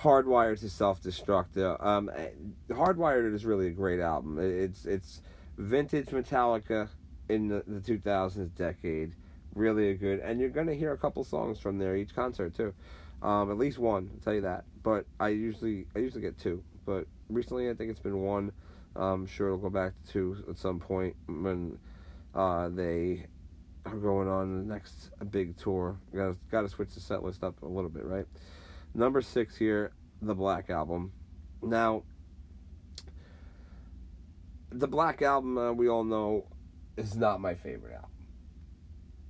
Hardwired 0.00 0.60
to 0.60 0.68
Self 0.68 1.02
Destruct. 1.02 1.56
Um, 1.82 2.10
Hardwired 2.68 3.34
is 3.34 3.46
really 3.46 3.68
a 3.68 3.72
great 3.72 4.00
album. 4.00 4.38
It's 4.38 4.84
it's 4.84 5.22
vintage 5.56 6.08
Metallica 6.08 6.90
in 7.30 7.48
the, 7.48 7.62
the 7.66 7.80
2000s 7.80 8.54
decade 8.54 9.14
really 9.58 9.90
a 9.90 9.94
good, 9.94 10.20
and 10.20 10.40
you're 10.40 10.48
gonna 10.48 10.74
hear 10.74 10.92
a 10.92 10.98
couple 10.98 11.24
songs 11.24 11.58
from 11.58 11.78
there 11.78 11.96
each 11.96 12.14
concert 12.14 12.54
too, 12.54 12.72
um, 13.22 13.50
at 13.50 13.58
least 13.58 13.78
one. 13.78 14.10
I'll 14.14 14.20
tell 14.20 14.34
you 14.34 14.42
that. 14.42 14.64
But 14.82 15.06
I 15.20 15.28
usually 15.28 15.86
I 15.94 15.98
usually 15.98 16.22
get 16.22 16.38
two, 16.38 16.62
but 16.86 17.06
recently 17.28 17.68
I 17.68 17.74
think 17.74 17.90
it's 17.90 18.00
been 18.00 18.22
one. 18.22 18.52
I'm 18.96 19.26
sure 19.26 19.48
it'll 19.48 19.58
go 19.58 19.70
back 19.70 19.92
to 20.06 20.12
two 20.12 20.44
at 20.48 20.56
some 20.56 20.80
point 20.80 21.14
when 21.26 21.78
uh, 22.34 22.68
they 22.68 23.26
are 23.84 23.96
going 23.96 24.28
on 24.28 24.66
the 24.66 24.74
next 24.74 25.10
big 25.30 25.56
tour. 25.56 25.98
Got 26.14 26.36
got 26.50 26.62
to 26.62 26.68
switch 26.68 26.94
the 26.94 27.00
set 27.00 27.22
list 27.22 27.44
up 27.44 27.62
a 27.62 27.66
little 27.66 27.90
bit, 27.90 28.04
right? 28.04 28.26
Number 28.94 29.20
six 29.20 29.56
here, 29.56 29.92
the 30.22 30.34
Black 30.34 30.70
Album. 30.70 31.12
Now, 31.62 32.04
the 34.70 34.88
Black 34.88 35.22
Album, 35.22 35.58
uh, 35.58 35.72
we 35.72 35.88
all 35.88 36.04
know, 36.04 36.46
is 36.96 37.16
not 37.16 37.40
my 37.40 37.54
favorite 37.54 37.94
album. 37.94 38.10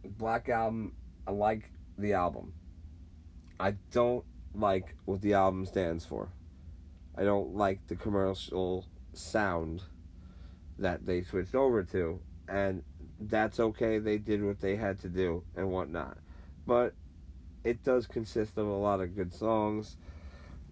Black 0.04 0.48
Album, 0.48 0.92
I 1.26 1.32
like 1.32 1.70
the 1.96 2.12
album. 2.14 2.52
I 3.60 3.74
don't 3.92 4.24
like 4.54 4.94
what 5.04 5.20
the 5.20 5.34
album 5.34 5.66
stands 5.66 6.04
for. 6.04 6.28
I 7.16 7.24
don't 7.24 7.56
like 7.56 7.86
the 7.88 7.96
commercial 7.96 8.86
sound 9.12 9.82
that 10.78 11.04
they 11.04 11.22
switched 11.22 11.54
over 11.54 11.82
to, 11.82 12.20
and 12.48 12.82
that's 13.20 13.58
okay. 13.58 13.98
They 13.98 14.18
did 14.18 14.44
what 14.44 14.60
they 14.60 14.76
had 14.76 15.00
to 15.00 15.08
do 15.08 15.42
and 15.56 15.70
whatnot, 15.70 16.18
but 16.66 16.94
it 17.64 17.82
does 17.82 18.06
consist 18.06 18.56
of 18.56 18.66
a 18.66 18.72
lot 18.72 19.00
of 19.00 19.16
good 19.16 19.34
songs. 19.34 19.96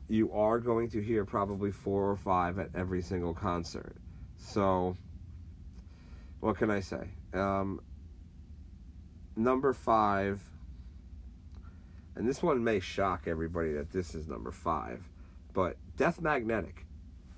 You 0.08 0.32
are 0.32 0.60
going 0.60 0.88
to 0.90 1.02
hear 1.02 1.24
probably 1.24 1.72
four 1.72 2.08
or 2.08 2.16
five 2.16 2.60
at 2.60 2.70
every 2.76 3.02
single 3.02 3.34
concert. 3.34 3.96
So, 4.36 4.96
what 6.38 6.56
can 6.56 6.70
I 6.70 6.78
say? 6.78 7.08
Um, 7.34 7.80
number 9.36 9.72
five, 9.72 10.40
and 12.14 12.28
this 12.28 12.42
one 12.42 12.64
may 12.64 12.80
shock 12.80 13.24
everybody 13.26 13.72
that 13.72 13.92
this 13.92 14.14
is 14.14 14.26
number 14.26 14.50
five, 14.50 15.08
but 15.52 15.76
Death 15.96 16.20
Magnetic. 16.20 16.86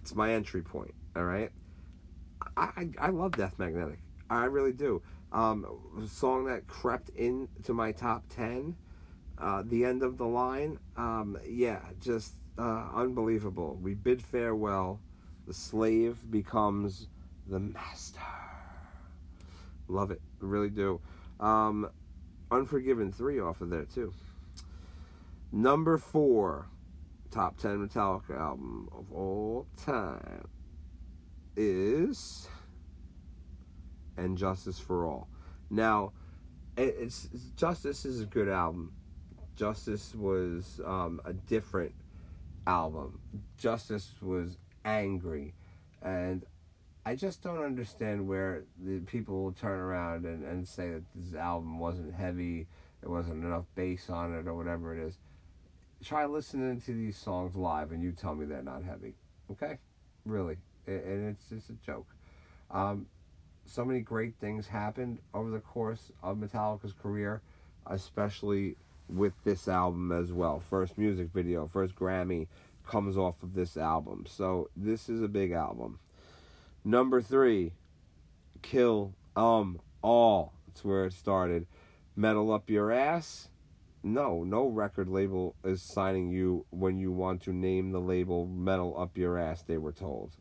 It's 0.02 0.14
my 0.14 0.32
entry 0.32 0.62
point. 0.62 0.94
All 1.16 1.24
right. 1.24 1.50
I, 2.56 2.62
I, 2.62 2.88
I 2.98 3.08
love 3.10 3.32
Death 3.32 3.58
Magnetic. 3.58 3.98
I 4.30 4.44
really 4.44 4.72
do. 4.72 5.02
Um, 5.32 5.66
song 6.08 6.44
that 6.46 6.66
crept 6.66 7.10
into 7.10 7.74
my 7.74 7.92
top 7.92 8.24
ten. 8.28 8.76
Uh, 9.36 9.62
the 9.66 9.84
end 9.84 10.02
of 10.02 10.16
the 10.16 10.26
line. 10.26 10.78
Um, 10.96 11.38
yeah, 11.46 11.80
just 12.00 12.34
uh, 12.58 12.88
unbelievable. 12.94 13.78
We 13.82 13.94
bid 13.94 14.22
farewell. 14.22 15.00
The 15.46 15.54
slave 15.54 16.18
becomes 16.30 17.08
the 17.46 17.58
master. 17.60 18.20
Love 19.88 20.10
it. 20.10 20.20
Really 20.40 20.70
do. 20.70 21.00
Um, 21.40 21.90
Unforgiven 22.50 23.12
3 23.12 23.40
off 23.40 23.60
of 23.60 23.70
there, 23.70 23.84
too. 23.84 24.12
Number 25.52 25.98
4. 25.98 26.66
Top 27.30 27.58
10 27.58 27.86
Metallica 27.86 28.38
album 28.38 28.88
of 28.90 29.12
all 29.12 29.66
time 29.76 30.48
is 31.56 32.48
And 34.16 34.38
Justice 34.38 34.78
for 34.78 35.04
All. 35.06 35.28
Now, 35.68 36.12
it's, 36.78 37.28
Justice 37.56 38.06
is 38.06 38.22
a 38.22 38.24
good 38.24 38.48
album. 38.48 38.92
Justice 39.56 40.14
was 40.14 40.80
um, 40.86 41.20
a 41.24 41.32
different 41.32 41.92
album. 42.66 43.20
Justice 43.56 44.14
was 44.22 44.56
angry, 44.84 45.54
and 46.00 46.44
I 47.08 47.14
just 47.14 47.42
don't 47.42 47.64
understand 47.64 48.28
where 48.28 48.64
the 48.84 48.98
people 48.98 49.42
will 49.42 49.52
turn 49.52 49.78
around 49.78 50.26
and, 50.26 50.44
and 50.44 50.68
say 50.68 50.90
that 50.90 51.04
this 51.14 51.34
album 51.34 51.78
wasn't 51.78 52.12
heavy, 52.12 52.66
there 53.00 53.10
wasn't 53.10 53.44
enough 53.44 53.64
bass 53.74 54.10
on 54.10 54.34
it, 54.34 54.46
or 54.46 54.54
whatever 54.54 54.94
it 54.94 55.02
is. 55.02 55.16
Try 56.04 56.26
listening 56.26 56.82
to 56.82 56.92
these 56.92 57.16
songs 57.16 57.56
live, 57.56 57.92
and 57.92 58.02
you 58.02 58.12
tell 58.12 58.34
me 58.34 58.44
they're 58.44 58.62
not 58.62 58.84
heavy. 58.84 59.14
Okay, 59.50 59.78
really, 60.26 60.58
and 60.86 61.30
it's 61.30 61.48
just 61.48 61.70
a 61.70 61.72
joke. 61.86 62.08
Um, 62.70 63.06
so 63.64 63.86
many 63.86 64.00
great 64.00 64.34
things 64.38 64.66
happened 64.66 65.20
over 65.32 65.48
the 65.48 65.60
course 65.60 66.12
of 66.22 66.36
Metallica's 66.36 66.92
career, 66.92 67.40
especially 67.86 68.76
with 69.08 69.32
this 69.44 69.66
album 69.66 70.12
as 70.12 70.30
well. 70.30 70.60
First 70.60 70.98
music 70.98 71.28
video, 71.32 71.68
first 71.68 71.94
Grammy 71.94 72.48
comes 72.86 73.16
off 73.16 73.42
of 73.42 73.54
this 73.54 73.78
album. 73.78 74.26
So 74.28 74.68
this 74.76 75.08
is 75.08 75.22
a 75.22 75.28
big 75.28 75.52
album. 75.52 76.00
Number 76.88 77.20
three, 77.20 77.74
Kill 78.62 79.12
Um 79.36 79.78
All. 80.00 80.54
That's 80.66 80.82
where 80.82 81.04
it 81.04 81.12
started. 81.12 81.66
Metal 82.16 82.50
Up 82.50 82.70
Your 82.70 82.90
Ass. 82.90 83.50
No, 84.02 84.42
no 84.42 84.66
record 84.66 85.06
label 85.06 85.54
is 85.62 85.86
signing 85.92 86.30
you 86.30 86.64
when 86.70 86.98
you 86.98 87.12
want 87.12 87.42
to 87.42 87.52
name 87.52 87.92
the 87.92 88.00
label 88.00 88.46
Metal 88.46 88.98
Up 88.98 89.18
Your 89.18 89.38
Ass, 89.38 89.62
they 89.64 89.76
were 89.76 89.92
told. 89.92 90.36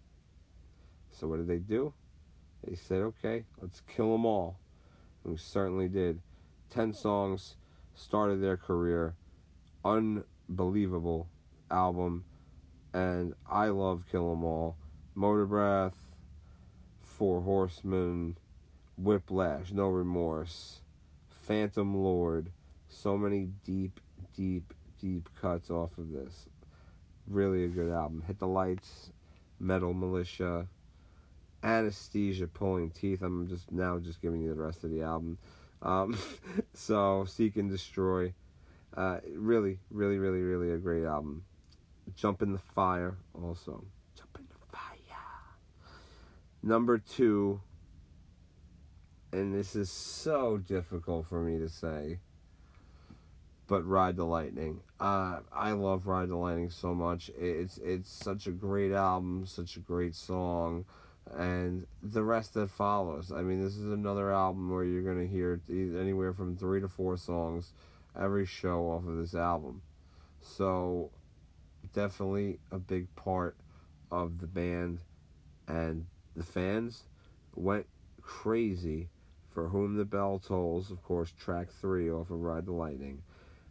So 1.12 1.28
what 1.28 1.36
did 1.36 1.50
they 1.50 1.58
do? 1.58 1.93
They 2.66 2.76
said, 2.76 3.02
okay, 3.02 3.43
let's 3.62 3.82
kill 3.82 4.14
them 4.14 4.26
all. 4.26 4.58
And 5.26 5.34
we 5.34 5.38
certainly 5.38 5.89
did. 5.89 6.22
Ten 6.70 6.93
songs 6.93 7.58
started 7.93 8.41
their 8.41 8.56
career. 8.56 9.16
Unbelievable 9.84 11.28
album. 11.70 12.24
And 12.93 13.34
I 13.52 13.66
love 13.66 14.06
Kill 14.10 14.32
'Em 14.32 14.45
All. 14.45 14.78
Motorbreath, 15.14 16.07
Four 17.18 17.41
Horsemen, 17.41 18.38
Whiplash, 18.95 19.72
No 19.72 19.88
Remorse, 19.88 20.82
Phantom 21.28 21.95
Lord. 21.95 22.51
So 22.89 23.18
many 23.18 23.49
deep, 23.65 23.99
deep, 24.36 24.72
deep 25.01 25.28
cuts 25.41 25.72
off 25.72 25.97
of 25.97 26.11
this. 26.11 26.47
Really 27.28 27.63
a 27.63 27.70
good 27.70 27.91
album. 27.91 28.24
Hit 28.28 28.38
the 28.38 28.47
Lights, 28.47 29.11
Metal 29.59 29.95
Militia, 29.95 30.68
Anesthesia, 31.63 32.45
Pulling 32.45 32.91
Teeth. 32.91 33.24
I'm 33.24 33.47
just 33.47 33.72
now 33.72 33.97
just 33.97 34.22
giving 34.22 34.41
you 34.41 34.49
the 34.49 34.61
rest 34.61 34.84
of 34.84 34.91
the 34.91 35.01
album. 35.01 35.39
Um, 35.82 36.15
so 36.76 37.26
Seek 37.26 37.55
and 37.55 37.70
Destroy. 37.70 38.32
Uh, 38.95 39.18
really, 39.34 39.80
really, 39.89 40.20
really, 40.20 40.41
really 40.41 40.72
a 40.72 40.78
great 40.78 41.03
album. 41.03 41.45
Jump 42.15 42.43
in 42.43 42.53
the 42.53 42.59
Fire 42.59 43.18
also. 43.34 43.84
Jump 44.15 44.38
in 44.38 44.45
the 44.49 44.53
Fire. 44.53 44.78
Number 46.68 46.97
two, 46.97 47.61
and 49.32 49.55
this 49.55 49.74
is 49.74 49.89
so 49.89 50.57
difficult 50.57 51.26
for 51.26 51.39
me 51.39 51.57
to 51.59 51.70
say, 51.70 52.20
but 53.68 53.88
Ride 53.88 54.18
the 54.18 54.26
Lightning. 54.26 54.82
Uh, 54.99 55.39
I 55.53 55.72
love 55.72 56.07
Ride 56.07 56.28
the 56.28 56.36
Lightning 56.36 56.70
so 56.70 56.93
much. 56.93 57.32
It's 57.39 57.78
it's 57.78 58.11
such 58.11 58.47
a 58.47 58.51
great 58.51 58.91
album, 58.91 59.45
such 59.45 59.78
a 59.78 59.80
great 59.80 60.13
song 60.13 60.84
and 61.38 61.88
the 62.03 62.24
rest 62.24 62.53
that 62.55 62.70
follows. 62.70 63.32
I 63.32 63.43
mean, 63.43 63.63
this 63.63 63.78
is 63.78 63.89
another 63.89 64.34
album 64.34 64.70
where 64.70 64.84
you're 64.84 65.15
to 65.15 65.26
hear 65.26 65.61
anywhere 65.70 66.34
from 66.34 66.57
three 66.57 66.82
to 66.82 66.89
four 66.89 67.15
songs 67.15 67.72
every 68.20 68.45
show 68.45 68.89
off 68.89 69.07
of 69.07 69.15
this 69.15 69.36
album. 69.36 69.84
So, 70.41 71.11
definitely 71.93 72.59
a 72.74 72.78
big 72.78 73.15
part 73.15 73.55
of 74.11 74.39
the 74.39 74.47
band, 74.47 74.99
and 75.65 76.07
the 76.38 76.44
fans 76.44 77.04
went 77.56 77.88
crazy 78.22 79.10
for 79.50 79.70
Whom 79.70 79.98
the 79.98 80.06
Bell 80.06 80.40
Tolls, 80.40 80.92
of 80.92 81.04
course, 81.04 81.34
track 81.38 81.70
three 81.72 82.12
off 82.12 82.30
of 82.30 82.40
Ride 82.40 82.68
the 82.68 82.74
Lightning, 82.74 83.24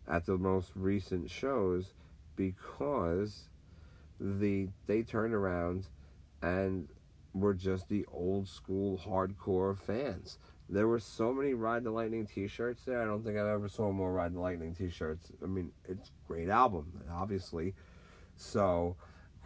at 0.09 0.27
the 0.27 0.37
most 0.37 0.73
recent 0.75 1.31
shows 1.31 1.95
because 2.35 3.49
the 4.21 4.69
they 4.87 5.03
turned 5.03 5.35
around 5.35 5.87
and 6.43 6.89
were 7.33 7.55
just 7.55 7.89
the 7.89 8.05
old 8.13 8.49
school 8.49 8.99
hardcore 8.99 9.77
fans. 9.77 10.39
There 10.69 10.89
were 10.89 10.99
so 10.99 11.33
many 11.33 11.55
Ride 11.55 11.85
the 11.85 11.93
Lightning 11.93 12.27
t-shirts 12.27 12.85
there. 12.85 13.01
I 13.01 13.05
don't 13.05 13.23
think 13.23 13.39
I've 13.39 13.47
ever 13.47 13.69
saw 13.69 13.93
more 13.93 14.13
Ride 14.13 14.35
the 14.35 14.41
Lightning 14.41 14.75
t-shirts. 14.75 15.31
I 15.41 15.47
mean, 15.47 15.71
it's 15.89 16.11
great 16.27 16.49
album, 16.49 17.05
obviously. 17.13 17.75
So, 18.37 18.97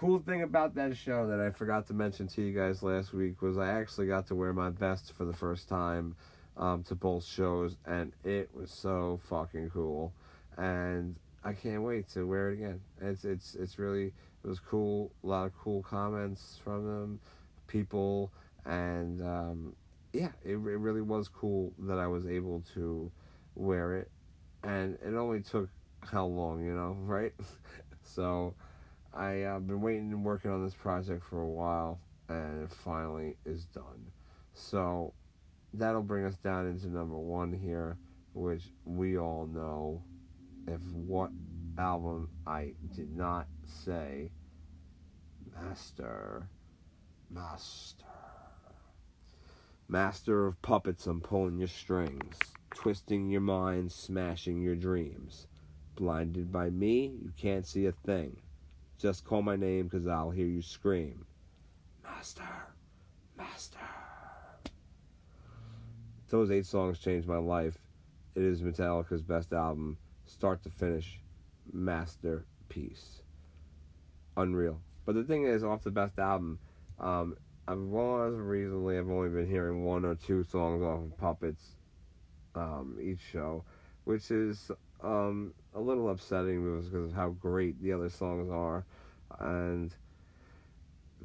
cool 0.00 0.18
thing 0.18 0.42
about 0.42 0.74
that 0.74 0.96
show 0.96 1.26
that 1.26 1.40
I 1.40 1.50
forgot 1.50 1.86
to 1.88 1.92
mention 1.92 2.26
to 2.28 2.40
you 2.40 2.58
guys 2.58 2.82
last 2.82 3.12
week 3.12 3.42
was 3.42 3.58
I 3.58 3.68
actually 3.68 4.06
got 4.06 4.26
to 4.28 4.34
wear 4.34 4.54
my 4.54 4.70
vest 4.70 5.12
for 5.12 5.26
the 5.26 5.34
first 5.34 5.68
time 5.68 6.16
um, 6.56 6.82
to 6.84 6.94
both 6.94 7.22
shows, 7.22 7.76
and 7.84 8.12
it 8.24 8.48
was 8.54 8.70
so 8.70 9.20
fucking 9.28 9.68
cool. 9.68 10.14
And 10.56 11.16
I 11.44 11.52
can't 11.52 11.82
wait 11.82 12.08
to 12.14 12.26
wear 12.26 12.48
it 12.48 12.54
again. 12.54 12.80
It's 12.98 13.26
it's 13.26 13.54
it's 13.54 13.78
really 13.78 14.06
it 14.06 14.48
was 14.48 14.58
cool. 14.58 15.12
A 15.22 15.26
lot 15.26 15.44
of 15.44 15.52
cool 15.58 15.82
comments 15.82 16.58
from 16.64 16.86
them 16.86 17.20
people, 17.66 18.32
and 18.64 19.20
um, 19.20 19.76
yeah, 20.14 20.30
it, 20.42 20.52
it 20.52 20.56
really 20.56 21.02
was 21.02 21.28
cool 21.28 21.74
that 21.78 21.98
I 21.98 22.06
was 22.06 22.26
able 22.26 22.64
to 22.72 23.12
wear 23.54 23.98
it, 23.98 24.10
and 24.62 24.96
it 25.04 25.14
only 25.14 25.42
took 25.42 25.68
how 26.10 26.24
long, 26.24 26.64
you 26.64 26.72
know, 26.72 26.96
right? 27.04 27.34
so 28.02 28.54
I 29.12 29.30
have 29.30 29.56
uh, 29.56 29.60
been 29.60 29.80
waiting 29.80 30.12
and 30.12 30.24
working 30.24 30.50
on 30.50 30.64
this 30.64 30.74
project 30.74 31.24
for 31.24 31.40
a 31.40 31.48
while, 31.48 31.98
and 32.28 32.62
it 32.62 32.70
finally 32.70 33.36
is 33.44 33.64
done. 33.64 34.12
So 34.54 35.14
that'll 35.74 36.02
bring 36.02 36.24
us 36.24 36.36
down 36.36 36.66
into 36.66 36.88
number 36.88 37.18
one 37.18 37.52
here. 37.52 37.98
which 38.32 38.62
we 38.84 39.18
all 39.18 39.46
know. 39.52 40.02
If 40.66 40.80
what 40.92 41.30
album 41.78 42.28
I 42.46 42.74
did 42.94 43.16
not 43.16 43.46
say, 43.64 44.30
Master, 45.52 46.48
Master, 47.28 48.04
Master 49.88 50.46
of 50.46 50.62
puppets, 50.62 51.06
I'm 51.06 51.20
pulling 51.20 51.58
your 51.58 51.68
strings, 51.68 52.36
twisting 52.74 53.28
your 53.28 53.40
mind, 53.40 53.90
smashing 53.90 54.62
your 54.62 54.76
dreams. 54.76 55.48
Blinded 55.96 56.52
by 56.52 56.70
me, 56.70 57.12
you 57.20 57.32
can't 57.36 57.66
see 57.66 57.86
a 57.86 57.92
thing. 57.92 58.36
Just 59.00 59.24
call 59.24 59.40
my 59.40 59.56
name, 59.56 59.88
cause 59.88 60.06
I'll 60.06 60.30
hear 60.30 60.46
you 60.46 60.60
scream. 60.60 61.24
Master, 62.04 62.42
Master. 63.34 63.78
Those 66.28 66.50
eight 66.50 66.66
songs 66.66 66.98
changed 66.98 67.26
my 67.26 67.38
life. 67.38 67.78
It 68.34 68.42
is 68.42 68.60
Metallica's 68.60 69.22
best 69.22 69.54
album, 69.54 69.96
start 70.26 70.62
to 70.64 70.70
finish, 70.70 71.18
masterpiece. 71.72 73.22
Unreal. 74.36 74.82
But 75.06 75.14
the 75.14 75.24
thing 75.24 75.44
is, 75.44 75.64
off 75.64 75.82
the 75.82 75.90
best 75.90 76.18
album, 76.18 76.58
um, 76.98 77.38
I've 77.66 77.78
recently 77.78 78.98
I've 78.98 79.08
only 79.08 79.30
been 79.30 79.48
hearing 79.48 79.82
one 79.82 80.04
or 80.04 80.14
two 80.14 80.44
songs 80.44 80.82
off 80.82 81.04
of 81.04 81.16
Puppets 81.16 81.76
um, 82.54 82.98
each 83.00 83.20
show, 83.32 83.64
which 84.04 84.30
is 84.30 84.70
um, 85.02 85.54
a 85.74 85.80
little 85.80 86.08
upsetting 86.10 86.64
because 86.64 86.92
of 86.94 87.12
how 87.12 87.30
great 87.30 87.80
the 87.82 87.92
other 87.92 88.08
songs 88.08 88.50
are, 88.50 88.84
and 89.38 89.94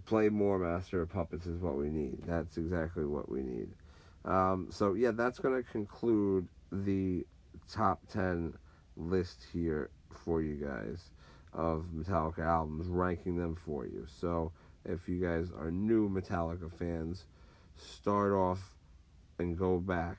play 0.06 0.30
more 0.30 0.60
Master 0.60 1.02
of 1.02 1.10
Puppets 1.10 1.46
is 1.46 1.62
what 1.62 1.78
we 1.78 1.90
need. 1.90 2.20
That's 2.26 2.58
exactly 2.58 3.06
what 3.06 3.30
we 3.30 3.42
need. 3.42 3.70
Um, 4.26 4.68
so 4.70 4.94
yeah, 4.94 5.12
that's 5.12 5.40
going 5.40 5.62
to 5.62 5.70
conclude 5.70 6.48
the 6.72 7.26
top 7.72 8.02
ten 8.12 8.54
list 8.98 9.46
here 9.54 9.90
for 10.12 10.42
you 10.42 10.56
guys 10.56 11.12
of 11.54 11.86
Metallica 11.96 12.40
albums, 12.40 12.88
ranking 12.88 13.38
them 13.38 13.56
for 13.56 13.86
you. 13.86 14.06
So 14.08 14.52
if 14.84 15.08
you 15.08 15.20
guys 15.22 15.52
are 15.58 15.72
new 15.72 16.10
Metallica 16.10 16.72
fans, 16.72 17.26
start 17.78 18.34
off 18.34 18.76
and 19.40 19.58
go 19.58 19.80
back 19.80 20.18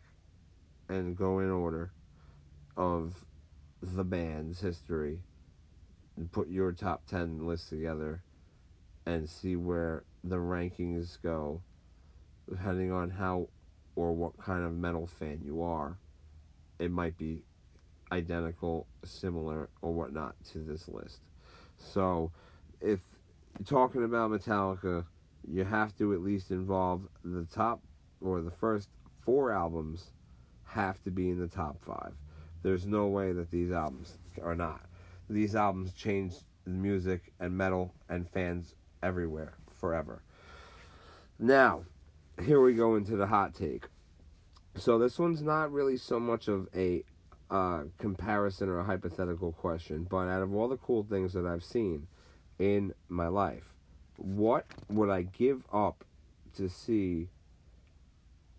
and 0.89 1.17
go 1.17 1.41
in 1.41 1.51
order 1.51 1.91
of 2.77 3.26
the 3.95 4.05
band's 4.05 4.61
history 4.61 5.21
and 6.17 6.31
put 6.31 6.49
your 6.49 6.73
top 6.73 7.07
10 7.07 7.47
list 7.47 7.69
together 7.69 8.23
and 9.05 9.29
see 9.29 9.57
where 9.57 10.05
the 10.25 10.37
rankings 10.37 11.19
go 11.23 11.61
depending 12.49 12.93
on 12.93 13.11
how 13.11 13.49
or 13.95 14.13
what 14.13 14.37
kind 14.39 14.65
of 14.65 14.73
metal 14.73 15.07
fan 15.07 15.41
you 15.45 15.63
are. 15.63 15.99
It 16.79 16.91
might 16.91 17.17
be 17.17 17.43
identical 18.13 18.87
similar 19.05 19.69
or 19.83 19.93
whatnot 19.93 20.35
to 20.53 20.59
this 20.59 20.89
list. 20.89 21.21
So 21.79 22.31
if 22.81 23.01
talking 23.65 24.05
about 24.05 24.31
metallica 24.31 25.05
you 25.49 25.65
have 25.65 25.97
to 25.97 26.13
at 26.13 26.21
least 26.21 26.51
involve 26.51 27.09
the 27.25 27.45
top 27.45 27.81
or 28.21 28.41
the 28.43 28.51
first 28.51 28.89
four 29.21 29.53
albums 29.53 30.11
have 30.65 31.03
to 31.05 31.11
be 31.11 31.31
in 31.31 31.39
the 31.39 31.47
top 31.47 31.81
five 31.81 32.13
there's 32.67 32.85
no 32.85 33.07
way 33.07 33.31
that 33.31 33.53
these 33.53 33.71
albums 33.71 34.19
are 34.43 34.57
not. 34.57 34.81
These 35.31 35.55
albums 35.55 35.93
changed 35.93 36.43
music 36.67 37.33
and 37.39 37.57
metal 37.57 37.95
and 38.09 38.29
fans 38.29 38.75
everywhere 39.05 39.55
forever. 39.71 40.23
Now, 41.39 41.85
here 42.43 42.61
we 42.61 42.75
go 42.75 42.97
into 42.97 43.15
the 43.15 43.29
hot 43.29 43.55
take. 43.55 43.87
So 44.75 44.99
this 44.99 45.17
one's 45.17 45.43
not 45.43 45.71
really 45.71 45.97
so 45.97 46.19
much 46.19 46.49
of 46.49 46.67
a 46.75 47.05
uh, 47.53 47.85
comparison 47.99 48.69
or 48.69 48.81
a 48.81 48.85
hypothetical 48.85 49.53
question, 49.53 50.05
but 50.11 50.27
out 50.27 50.43
of 50.43 50.53
all 50.53 50.67
the 50.67 50.77
cool 50.77 51.07
things 51.09 51.35
that 51.35 51.47
I've 51.47 51.63
seen 51.63 52.09
in 52.59 52.95
my 53.09 53.29
life, 53.29 53.75
what 54.17 54.67
would 54.89 55.09
I 55.09 55.23
give 55.23 55.63
up 55.73 56.05
to 56.57 56.69
see 56.69 57.29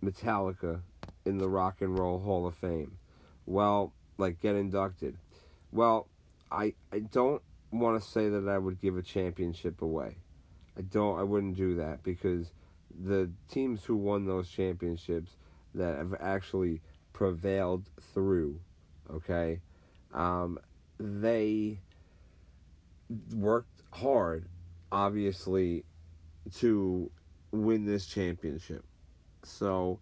Metallica 0.01 0.79
in 1.25 1.39
the 1.39 1.49
Rock 1.49 1.81
and 1.81 1.99
Roll 1.99 2.19
Hall 2.19 2.47
of 2.47 2.55
Fame? 2.55 2.99
Well, 3.45 3.93
like 4.17 4.41
get 4.41 4.55
inducted. 4.55 5.17
Well, 5.71 6.07
I 6.51 6.73
I 6.91 6.99
don't 6.99 7.41
want 7.71 8.01
to 8.01 8.07
say 8.07 8.29
that 8.29 8.47
I 8.47 8.57
would 8.57 8.81
give 8.81 8.97
a 8.97 9.01
championship 9.01 9.81
away. 9.81 10.17
I 10.77 10.81
don't 10.81 11.19
I 11.19 11.23
wouldn't 11.23 11.57
do 11.57 11.75
that 11.75 12.03
because 12.03 12.51
the 13.03 13.29
teams 13.49 13.83
who 13.83 13.95
won 13.95 14.25
those 14.25 14.49
championships 14.49 15.35
that 15.75 15.97
have 15.97 16.15
actually 16.19 16.81
prevailed 17.13 17.89
through, 18.13 18.59
okay? 19.11 19.59
Um, 20.13 20.57
they 20.99 21.79
worked 23.33 23.83
hard 23.91 24.45
obviously 24.91 25.83
to 26.55 27.11
win 27.51 27.85
this 27.85 28.05
championship. 28.05 28.83
So 29.43 29.99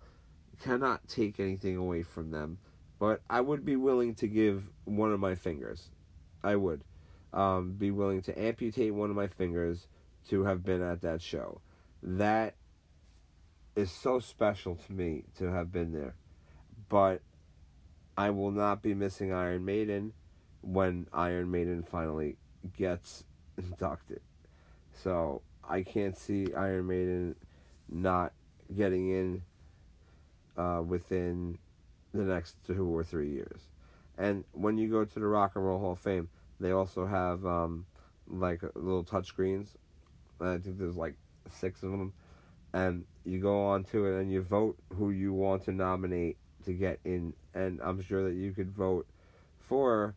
cannot 0.62 1.08
take 1.08 1.40
anything 1.40 1.76
away 1.76 2.04
from 2.04 2.32
them. 2.32 2.58
But 3.00 3.22
I 3.30 3.42
would 3.42 3.66
be 3.66 3.76
willing 3.76 4.16
to 4.16 4.28
give 4.28 4.70
one 4.86 5.12
of 5.12 5.20
my 5.20 5.36
fingers. 5.36 5.90
I 6.44 6.56
would 6.56 6.84
um, 7.34 7.74
be 7.74 7.92
willing 7.92 8.22
to 8.24 8.40
amputate 8.40 8.94
one 8.94 9.10
of 9.10 9.16
my 9.16 9.28
fingers 9.28 9.88
to 10.30 10.46
have 10.46 10.64
been 10.64 10.82
at 10.82 11.02
that 11.02 11.22
show. 11.22 11.62
That 12.02 12.56
is 13.76 13.92
so 13.92 14.20
special 14.20 14.76
to 14.76 14.94
me 14.94 15.24
to 15.38 15.52
have 15.52 15.72
been 15.72 15.92
there. 15.92 16.16
But 16.88 17.22
I 18.18 18.30
will 18.30 18.52
not 18.52 18.82
be 18.82 18.94
missing 18.94 19.34
Iron 19.34 19.66
Maiden 19.66 20.14
when 20.62 21.08
Iron 21.12 21.52
Maiden 21.52 21.84
finally 21.84 22.38
gets 22.78 23.26
inducted. 23.58 24.22
So 24.94 25.42
I 25.68 25.84
can't 25.84 26.18
see 26.18 26.54
Iron 26.56 26.88
Maiden 26.88 27.36
not 27.90 28.34
getting 28.76 29.10
in 29.10 29.42
uh, 30.58 30.82
within 30.86 31.58
the 32.16 32.24
next 32.24 32.56
two 32.66 32.86
or 32.96 33.04
three 33.04 33.30
years. 33.30 33.62
And 34.18 34.44
when 34.54 34.78
you 34.78 34.90
go 34.90 35.04
to 35.04 35.20
the 35.20 35.26
Rock 35.26 35.54
and 35.56 35.66
Roll 35.66 35.80
Hall 35.80 35.92
of 35.94 36.00
Fame, 36.00 36.30
they 36.60 36.72
also 36.72 37.06
have 37.06 37.46
um, 37.46 37.86
like 38.28 38.62
little 38.76 39.04
touch 39.04 39.28
screens. 39.28 39.76
I 40.40 40.58
think 40.58 40.78
there's 40.78 40.96
like 40.98 41.16
six 41.50 41.84
of 41.84 41.92
them, 41.92 42.14
and 42.74 43.06
you 43.26 43.40
go 43.40 43.66
on 43.66 43.84
to 43.86 44.06
it 44.06 44.22
and 44.22 44.32
you 44.32 44.42
vote 44.42 44.78
who 44.98 45.12
you 45.12 45.34
want 45.34 45.64
to 45.66 45.72
nominate 45.72 46.38
to 46.66 46.74
get 46.74 47.00
in. 47.04 47.34
And 47.54 47.80
I'm 47.82 48.02
sure 48.02 48.24
that 48.24 48.36
you 48.36 48.52
could 48.52 48.72
vote 48.72 49.08
for 49.60 50.16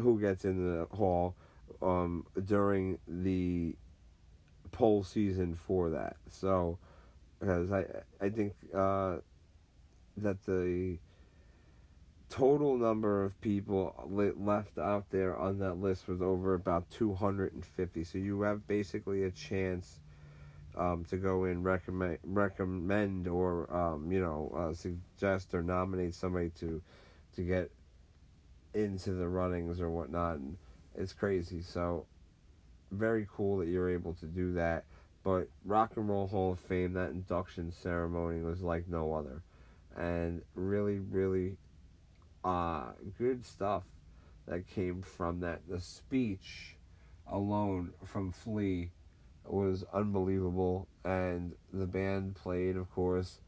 who 0.00 0.20
gets 0.20 0.44
in 0.44 0.64
the 0.64 0.86
hall 0.96 1.34
um, 1.82 2.26
during 2.44 2.98
the 3.06 3.74
poll 4.72 5.02
season 5.02 5.54
for 5.54 5.90
that. 5.90 6.16
So, 6.30 6.78
because 7.38 7.72
I 7.72 7.84
I 8.20 8.28
think 8.28 8.54
uh, 8.74 9.18
that 10.16 10.44
the 10.44 10.98
total 12.30 12.76
number 12.76 13.24
of 13.24 13.40
people 13.40 13.94
left 14.38 14.78
out 14.78 15.06
there 15.10 15.36
on 15.36 15.58
that 15.58 15.74
list 15.74 16.08
was 16.08 16.20
over 16.20 16.54
about 16.54 16.88
250 16.90 18.04
so 18.04 18.18
you 18.18 18.42
have 18.42 18.66
basically 18.66 19.24
a 19.24 19.30
chance 19.30 20.00
um, 20.76 21.04
to 21.06 21.16
go 21.16 21.44
in 21.44 21.62
recommend 21.62 22.18
recommend 22.24 23.26
or 23.26 23.72
um, 23.74 24.12
you 24.12 24.20
know 24.20 24.52
uh, 24.56 24.74
suggest 24.74 25.54
or 25.54 25.62
nominate 25.62 26.14
somebody 26.14 26.50
to 26.50 26.80
to 27.34 27.42
get 27.42 27.70
into 28.74 29.12
the 29.12 29.28
runnings 29.28 29.80
or 29.80 29.90
whatnot. 29.90 30.36
And 30.36 30.56
it's 30.96 31.12
crazy. 31.12 31.62
So 31.62 32.06
very 32.90 33.26
cool 33.30 33.58
that 33.58 33.68
you're 33.68 33.90
able 33.90 34.14
to 34.14 34.26
do 34.26 34.54
that. 34.54 34.84
But 35.24 35.48
rock 35.64 35.92
and 35.96 36.08
roll 36.08 36.28
hall 36.28 36.52
of 36.52 36.60
fame 36.60 36.94
that 36.94 37.10
induction 37.10 37.72
ceremony 37.72 38.42
was 38.42 38.62
like 38.62 38.88
no 38.88 39.14
other. 39.14 39.42
And 39.96 40.42
really 40.54 40.98
really 40.98 41.56
uh, 42.44 42.92
good 43.18 43.44
stuff 43.44 43.84
that 44.46 44.66
came 44.66 45.02
from 45.02 45.40
that. 45.40 45.60
The 45.68 45.80
speech 45.80 46.76
alone 47.30 47.92
from 48.04 48.32
Flea 48.32 48.90
was 49.44 49.84
unbelievable, 49.92 50.88
and 51.04 51.52
the 51.72 51.86
band 51.86 52.34
played, 52.34 52.76
of 52.76 52.90
course, 52.90 53.40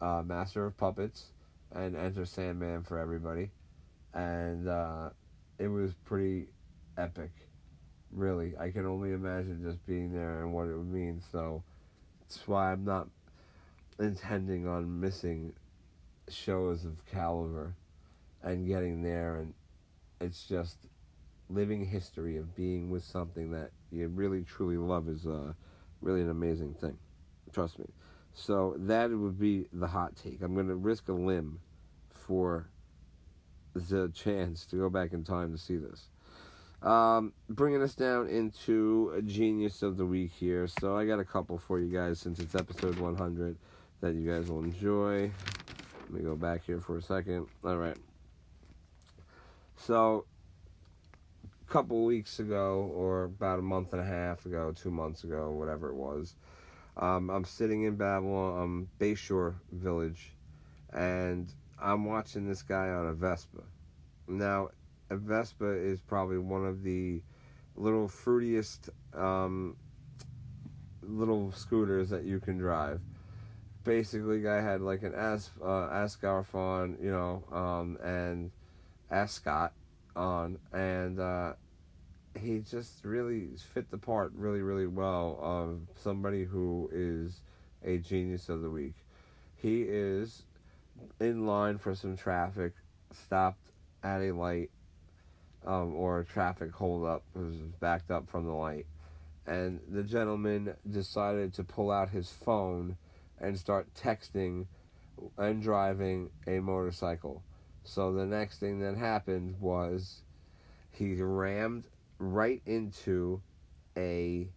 uh, 0.00 0.22
Master 0.24 0.66
of 0.66 0.76
Puppets 0.76 1.32
and 1.74 1.96
Enter 1.96 2.24
Sandman 2.24 2.82
for 2.82 2.98
everybody, 2.98 3.50
and 4.14 4.68
uh, 4.68 5.10
it 5.58 5.68
was 5.68 5.94
pretty 6.04 6.46
epic. 6.96 7.30
Really, 8.10 8.54
I 8.58 8.70
can 8.70 8.86
only 8.86 9.12
imagine 9.12 9.62
just 9.62 9.84
being 9.86 10.12
there 10.12 10.42
and 10.42 10.52
what 10.52 10.68
it 10.68 10.76
would 10.76 10.92
mean. 10.92 11.22
So 11.32 11.62
that's 12.20 12.46
why 12.46 12.72
I'm 12.72 12.84
not 12.84 13.08
intending 13.98 14.66
on 14.66 15.00
missing 15.00 15.54
shows 16.28 16.84
of 16.84 17.04
caliber 17.06 17.74
and 18.42 18.66
getting 18.66 19.02
there 19.02 19.36
and 19.36 19.54
it's 20.20 20.44
just 20.46 20.76
living 21.48 21.84
history 21.84 22.36
of 22.36 22.54
being 22.54 22.90
with 22.90 23.04
something 23.04 23.50
that 23.50 23.70
you 23.90 24.08
really 24.08 24.42
truly 24.42 24.76
love 24.76 25.08
is 25.08 25.26
uh, 25.26 25.52
really 26.00 26.22
an 26.22 26.30
amazing 26.30 26.74
thing 26.74 26.96
trust 27.52 27.78
me 27.78 27.86
so 28.34 28.74
that 28.78 29.10
would 29.10 29.38
be 29.38 29.66
the 29.72 29.86
hot 29.86 30.16
take 30.16 30.40
i'm 30.42 30.54
going 30.54 30.68
to 30.68 30.74
risk 30.74 31.08
a 31.08 31.12
limb 31.12 31.58
for 32.10 32.68
the 33.74 34.10
chance 34.14 34.66
to 34.66 34.76
go 34.76 34.90
back 34.90 35.12
in 35.12 35.24
time 35.24 35.52
to 35.52 35.58
see 35.58 35.76
this. 35.76 36.08
Um, 36.82 37.32
bringing 37.48 37.82
us 37.82 37.94
down 37.94 38.28
into 38.28 39.12
a 39.16 39.22
genius 39.22 39.82
of 39.82 39.96
the 39.96 40.06
week 40.06 40.32
here. 40.32 40.66
So 40.66 40.96
I 40.96 41.06
got 41.06 41.20
a 41.20 41.24
couple 41.24 41.58
for 41.58 41.78
you 41.78 41.92
guys 41.92 42.18
since 42.18 42.40
it's 42.40 42.54
episode 42.54 42.98
100 42.98 43.56
that 44.00 44.14
you 44.14 44.28
guys 44.28 44.48
will 44.48 44.64
enjoy. 44.64 45.30
Let 46.02 46.10
me 46.10 46.22
go 46.22 46.34
back 46.34 46.64
here 46.64 46.80
for 46.80 46.98
a 46.98 47.02
second. 47.02 47.46
All 47.64 47.76
right. 47.76 47.96
So 49.84 50.26
a 51.44 51.72
couple 51.72 52.04
weeks 52.04 52.38
ago, 52.38 52.92
or 52.94 53.24
about 53.24 53.58
a 53.58 53.62
month 53.62 53.92
and 53.92 54.00
a 54.00 54.04
half 54.04 54.46
ago, 54.46 54.72
two 54.72 54.92
months 54.92 55.24
ago, 55.24 55.50
whatever 55.50 55.88
it 55.88 55.96
was, 55.96 56.36
um, 56.96 57.28
I'm 57.30 57.44
sitting 57.44 57.82
in 57.82 57.96
Babylon, 57.96 58.62
um, 58.62 58.88
Bayshore 59.00 59.54
Village, 59.72 60.34
and 60.92 61.52
I'm 61.80 62.04
watching 62.04 62.46
this 62.46 62.62
guy 62.62 62.90
on 62.90 63.08
a 63.08 63.12
Vespa. 63.12 63.64
Now, 64.28 64.68
a 65.10 65.16
Vespa 65.16 65.72
is 65.72 66.00
probably 66.00 66.38
one 66.38 66.64
of 66.64 66.84
the 66.84 67.20
little 67.74 68.06
fruitiest 68.06 68.88
um, 69.18 69.76
little 71.02 71.50
scooters 71.50 72.08
that 72.10 72.22
you 72.22 72.38
can 72.38 72.56
drive. 72.56 73.00
Basically, 73.82 74.42
guy 74.42 74.60
had 74.60 74.80
like 74.80 75.02
an 75.02 75.12
As 75.12 75.50
uh, 75.60 75.88
Ascar 75.90 76.46
you 77.02 77.10
know, 77.10 77.42
um, 77.50 77.98
and 78.00 78.52
Ascot 79.12 79.72
on, 80.16 80.58
and 80.72 81.20
uh, 81.20 81.52
he 82.40 82.60
just 82.60 83.04
really 83.04 83.50
fit 83.74 83.90
the 83.90 83.98
part 83.98 84.32
really, 84.34 84.62
really 84.62 84.86
well 84.86 85.38
of 85.40 85.80
somebody 86.02 86.44
who 86.44 86.88
is 86.92 87.42
a 87.84 87.98
genius 87.98 88.48
of 88.48 88.62
the 88.62 88.70
week. 88.70 88.94
He 89.56 89.82
is 89.82 90.42
in 91.20 91.46
line 91.46 91.78
for 91.78 91.94
some 91.94 92.16
traffic, 92.16 92.72
stopped 93.12 93.70
at 94.02 94.20
a 94.20 94.32
light 94.32 94.70
um, 95.66 95.94
or 95.94 96.20
a 96.20 96.24
traffic 96.24 96.72
holdup, 96.72 97.22
was 97.34 97.56
backed 97.80 98.10
up 98.10 98.28
from 98.28 98.46
the 98.46 98.52
light. 98.52 98.86
And 99.46 99.80
the 99.88 100.02
gentleman 100.02 100.74
decided 100.88 101.52
to 101.54 101.64
pull 101.64 101.90
out 101.90 102.10
his 102.10 102.30
phone 102.30 102.96
and 103.40 103.58
start 103.58 103.88
texting 103.94 104.66
and 105.36 105.62
driving 105.62 106.30
a 106.46 106.60
motorcycle. 106.60 107.42
So 107.84 108.12
the 108.12 108.26
next 108.26 108.58
thing 108.58 108.80
that 108.80 108.96
happened 108.96 109.56
was 109.60 110.22
he 110.90 111.14
rammed 111.14 111.88
right 112.18 112.62
into 112.66 113.42
a 113.96 114.48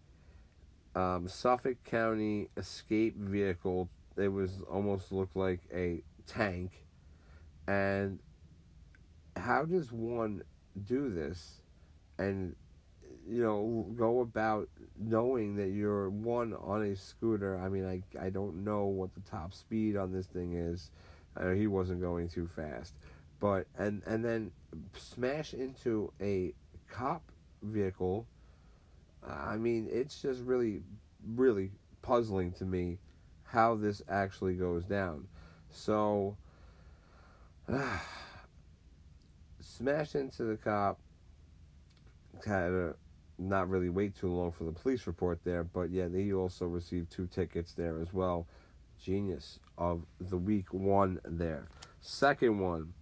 um, 0.94 1.28
Suffolk 1.28 1.82
County 1.84 2.48
escape 2.56 3.16
vehicle. 3.16 3.88
It 4.16 4.28
was 4.28 4.62
almost 4.70 5.12
looked 5.12 5.36
like 5.36 5.60
a 5.74 6.02
tank. 6.26 6.84
And 7.66 8.20
how 9.36 9.64
does 9.64 9.92
one 9.92 10.42
do 10.86 11.10
this 11.10 11.62
and 12.18 12.54
you 13.28 13.42
know 13.42 13.86
go 13.96 14.20
about 14.20 14.68
knowing 14.98 15.56
that 15.56 15.68
you're 15.68 16.08
one 16.10 16.54
on 16.54 16.82
a 16.84 16.96
scooter 16.96 17.58
i 17.58 17.68
mean 17.68 17.84
i 17.84 18.24
i 18.24 18.30
don't 18.30 18.64
know 18.64 18.84
what 18.84 19.12
the 19.14 19.20
top 19.20 19.52
speed 19.52 19.96
on 19.96 20.12
this 20.12 20.26
thing 20.26 20.54
is 20.54 20.90
uh, 21.36 21.50
he 21.50 21.66
wasn't 21.66 22.00
going 22.00 22.28
too 22.28 22.46
fast 22.46 22.94
but 23.40 23.66
and 23.78 24.02
and 24.06 24.24
then 24.24 24.50
smash 24.96 25.54
into 25.54 26.12
a 26.20 26.52
cop 26.88 27.22
vehicle 27.62 28.26
i 29.26 29.56
mean 29.56 29.88
it's 29.90 30.20
just 30.20 30.42
really 30.42 30.82
really 31.34 31.70
puzzling 32.02 32.52
to 32.52 32.64
me 32.64 32.98
how 33.44 33.74
this 33.74 34.02
actually 34.08 34.54
goes 34.54 34.84
down 34.84 35.26
so 35.70 36.36
uh, 37.72 37.98
into 40.14 40.44
the 40.44 40.56
cop. 40.62 40.98
Had 42.44 42.68
to 42.68 42.94
not 43.38 43.68
really 43.68 43.88
wait 43.88 44.16
too 44.16 44.28
long 44.28 44.52
for 44.52 44.64
the 44.64 44.72
police 44.72 45.06
report 45.06 45.40
there, 45.44 45.64
but 45.64 45.90
yeah, 45.90 46.08
he 46.08 46.32
also 46.32 46.66
received 46.66 47.10
two 47.10 47.26
tickets 47.26 47.72
there 47.72 48.00
as 48.00 48.12
well. 48.12 48.46
Genius 49.02 49.58
of 49.76 50.02
the 50.20 50.36
week 50.36 50.72
one 50.72 51.18
there. 51.24 51.68
Second 52.00 52.60
one, 52.60 52.92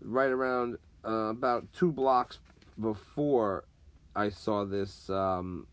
right 0.00 0.30
around 0.30 0.78
uh, 1.04 1.30
about 1.30 1.72
two 1.72 1.92
blocks 1.92 2.38
before 2.80 3.64
I 4.16 4.28
saw 4.28 4.64
this 4.64 5.10
um, 5.10 5.66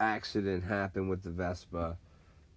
accident 0.00 0.64
happen 0.64 1.08
with 1.08 1.22
the 1.22 1.30
Vespa. 1.30 1.96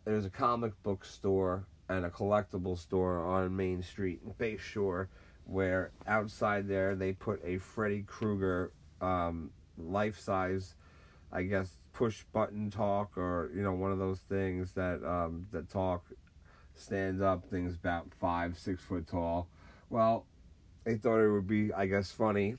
There's 0.04 0.26
a 0.26 0.30
comic 0.30 0.82
book 0.84 1.06
store 1.06 1.66
and 1.90 2.06
a 2.06 2.10
collectible 2.10 2.78
store 2.78 3.24
on 3.24 3.56
Main 3.56 3.84
Street 3.84 4.22
in 4.26 4.34
Bayshore 4.34 5.08
where 5.46 5.92
outside 6.08 6.68
there 6.68 6.96
they 6.96 7.14
put 7.14 7.40
a 7.46 7.58
Freddy 7.58 8.04
Krueger 8.04 8.72
um, 9.02 9.52
life 9.78 10.20
size, 10.20 10.76
I 11.32 11.44
guess, 11.44 11.72
push 11.94 12.24
button 12.34 12.70
talk 12.70 13.18
or 13.18 13.52
you 13.56 13.62
know 13.62 13.72
one 13.74 13.92
of 13.92 14.00
those 14.00 14.20
things 14.20 14.74
that 14.74 15.04
um, 15.06 15.48
that 15.52 15.70
talk 15.70 16.06
stands 16.74 17.22
up 17.22 17.50
things 17.50 17.76
about 17.76 18.14
five 18.14 18.58
six 18.58 18.84
foot 18.84 19.08
tall. 19.08 19.48
Well, 19.90 20.26
they 20.84 20.96
thought 20.96 21.20
it 21.20 21.32
would 21.32 21.48
be 21.48 21.74
I 21.74 21.86
guess 21.86 22.12
funny 22.12 22.58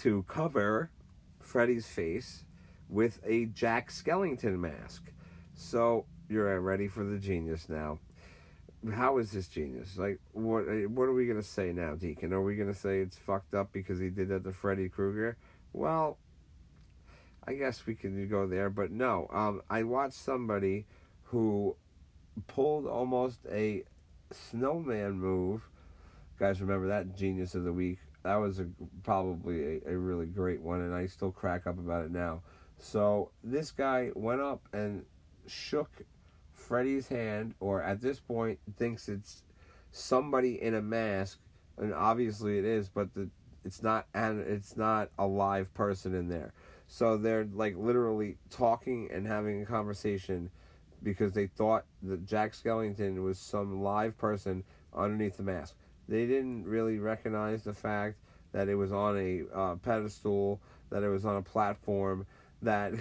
to 0.00 0.24
cover 0.28 0.90
Freddy's 1.40 1.86
face 1.86 2.44
with 2.88 3.20
a 3.24 3.46
Jack 3.46 3.90
Skellington 3.90 4.58
mask. 4.58 5.12
So 5.54 6.06
you're 6.28 6.60
ready 6.60 6.88
for 6.88 7.04
the 7.04 7.18
genius 7.18 7.68
now 7.68 7.98
how 8.94 9.18
is 9.18 9.32
this 9.32 9.48
genius? 9.48 9.98
Like, 9.98 10.18
what 10.32 10.62
what 10.88 11.04
are 11.04 11.12
we 11.12 11.26
gonna 11.26 11.42
say 11.42 11.72
now, 11.72 11.94
Deacon? 11.94 12.32
Are 12.32 12.40
we 12.40 12.56
gonna 12.56 12.74
say 12.74 13.00
it's 13.00 13.16
fucked 13.16 13.54
up 13.54 13.72
because 13.72 13.98
he 13.98 14.08
did 14.08 14.28
that 14.28 14.44
to 14.44 14.52
Freddy 14.52 14.88
Krueger? 14.88 15.36
Well, 15.72 16.18
I 17.46 17.54
guess 17.54 17.86
we 17.86 17.94
can 17.94 18.26
go 18.28 18.46
there, 18.46 18.70
but 18.70 18.90
no. 18.90 19.28
Um, 19.32 19.62
I 19.68 19.82
watched 19.82 20.14
somebody 20.14 20.86
who 21.24 21.76
pulled 22.46 22.86
almost 22.86 23.40
a 23.50 23.84
snowman 24.30 25.12
move. 25.12 25.68
Guys, 26.40 26.62
remember 26.62 26.88
that 26.88 27.14
genius 27.14 27.54
of 27.54 27.64
the 27.64 27.72
week? 27.72 27.98
That 28.22 28.36
was 28.36 28.60
a, 28.60 28.66
probably 29.02 29.82
a, 29.84 29.90
a 29.90 29.98
really 29.98 30.24
great 30.24 30.62
one, 30.62 30.80
and 30.80 30.94
I 30.94 31.04
still 31.04 31.30
crack 31.30 31.66
up 31.66 31.78
about 31.78 32.06
it 32.06 32.10
now. 32.10 32.40
So 32.78 33.30
this 33.44 33.70
guy 33.70 34.10
went 34.14 34.40
up 34.40 34.66
and 34.72 35.04
shook 35.46 35.90
Freddy's 36.54 37.08
hand, 37.08 37.54
or 37.60 37.82
at 37.82 38.00
this 38.00 38.20
point 38.20 38.58
thinks 38.78 39.10
it's 39.10 39.42
somebody 39.92 40.62
in 40.62 40.72
a 40.72 40.80
mask, 40.80 41.40
and 41.76 41.92
obviously 41.92 42.58
it 42.58 42.64
is, 42.64 42.88
but 42.88 43.12
the 43.12 43.28
it's 43.62 43.82
not 43.82 44.06
and 44.14 44.40
it's 44.40 44.78
not 44.78 45.10
a 45.18 45.26
live 45.26 45.74
person 45.74 46.14
in 46.14 46.26
there. 46.26 46.54
So 46.86 47.18
they're 47.18 47.46
like 47.52 47.76
literally 47.76 48.38
talking 48.48 49.10
and 49.12 49.26
having 49.26 49.60
a 49.60 49.66
conversation 49.66 50.48
because 51.02 51.34
they 51.34 51.48
thought 51.48 51.84
that 52.02 52.24
Jack 52.24 52.54
Skellington 52.54 53.22
was 53.22 53.38
some 53.38 53.82
live 53.82 54.16
person 54.16 54.64
underneath 54.94 55.36
the 55.36 55.42
mask. 55.42 55.74
They 56.10 56.26
didn't 56.26 56.66
really 56.66 56.98
recognize 56.98 57.62
the 57.62 57.72
fact 57.72 58.16
that 58.52 58.68
it 58.68 58.74
was 58.74 58.92
on 58.92 59.16
a 59.16 59.42
uh, 59.56 59.74
pedestal, 59.76 60.60
that 60.90 61.04
it 61.04 61.08
was 61.08 61.24
on 61.24 61.36
a 61.36 61.42
platform, 61.42 62.26
that 62.62 62.92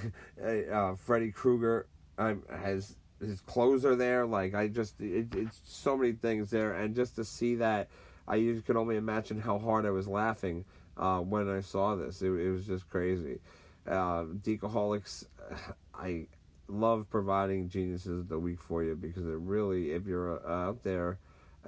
uh, 0.72 0.94
Freddy 0.94 1.32
Krueger 1.32 1.88
um, 2.20 2.44
has 2.56 2.96
his 3.20 3.42
clothes 3.42 3.84
are 3.84 3.96
there. 3.96 4.28
Like 4.28 4.54
I 4.54 4.68
just, 4.68 5.02
it, 5.02 5.34
it's 5.34 5.60
so 5.66 5.98
many 5.98 6.14
things 6.14 6.52
there, 6.52 6.74
and 6.74 6.96
just 6.96 7.16
to 7.16 7.26
see 7.26 7.56
that, 7.56 7.90
I 8.28 8.62
could 8.64 8.78
only 8.78 8.96
imagine 8.96 9.42
how 9.42 9.58
hard 9.58 9.88
I 9.88 9.90
was 9.90 10.08
laughing 10.08 10.64
uh, 10.96 11.20
when 11.20 11.50
I 11.50 11.62
saw 11.62 11.96
this. 11.96 12.22
It, 12.22 12.30
it 12.30 12.52
was 12.52 12.68
just 12.68 12.88
crazy. 12.92 13.40
Uh, 13.88 14.26
Deacaholics, 14.44 15.26
I 15.96 16.28
love 16.68 17.10
providing 17.10 17.70
geniuses 17.70 18.20
of 18.20 18.30
the 18.30 18.38
week 18.38 18.62
for 18.62 18.84
you 18.84 18.96
because 18.96 19.26
it 19.26 19.40
really, 19.40 19.94
if 19.94 20.06
you're 20.06 20.48
uh, 20.48 20.68
out 20.68 20.84
there 20.84 21.18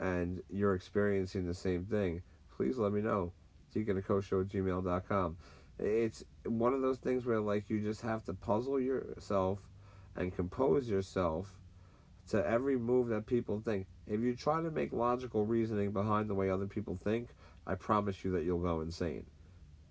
and 0.01 0.41
you're 0.49 0.73
experiencing 0.73 1.45
the 1.45 1.53
same 1.53 1.85
thing, 1.85 2.23
please 2.57 2.77
let 2.77 2.91
me 2.91 3.01
know. 3.01 3.31
DeaconACoShow 3.73 4.41
at 4.41 4.47
gmail.com. 4.47 5.37
It's 5.79 6.23
one 6.45 6.73
of 6.73 6.81
those 6.81 6.97
things 6.97 7.25
where 7.25 7.39
like 7.39 7.69
you 7.69 7.79
just 7.79 8.01
have 8.01 8.25
to 8.25 8.33
puzzle 8.33 8.79
yourself 8.79 9.69
and 10.15 10.35
compose 10.35 10.89
yourself 10.89 11.55
to 12.29 12.45
every 12.45 12.77
move 12.77 13.07
that 13.09 13.25
people 13.25 13.61
think. 13.63 13.87
If 14.07 14.19
you 14.21 14.35
try 14.35 14.61
to 14.61 14.71
make 14.71 14.91
logical 14.91 15.45
reasoning 15.45 15.91
behind 15.91 16.29
the 16.29 16.35
way 16.35 16.49
other 16.49 16.67
people 16.67 16.97
think, 16.97 17.29
I 17.65 17.75
promise 17.75 18.23
you 18.23 18.31
that 18.31 18.43
you'll 18.43 18.59
go 18.59 18.81
insane. 18.81 19.25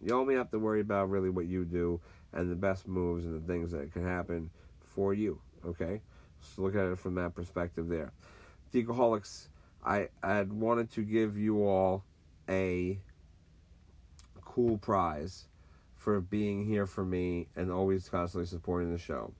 You 0.02 0.18
only 0.18 0.34
have 0.34 0.50
to 0.50 0.58
worry 0.58 0.80
about 0.80 1.10
really 1.10 1.30
what 1.30 1.46
you 1.46 1.64
do 1.64 2.00
and 2.32 2.50
the 2.50 2.56
best 2.56 2.88
moves 2.88 3.24
and 3.24 3.34
the 3.34 3.46
things 3.46 3.70
that 3.72 3.92
can 3.92 4.04
happen 4.04 4.50
for 4.80 5.14
you. 5.14 5.40
Okay? 5.64 6.00
So 6.40 6.62
look 6.62 6.74
at 6.74 6.86
it 6.86 6.98
from 6.98 7.14
that 7.16 7.34
perspective 7.34 7.88
there. 7.88 8.12
Deacaholics, 8.72 9.48
I, 9.84 10.08
had 10.22 10.52
wanted 10.52 10.90
to 10.92 11.02
give 11.02 11.38
you 11.38 11.64
all 11.66 12.04
a 12.48 12.98
cool 14.44 14.78
prize 14.78 15.46
for 15.96 16.20
being 16.20 16.66
here 16.66 16.86
for 16.86 17.04
me 17.04 17.48
and 17.56 17.70
always 17.70 18.08
constantly 18.08 18.46
supporting 18.46 18.92
the 18.92 18.98
show. 18.98 19.32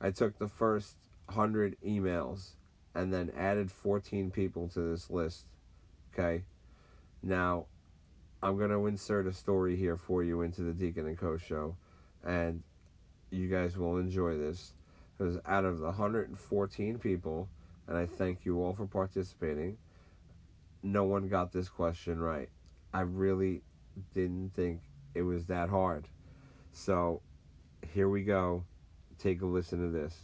I 0.00 0.10
took 0.10 0.38
the 0.38 0.48
first 0.48 0.96
100 1.26 1.76
emails 1.86 2.50
and 2.94 3.12
then 3.12 3.32
added 3.36 3.70
14 3.70 4.30
people 4.30 4.68
to 4.68 4.80
this 4.80 5.10
list. 5.10 5.46
Okay? 6.12 6.44
Now, 7.22 7.66
I'm 8.42 8.56
going 8.56 8.70
to 8.70 8.86
insert 8.86 9.26
a 9.26 9.32
story 9.32 9.76
here 9.76 9.96
for 9.96 10.22
you 10.22 10.42
into 10.42 10.62
the 10.62 10.72
Deacon 10.72 11.06
and 11.06 11.18
Co 11.18 11.36
show, 11.36 11.76
and 12.24 12.62
you 13.30 13.48
guys 13.48 13.76
will 13.76 13.98
enjoy 13.98 14.36
this. 14.36 14.72
Because 15.16 15.38
out 15.46 15.64
of 15.64 15.78
the 15.78 15.86
114 15.86 16.98
people, 16.98 17.48
and 17.88 17.96
I 17.96 18.06
thank 18.06 18.44
you 18.44 18.62
all 18.62 18.74
for 18.74 18.86
participating, 18.86 19.78
no 20.82 21.04
one 21.04 21.28
got 21.28 21.52
this 21.52 21.68
question 21.68 22.20
right. 22.20 22.48
I 22.92 23.00
really 23.00 23.62
didn't 24.14 24.54
think 24.54 24.80
it 25.14 25.22
was 25.22 25.46
that 25.46 25.68
hard. 25.68 26.08
So, 26.72 27.22
here 27.92 28.08
we 28.08 28.22
go. 28.22 28.64
Take 29.18 29.42
a 29.42 29.46
listen 29.46 29.80
to 29.80 29.88
this. 29.88 30.14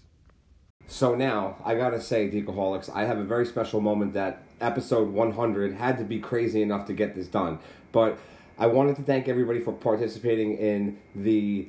So 0.86 1.14
now, 1.14 1.56
I 1.64 1.74
gotta 1.74 2.00
say, 2.00 2.28
Deacaholics, 2.30 2.90
I 2.94 3.04
have 3.04 3.18
a 3.18 3.24
very 3.24 3.46
special 3.46 3.80
moment 3.80 4.12
that 4.14 4.42
episode 4.60 5.08
100 5.08 5.74
had 5.74 5.98
to 5.98 6.04
be 6.04 6.18
crazy 6.18 6.60
enough 6.60 6.86
to 6.86 6.92
get 6.92 7.14
this 7.14 7.28
done. 7.28 7.58
But 7.92 8.18
I 8.58 8.66
wanted 8.66 8.96
to 8.96 9.02
thank 9.02 9.28
everybody 9.28 9.60
for 9.60 9.72
participating 9.72 10.56
in 10.56 10.98
the 11.14 11.68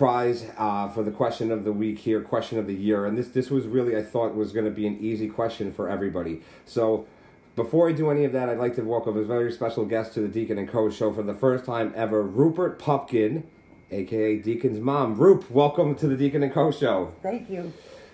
prize 0.00 0.46
uh, 0.56 0.88
for 0.88 1.02
the 1.02 1.10
question 1.10 1.50
of 1.50 1.62
the 1.62 1.72
week 1.72 1.98
here, 1.98 2.22
question 2.22 2.58
of 2.58 2.66
the 2.66 2.74
year. 2.74 3.04
And 3.04 3.18
this, 3.18 3.28
this 3.28 3.50
was 3.50 3.66
really, 3.66 3.94
I 3.94 4.02
thought, 4.02 4.34
was 4.34 4.50
going 4.50 4.64
to 4.64 4.70
be 4.70 4.86
an 4.86 4.96
easy 4.98 5.28
question 5.28 5.70
for 5.70 5.90
everybody. 5.90 6.40
So 6.64 7.06
before 7.54 7.86
I 7.86 7.92
do 7.92 8.10
any 8.10 8.24
of 8.24 8.32
that, 8.32 8.48
I'd 8.48 8.56
like 8.56 8.74
to 8.76 8.82
welcome 8.82 9.18
a 9.18 9.22
very 9.22 9.52
special 9.52 9.84
guest 9.84 10.14
to 10.14 10.22
the 10.22 10.28
Deacon 10.28 10.56
and 10.56 10.66
Co. 10.66 10.88
show 10.88 11.12
for 11.12 11.22
the 11.22 11.34
first 11.34 11.66
time 11.66 11.92
ever, 11.94 12.22
Rupert 12.22 12.78
Pupkin, 12.78 13.44
aka 13.90 14.38
Deacon's 14.38 14.80
mom. 14.80 15.16
Rupe, 15.16 15.50
welcome 15.50 15.94
to 15.96 16.08
the 16.08 16.16
Deacon 16.16 16.42
and 16.42 16.50
Co. 16.50 16.72
show. 16.72 17.12
Thank 17.20 17.50
you. 17.50 17.70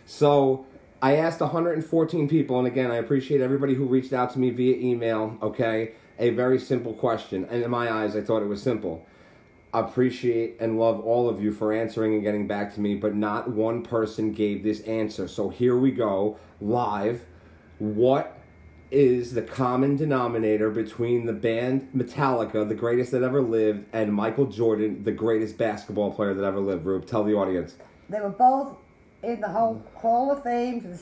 So 0.07 0.67
I 1.01 1.15
asked 1.15 1.39
114 1.39 2.29
people, 2.29 2.59
and 2.59 2.67
again, 2.67 2.91
I 2.91 2.97
appreciate 2.97 3.41
everybody 3.41 3.75
who 3.75 3.85
reached 3.85 4.13
out 4.13 4.33
to 4.33 4.41
me 4.41 4.51
via 4.51 4.77
email, 4.77 5.39
okay? 5.41 5.93
A 6.19 6.31
very 6.31 6.59
simple 6.59 6.95
question. 6.95 7.47
And 7.49 7.63
in 7.63 7.71
my 7.71 7.93
eyes, 7.93 8.17
I 8.17 8.23
thought 8.23 8.43
it 8.43 8.49
was 8.49 8.61
simple. 8.61 9.07
Appreciate 9.77 10.57
and 10.59 10.79
love 10.79 11.01
all 11.01 11.29
of 11.29 11.43
you 11.43 11.53
for 11.53 11.71
answering 11.71 12.15
and 12.15 12.23
getting 12.23 12.47
back 12.47 12.73
to 12.77 12.81
me, 12.81 12.95
but 12.95 13.15
not 13.15 13.51
one 13.51 13.83
person 13.83 14.33
gave 14.33 14.63
this 14.63 14.81
answer. 14.81 15.29
So 15.29 15.51
here 15.51 15.77
we 15.77 15.91
go, 15.91 16.39
live. 16.63 17.27
What 17.79 18.39
is 18.91 19.35
the 19.35 19.43
common 19.43 19.97
denominator 19.97 20.71
between 20.71 21.27
the 21.27 21.35
band 21.35 21.91
Metallica, 21.95 22.67
the 22.67 22.75
greatest 22.75 23.11
that 23.11 23.23
ever 23.23 23.43
lived, 23.43 23.85
and 23.93 24.15
Michael 24.15 24.47
Jordan, 24.47 25.03
the 25.03 25.13
greatest 25.13 25.59
basketball 25.59 26.11
player 26.11 26.33
that 26.33 26.43
ever 26.43 26.61
lived? 26.61 26.87
Rube, 26.87 27.07
tell 27.07 27.23
the 27.23 27.35
audience. 27.35 27.77
They 28.09 28.21
were 28.21 28.31
both 28.31 28.79
in 29.23 29.43
the 29.43 29.49
whole 29.49 29.83
Hall 29.97 30.31
of 30.31 30.43
Fame 30.43 30.81
for 30.81 30.89
the 30.89 30.97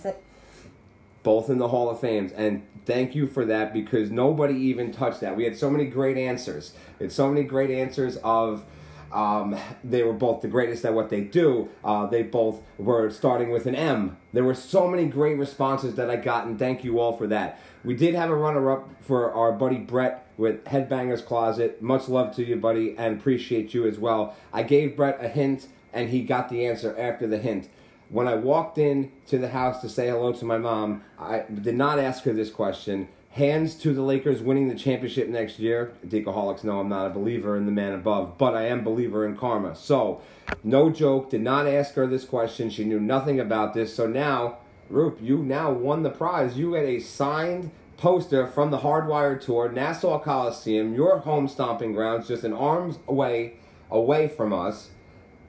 both 1.25 1.51
in 1.51 1.59
the 1.59 1.69
Hall 1.69 1.91
of 1.91 1.99
Fames. 1.99 2.31
And 2.31 2.63
thank 2.87 3.17
you 3.17 3.27
for 3.27 3.45
that 3.47 3.73
because 3.73 4.13
nobody 4.13 4.55
even 4.55 4.93
touched 4.93 5.21
that. 5.21 5.37
We 5.37 5.43
had 5.43 5.57
so 5.57 5.69
many 5.69 5.87
great 5.87 6.17
answers. 6.17 6.75
We 7.01 7.07
had 7.07 7.13
so 7.13 7.29
many 7.29 7.43
great 7.43 7.71
answers 7.71 8.19
of. 8.19 8.65
Um, 9.13 9.57
they 9.85 10.03
were 10.03 10.13
both 10.13 10.41
the 10.41 10.49
greatest 10.49 10.85
at 10.85 10.93
what 10.93 11.09
they 11.09 11.21
do. 11.21 11.69
Uh, 11.85 12.07
they 12.07 12.25
both 12.25 12.63
were 12.79 13.11
starting 13.11 13.51
with 13.51 13.67
an 13.67 13.77
M. 13.77 14.17
There 14.33 14.43
were 14.43 14.57
so 14.57 14.89
many 14.89 15.07
great 15.07 15.39
responses 15.39 15.95
that 15.95 16.11
I 16.11 16.17
got, 16.17 16.47
and 16.47 16.59
thank 16.59 16.83
you 16.83 16.99
all 16.99 17.17
for 17.17 17.29
that. 17.29 17.61
We 17.85 17.95
did 17.95 18.17
have 18.17 18.29
a 18.29 18.35
runner 18.35 18.73
up 18.73 18.91
for 19.01 19.33
our 19.33 19.53
buddy 19.53 19.77
Brett 19.77 20.27
with 20.37 20.65
Headbangers 20.65 21.25
Closet. 21.25 21.81
Much 21.81 22.09
love 22.09 22.35
to 22.35 22.45
you, 22.45 22.57
buddy, 22.57 22.97
and 22.99 23.21
appreciate 23.21 23.73
you 23.73 23.87
as 23.87 24.01
well. 24.01 24.35
I 24.53 24.65
gave 24.65 24.97
Brett 24.97 25.19
a 25.23 25.29
hint, 25.29 25.69
and 25.93 26.09
he 26.09 26.23
got 26.23 26.49
the 26.49 26.67
answer 26.67 26.99
after 26.99 27.29
the 27.29 27.39
hint. 27.39 27.69
When 28.11 28.29
I 28.29 28.35
walked 28.35 28.79
in 28.79 29.13
to 29.29 29.39
the 29.39 29.49
house 29.49 29.81
to 29.81 29.89
say 29.89 30.09
hello 30.09 30.33
to 30.33 30.45
my 30.45 30.59
mom, 30.59 31.03
I 31.19 31.45
did 31.53 31.75
not 31.75 31.99
ask 31.99 32.25
her 32.25 32.33
this 32.33 32.51
question. 32.51 33.09
Hands 33.31 33.75
to 33.77 33.93
the 33.93 34.03
Lakers 34.03 34.43
winning 34.43 34.69
the 34.69 34.75
championship 34.75 35.29
next 35.29 35.59
year. 35.59 35.93
Deacaholics 36.07 36.63
know 36.63 36.79
I'm 36.79 36.89
not 36.89 37.07
a 37.07 37.11
believer 37.11 37.57
in 37.57 37.67
the 37.67 37.73
man 37.73 37.93
above, 37.93 38.39
but 38.39 38.55
I 38.55 38.67
am 38.67 38.85
believer 38.85 39.27
in 39.27 39.37
karma. 39.37 39.75
So, 39.75 40.21
no 40.63 40.91
joke, 40.91 41.31
did 41.31 41.41
not 41.41 41.67
ask 41.67 41.95
her 41.95 42.07
this 42.07 42.25
question. 42.25 42.71
She 42.71 42.85
knew 42.85 43.01
nothing 43.01 43.41
about 43.41 43.75
this. 43.75 43.95
So 43.95 44.07
now, 44.07 44.59
Roop, 44.89 45.19
you 45.21 45.39
now 45.39 45.73
won 45.73 46.03
the 46.03 46.11
prize. 46.11 46.57
You 46.57 46.75
get 46.75 46.85
a 46.85 47.01
signed 47.01 47.73
poster 47.97 48.47
from 48.47 48.71
the 48.71 48.79
Hardwired 48.79 49.41
Tour, 49.41 49.73
Nassau 49.73 50.19
Coliseum, 50.19 50.95
your 50.95 51.21
home 51.21 51.49
stomping 51.49 51.93
grounds, 51.93 52.29
just 52.29 52.45
an 52.45 52.53
arm's 52.53 52.99
away 53.09 53.55
away 53.91 54.29
from 54.29 54.53
us. 54.53 54.91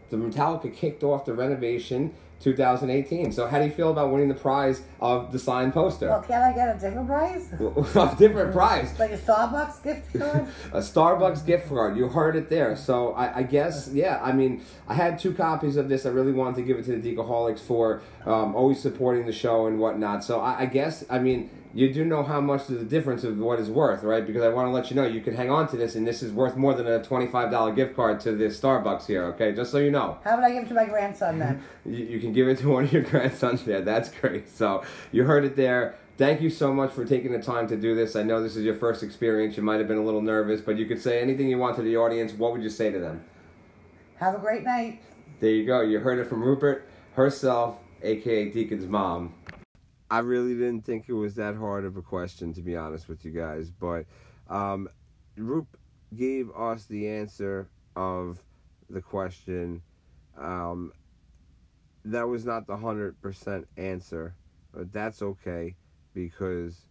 The 0.10 0.18
Metallica 0.18 0.74
kicked 0.74 1.04
off 1.04 1.26
the 1.26 1.34
renovation 1.34 2.14
2018. 2.42 3.32
So 3.32 3.48
how 3.48 3.60
do 3.60 3.66
you 3.66 3.72
feel 3.72 3.92
about 3.92 4.12
winning 4.12 4.28
the 4.28 4.36
prize 4.36 4.82
of 5.00 5.32
the 5.32 5.40
signed 5.40 5.74
poster? 5.74 6.10
Well, 6.10 6.22
can 6.22 6.42
I 6.42 6.54
get 6.54 6.76
a 6.76 6.80
different 6.80 7.08
prize? 7.08 7.52
a 7.96 8.16
different 8.18 8.54
prize. 8.54 8.98
Like 9.00 9.12
a 9.12 9.18
Starbucks 9.18 9.84
gift 9.84 10.14
card? 10.18 10.48
a 10.74 10.80
Starbucks 10.80 11.46
gift 11.46 11.70
card. 11.70 11.98
You 11.98 12.08
heard 12.08 12.36
it 12.36 12.50
there. 12.50 12.76
So 12.76 13.14
I, 13.14 13.38
I, 13.38 13.44
guess, 13.44 13.90
yeah, 13.92 14.20
I 14.22 14.32
mean, 14.32 14.64
I 14.88 14.94
had 14.94 15.18
two 15.18 15.34
copies 15.34 15.78
of 15.78 15.90
this. 15.90 16.06
I 16.06 16.10
really 16.10 16.34
wanted 16.34 16.58
to 16.58 16.62
give 16.64 16.78
it 16.78 16.86
to 16.86 16.98
the 16.98 17.16
Deacaholics 17.16 17.60
for 17.60 18.02
um, 18.26 18.56
always 18.56 18.80
supporting 18.80 19.26
the 19.26 19.34
show 19.34 19.68
and 19.68 19.80
whatnot. 19.80 20.24
So 20.24 20.40
I, 20.40 20.62
I 20.62 20.66
guess, 20.66 21.04
I 21.10 21.20
mean, 21.20 21.50
you 21.76 21.94
do 21.94 22.06
know 22.06 22.24
how 22.24 22.40
much 22.40 22.62
is 22.70 22.80
the 22.80 22.86
difference 22.86 23.26
of 23.26 23.38
what 23.38 23.60
is 23.60 23.70
worth, 23.70 24.02
right? 24.02 24.26
Because 24.26 24.42
I 24.42 24.48
want 24.48 24.68
to 24.68 24.72
let 24.72 24.90
you 24.90 24.96
know 24.96 25.06
you 25.06 25.20
can 25.20 25.36
hang 25.36 25.52
on 25.52 25.68
to 25.68 25.76
this, 25.76 25.96
and 25.96 26.08
this 26.08 26.24
is 26.24 26.32
worth 26.32 26.56
more 26.56 26.74
than 26.74 26.88
a 26.88 27.04
twenty-five 27.04 27.52
dollar 27.52 27.74
gift 27.74 27.98
card 27.98 28.22
to 28.22 28.32
this 28.32 28.58
Starbucks 28.58 29.06
here. 29.06 29.26
Okay, 29.26 29.52
just 29.52 29.72
so 29.72 29.80
you 29.80 29.92
know. 29.92 30.18
How 30.24 30.38
would 30.38 30.46
I 30.46 30.54
give 30.54 30.64
it 30.64 30.68
to 30.70 30.74
my 30.74 30.86
grandson 30.86 31.38
then? 31.38 31.62
you, 31.86 32.06
you 32.06 32.20
can 32.22 32.32
give 32.32 32.48
it 32.48 32.60
to 32.60 32.70
one 32.70 32.86
of 32.86 32.94
your 32.94 33.02
grandsons 33.12 33.66
there. 33.66 33.82
That's 33.82 34.10
great. 34.10 34.50
So 34.50 34.86
you 35.12 35.26
heard 35.26 35.44
it 35.44 35.58
there. 35.58 35.96
Thank 36.18 36.40
you 36.40 36.50
so 36.50 36.74
much 36.74 36.94
for 36.94 37.04
taking 37.04 37.34
the 37.34 37.42
time 37.42 37.68
to 37.68 37.76
do 37.76 37.94
this. 37.94 38.16
I 38.16 38.24
know 38.24 38.42
this 38.42 38.56
is 38.56 38.64
your 38.64 38.76
first 38.76 39.04
experience. 39.04 39.58
You 39.58 39.64
might 39.64 39.80
have 39.80 39.90
been 39.90 39.98
a 39.98 40.04
little 40.06 40.22
nervous, 40.22 40.62
but 40.62 40.78
you 40.78 40.86
could 40.86 41.02
say 41.02 41.20
anything 41.20 41.50
you 41.50 41.58
want 41.58 41.76
to 41.76 41.82
the 41.82 41.98
audience. 41.98 42.32
What 42.32 42.54
would 42.54 42.64
you 42.64 42.70
say 42.70 42.90
to 42.90 43.00
them? 43.00 43.26
Have 44.16 44.34
a 44.34 44.40
great 44.40 44.64
night. 44.64 45.02
There 45.42 45.50
you 45.50 45.66
go. 45.66 45.82
You 45.82 46.00
heard 46.00 46.20
it 46.20 46.30
from 46.30 46.42
Rupert 46.42 46.88
herself, 47.16 47.80
aka 48.02 48.50
Deacon's 48.50 48.88
mom. 48.88 49.34
I 50.10 50.20
really 50.20 50.54
didn't 50.54 50.86
think 50.86 51.06
it 51.08 51.14
was 51.14 51.36
that 51.36 51.56
hard 51.56 51.86
of 51.86 51.98
a 51.98 52.02
question, 52.02 52.54
to 52.54 52.62
be 52.62 52.76
honest 52.76 53.10
with 53.10 53.26
you 53.26 53.32
guys. 53.32 53.72
But 53.72 54.06
um, 54.48 54.88
Roop 55.36 55.78
gave 56.16 56.50
us 56.52 56.86
the 56.86 57.08
answer 57.10 57.68
of 57.96 58.40
the 58.90 59.02
question. 59.02 59.82
Um, 60.38 60.92
that 62.06 62.28
was 62.28 62.46
not 62.46 62.68
the 62.68 62.78
100% 62.78 63.66
answer, 63.78 64.36
but 64.74 64.94
that's 64.94 65.22
okay 65.22 65.76
because 66.14 66.86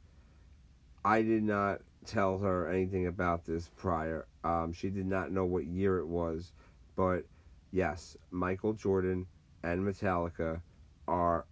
I 1.05 1.23
did 1.23 1.45
not 1.45 1.81
tell 2.05 2.39
her 2.39 2.69
anything 2.69 3.07
about 3.07 3.45
this 3.45 3.71
prior. 3.77 4.27
Um, 4.43 4.73
she 4.73 4.91
did 4.91 5.07
not 5.07 5.31
know 5.31 5.45
what 5.45 5.67
year 5.67 5.99
it 5.99 6.07
was, 6.07 6.53
but 6.97 7.25
yes, 7.71 8.17
Michael 8.31 8.73
Jordan 8.73 9.27
and 9.63 9.83
Metallica 9.83 10.61
are 11.07 11.47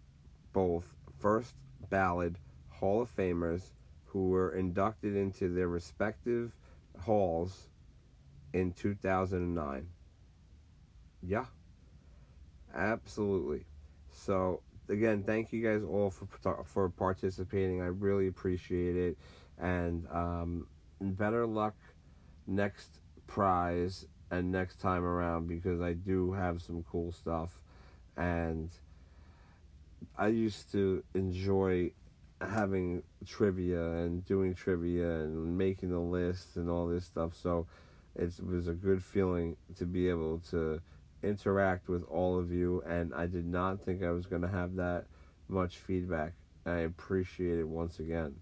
both 0.52 0.91
first 1.22 1.54
ballot 1.88 2.34
Hall 2.68 3.00
of 3.00 3.16
Famers 3.16 3.70
who 4.06 4.28
were 4.28 4.54
inducted 4.54 5.16
into 5.16 5.48
their 5.48 5.68
respective 5.68 6.52
halls 7.00 7.68
in 8.52 8.72
2009. 8.72 9.88
Yeah. 11.22 11.44
Absolutely. 12.74 13.64
So 14.10 14.60
again, 14.88 15.22
thank 15.22 15.52
you 15.52 15.62
guys 15.62 15.82
all 15.82 16.10
for 16.10 16.26
for 16.64 16.88
participating. 16.90 17.80
I 17.80 17.86
really 17.86 18.26
appreciate 18.26 18.96
it, 18.96 19.18
and 19.58 20.06
um, 20.10 20.66
better 21.00 21.46
luck 21.46 21.74
next 22.46 23.00
prize 23.26 24.06
and 24.30 24.50
next 24.50 24.80
time 24.80 25.04
around 25.04 25.46
because 25.46 25.80
I 25.80 25.92
do 25.92 26.32
have 26.32 26.62
some 26.62 26.84
cool 26.90 27.12
stuff, 27.12 27.60
and 28.16 28.70
I 30.16 30.28
used 30.28 30.70
to 30.72 31.02
enjoy 31.14 31.92
having 32.40 33.02
trivia 33.26 33.80
and 33.80 34.24
doing 34.24 34.54
trivia 34.54 35.20
and 35.20 35.56
making 35.56 35.90
the 35.90 35.98
list 35.98 36.56
and 36.56 36.68
all 36.68 36.86
this 36.86 37.04
stuff. 37.04 37.36
So 37.36 37.66
it 38.14 38.32
was 38.44 38.68
a 38.68 38.72
good 38.72 39.02
feeling 39.02 39.56
to 39.76 39.86
be 39.86 40.08
able 40.08 40.40
to 40.50 40.80
interact 41.22 41.88
with 41.88 42.04
all 42.04 42.38
of 42.38 42.50
you. 42.50 42.82
And 42.86 43.14
I 43.14 43.26
did 43.26 43.46
not 43.46 43.80
think 43.80 44.02
I 44.02 44.10
was 44.10 44.26
going 44.26 44.42
to 44.42 44.48
have 44.48 44.76
that 44.76 45.06
much 45.48 45.78
feedback. 45.78 46.32
I 46.66 46.78
appreciate 46.78 47.58
it 47.58 47.68
once 47.68 47.98
again. 47.98 48.36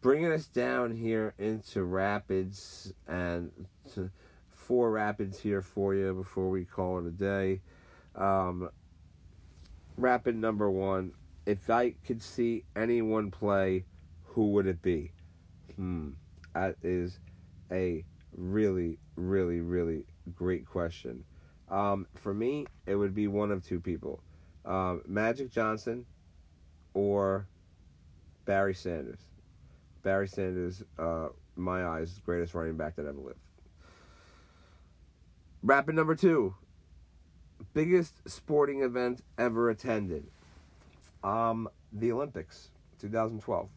Bringing 0.00 0.32
us 0.32 0.46
down 0.46 0.94
here 0.94 1.34
into 1.38 1.82
Rapids 1.82 2.92
and 3.08 3.50
four 4.48 4.90
Rapids 4.90 5.40
here 5.40 5.62
for 5.62 5.94
you 5.94 6.14
before 6.14 6.50
we 6.50 6.64
call 6.64 6.98
it 6.98 7.06
a 7.06 7.10
day. 7.10 7.60
Um, 8.14 8.70
rapid 9.98 10.36
number 10.36 10.70
one. 10.70 11.12
If 11.44 11.68
I 11.70 11.94
could 12.06 12.22
see 12.22 12.64
anyone 12.76 13.30
play, 13.30 13.84
who 14.24 14.52
would 14.52 14.66
it 14.66 14.80
be? 14.82 15.12
Hmm. 15.76 16.10
That 16.54 16.76
is 16.82 17.18
a 17.70 18.04
really, 18.36 18.98
really, 19.16 19.60
really 19.60 20.04
great 20.34 20.66
question. 20.66 21.24
Um, 21.70 22.06
for 22.14 22.32
me, 22.32 22.66
it 22.86 22.94
would 22.94 23.14
be 23.14 23.28
one 23.28 23.50
of 23.50 23.62
two 23.62 23.80
people 23.80 24.22
um, 24.64 25.02
Magic 25.06 25.50
Johnson 25.50 26.04
or 26.94 27.46
Barry 28.44 28.74
Sanders. 28.74 29.20
Barry 30.02 30.28
Sanders 30.28 30.82
uh, 30.98 31.28
my 31.56 31.84
eyes, 31.84 32.20
greatest 32.24 32.54
running 32.54 32.76
back 32.76 32.96
that 32.96 33.06
ever 33.06 33.20
lived. 33.20 33.38
Rapid 35.62 35.94
number 35.94 36.14
two. 36.14 36.54
Biggest 37.74 38.28
sporting 38.28 38.82
event 38.82 39.22
ever 39.36 39.70
attended. 39.70 40.26
Um, 41.24 41.68
the 41.92 42.12
Olympics, 42.12 42.70
2012. 43.00 43.68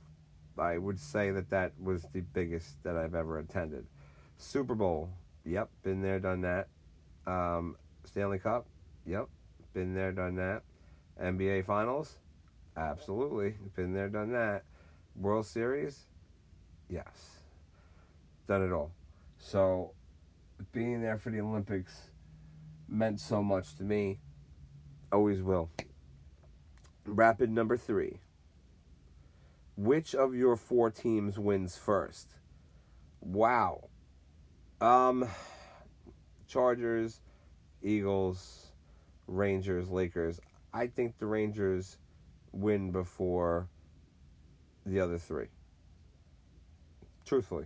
I 0.57 0.77
would 0.77 0.99
say 0.99 1.32
that 1.32 1.49
that 1.49 1.71
was 1.82 2.05
the 2.13 2.21
biggest 2.21 2.84
that 2.84 2.95
I've 2.95 3.15
ever 3.15 3.39
attended. 3.39 3.86
Super 4.38 4.75
Bowl, 4.75 5.09
yep, 5.45 5.69
been 5.84 6.01
there, 6.01 6.19
done 6.19 6.41
that. 6.41 6.67
Um, 7.25 7.75
Stanley 8.03 8.39
Cup, 8.39 8.65
yep, 9.05 9.27
been 9.73 9.93
there, 9.93 10.11
done 10.11 10.36
that. 10.36 10.63
NBA 11.21 11.65
Finals, 11.65 12.17
absolutely, 12.77 13.55
been 13.75 13.93
there, 13.93 14.09
done 14.09 14.32
that. 14.34 14.63
World 15.15 15.45
Series, 15.45 16.05
yes, 16.89 17.41
done 18.47 18.63
it 18.63 18.71
all. 18.71 18.91
So, 19.39 19.91
being 20.71 21.01
there 21.01 21.17
for 21.17 21.32
the 21.32 21.41
Olympics 21.41 22.11
meant 22.91 23.19
so 23.19 23.41
much 23.41 23.75
to 23.75 23.83
me. 23.83 24.19
Always 25.11 25.41
will. 25.41 25.69
Rapid 27.05 27.49
number 27.49 27.77
three. 27.77 28.19
Which 29.77 30.13
of 30.13 30.35
your 30.35 30.55
four 30.57 30.91
teams 30.91 31.39
wins 31.39 31.77
first? 31.77 32.35
Wow. 33.21 33.89
Um, 34.79 35.27
Chargers, 36.47 37.21
Eagles, 37.81 38.73
Rangers, 39.27 39.89
Lakers. 39.89 40.39
I 40.73 40.87
think 40.87 41.17
the 41.17 41.25
Rangers 41.25 41.97
win 42.51 42.91
before 42.91 43.69
the 44.85 44.99
other 44.99 45.17
three. 45.17 45.47
Truthfully. 47.25 47.65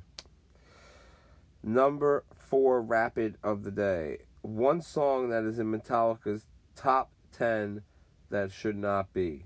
Number 1.63 2.23
four 2.37 2.81
rapid 2.81 3.37
of 3.43 3.63
the 3.63 3.71
day. 3.71 4.19
One 4.45 4.79
song 4.79 5.29
that 5.29 5.43
is 5.43 5.57
in 5.57 5.71
Metallica's 5.71 6.45
top 6.75 7.09
10 7.31 7.81
that 8.29 8.51
should 8.51 8.77
not 8.77 9.11
be. 9.11 9.45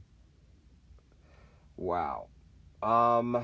Wow. 1.77 2.27
Um. 2.83 3.41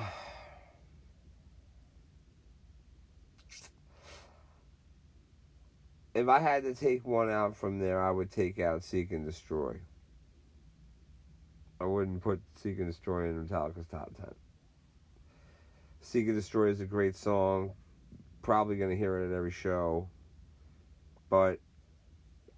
If 6.13 6.27
I 6.27 6.39
had 6.39 6.63
to 6.63 6.73
take 6.73 7.07
one 7.07 7.29
out 7.29 7.55
from 7.55 7.79
there, 7.79 8.01
I 8.01 8.11
would 8.11 8.31
take 8.31 8.59
out 8.59 8.83
Seek 8.83 9.11
and 9.11 9.25
Destroy. 9.25 9.79
I 11.79 11.85
wouldn't 11.85 12.21
put 12.21 12.41
Seek 12.57 12.79
and 12.79 12.87
Destroy 12.87 13.29
in 13.29 13.47
Metallica's 13.47 13.87
top 13.87 14.13
10. 14.17 14.33
Seek 16.01 16.27
and 16.27 16.35
Destroy 16.35 16.67
is 16.69 16.81
a 16.81 16.85
great 16.85 17.15
song. 17.15 17.71
Probably 18.41 18.75
going 18.75 18.91
to 18.91 18.97
hear 18.97 19.17
it 19.19 19.27
at 19.27 19.35
every 19.35 19.51
show. 19.51 20.09
But 21.29 21.59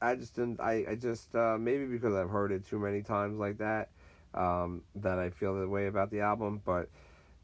I 0.01 0.15
just 0.15 0.35
didn't. 0.35 0.59
I, 0.59 0.85
I 0.89 0.95
just, 0.95 1.33
uh, 1.35 1.57
maybe 1.59 1.85
because 1.85 2.13
I've 2.13 2.29
heard 2.29 2.51
it 2.51 2.67
too 2.67 2.79
many 2.79 3.01
times 3.01 3.39
like 3.39 3.57
that, 3.57 3.89
um, 4.33 4.83
that 4.95 5.19
I 5.19 5.29
feel 5.29 5.59
that 5.59 5.69
way 5.69 5.87
about 5.87 6.11
the 6.11 6.21
album. 6.21 6.61
But 6.65 6.89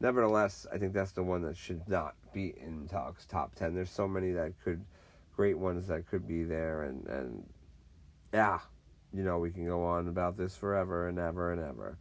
nevertheless, 0.00 0.66
I 0.72 0.78
think 0.78 0.92
that's 0.92 1.12
the 1.12 1.22
one 1.22 1.42
that 1.42 1.56
should 1.56 1.88
not 1.88 2.14
be 2.32 2.54
in 2.60 2.86
Metallica's 2.86 3.26
top 3.26 3.54
10. 3.54 3.74
There's 3.74 3.90
so 3.90 4.06
many 4.06 4.32
that 4.32 4.52
could, 4.62 4.84
great 5.36 5.58
ones 5.58 5.88
that 5.88 6.08
could 6.08 6.28
be 6.28 6.44
there. 6.44 6.82
And, 6.82 7.06
and 7.06 7.44
yeah, 8.32 8.60
you 9.12 9.22
know, 9.22 9.38
we 9.38 9.50
can 9.50 9.66
go 9.66 9.84
on 9.84 10.08
about 10.08 10.36
this 10.36 10.56
forever 10.56 11.08
and 11.08 11.18
ever 11.18 11.52
and 11.52 11.60
ever. 11.60 11.96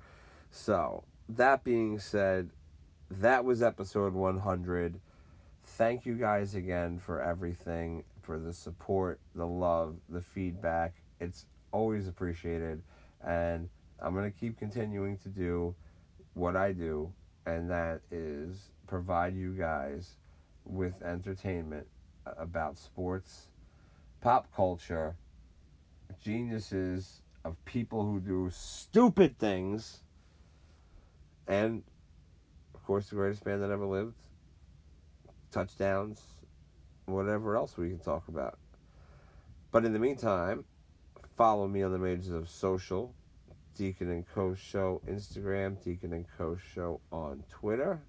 So, 0.51 1.03
that 1.29 1.63
being 1.63 1.99
said, 1.99 2.49
that 3.09 3.45
was 3.45 3.61
episode 3.61 4.13
100. 4.13 4.99
Thank 5.63 6.05
you 6.05 6.15
guys 6.15 6.55
again 6.55 6.99
for 6.99 7.21
everything, 7.21 8.03
for 8.23 8.39
the 8.39 8.53
support, 8.53 9.19
the 9.35 9.45
love, 9.45 9.97
the 10.09 10.21
feedback. 10.21 10.95
It's 11.19 11.45
always 11.71 12.07
appreciated. 12.07 12.81
And 13.25 13.69
I'm 14.01 14.13
going 14.13 14.31
to 14.31 14.37
keep 14.37 14.57
continuing 14.57 15.17
to 15.19 15.29
do 15.29 15.75
what 16.33 16.55
I 16.55 16.71
do, 16.71 17.13
and 17.45 17.69
that 17.69 18.01
is 18.11 18.71
provide 18.87 19.35
you 19.35 19.53
guys 19.53 20.15
with 20.65 21.01
entertainment 21.03 21.87
about 22.25 22.77
sports, 22.77 23.49
pop 24.21 24.47
culture, 24.55 25.15
geniuses 26.23 27.21
of 27.45 27.63
people 27.65 28.05
who 28.05 28.19
do 28.19 28.49
stupid 28.51 29.37
things, 29.37 30.03
and 31.47 31.83
of 32.73 32.83
course, 32.83 33.09
the 33.09 33.15
greatest 33.15 33.45
man 33.45 33.61
that 33.61 33.69
ever 33.69 33.85
lived, 33.85 34.15
touchdowns, 35.51 36.21
whatever 37.05 37.55
else 37.55 37.77
we 37.77 37.89
can 37.89 37.99
talk 37.99 38.27
about. 38.27 38.57
But 39.71 39.85
in 39.85 39.93
the 39.93 39.99
meantime, 39.99 40.65
follow 41.35 41.67
me 41.67 41.81
on 41.83 41.91
the 41.91 41.97
majors 41.97 42.29
of 42.29 42.49
social, 42.49 43.13
Deacon 43.75 44.11
and 44.11 44.27
Co 44.27 44.53
Show 44.53 45.01
Instagram, 45.07 45.83
Deacon 45.83 46.13
and 46.13 46.25
Co 46.37 46.57
Show 46.73 47.01
on 47.11 47.43
Twitter. 47.49 47.99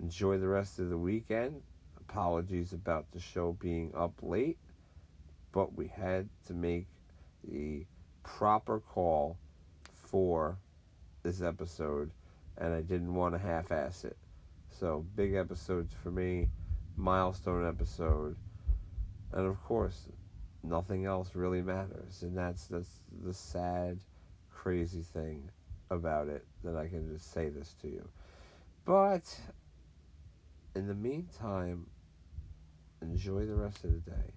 Enjoy 0.00 0.38
the 0.38 0.48
rest 0.48 0.78
of 0.78 0.88
the 0.88 0.96
weekend. 0.96 1.62
Apologies 2.00 2.72
about 2.72 3.10
the 3.12 3.20
show 3.20 3.52
being 3.52 3.92
up 3.96 4.14
late, 4.22 4.58
but 5.52 5.74
we 5.74 5.88
had 5.88 6.28
to 6.46 6.54
make 6.54 6.86
the 7.44 7.84
proper 8.22 8.80
call 8.80 9.36
for 9.92 10.56
this 11.22 11.40
episode, 11.40 12.10
and 12.58 12.74
I 12.74 12.82
didn't 12.82 13.14
want 13.14 13.34
to 13.34 13.38
half 13.38 13.72
ass 13.72 14.04
it. 14.04 14.16
So, 14.70 15.04
big 15.16 15.34
episodes 15.34 15.94
for 16.02 16.10
me, 16.10 16.48
milestone 16.96 17.66
episode, 17.66 18.36
and 19.32 19.46
of 19.46 19.62
course, 19.62 20.08
nothing 20.62 21.04
else 21.04 21.30
really 21.34 21.62
matters, 21.62 22.22
and 22.22 22.36
that's 22.36 22.66
that's 22.66 23.00
the 23.24 23.34
sad, 23.34 23.98
crazy 24.50 25.02
thing 25.02 25.50
about 25.90 26.28
it 26.28 26.44
that 26.64 26.76
I 26.76 26.88
can 26.88 27.12
just 27.12 27.32
say 27.32 27.48
this 27.48 27.74
to 27.82 27.88
you. 27.88 28.08
But 28.84 29.38
in 30.74 30.86
the 30.86 30.94
meantime, 30.94 31.86
enjoy 33.02 33.46
the 33.46 33.54
rest 33.54 33.84
of 33.84 33.92
the 33.92 34.10
day. 34.10 34.32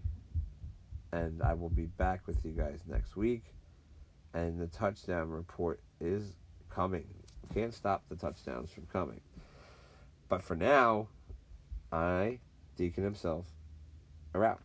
And 1.12 1.42
I 1.42 1.54
will 1.54 1.70
be 1.70 1.86
back 1.86 2.28
with 2.28 2.44
you 2.44 2.52
guys 2.52 2.82
next 2.88 3.16
week. 3.16 3.54
And 4.34 4.60
the 4.60 4.68
touchdown 4.68 5.30
report 5.30 5.80
is 6.02 6.36
coming. 6.70 7.08
Can't 7.54 7.74
stop 7.74 8.04
the 8.10 8.16
touchdowns 8.16 8.72
from 8.72 8.86
coming. 8.92 9.22
But 10.28 10.42
for 10.42 10.56
now, 10.56 11.08
I, 11.92 12.40
Deacon 12.76 13.04
himself, 13.04 13.46
are 14.34 14.44
out. 14.44 14.60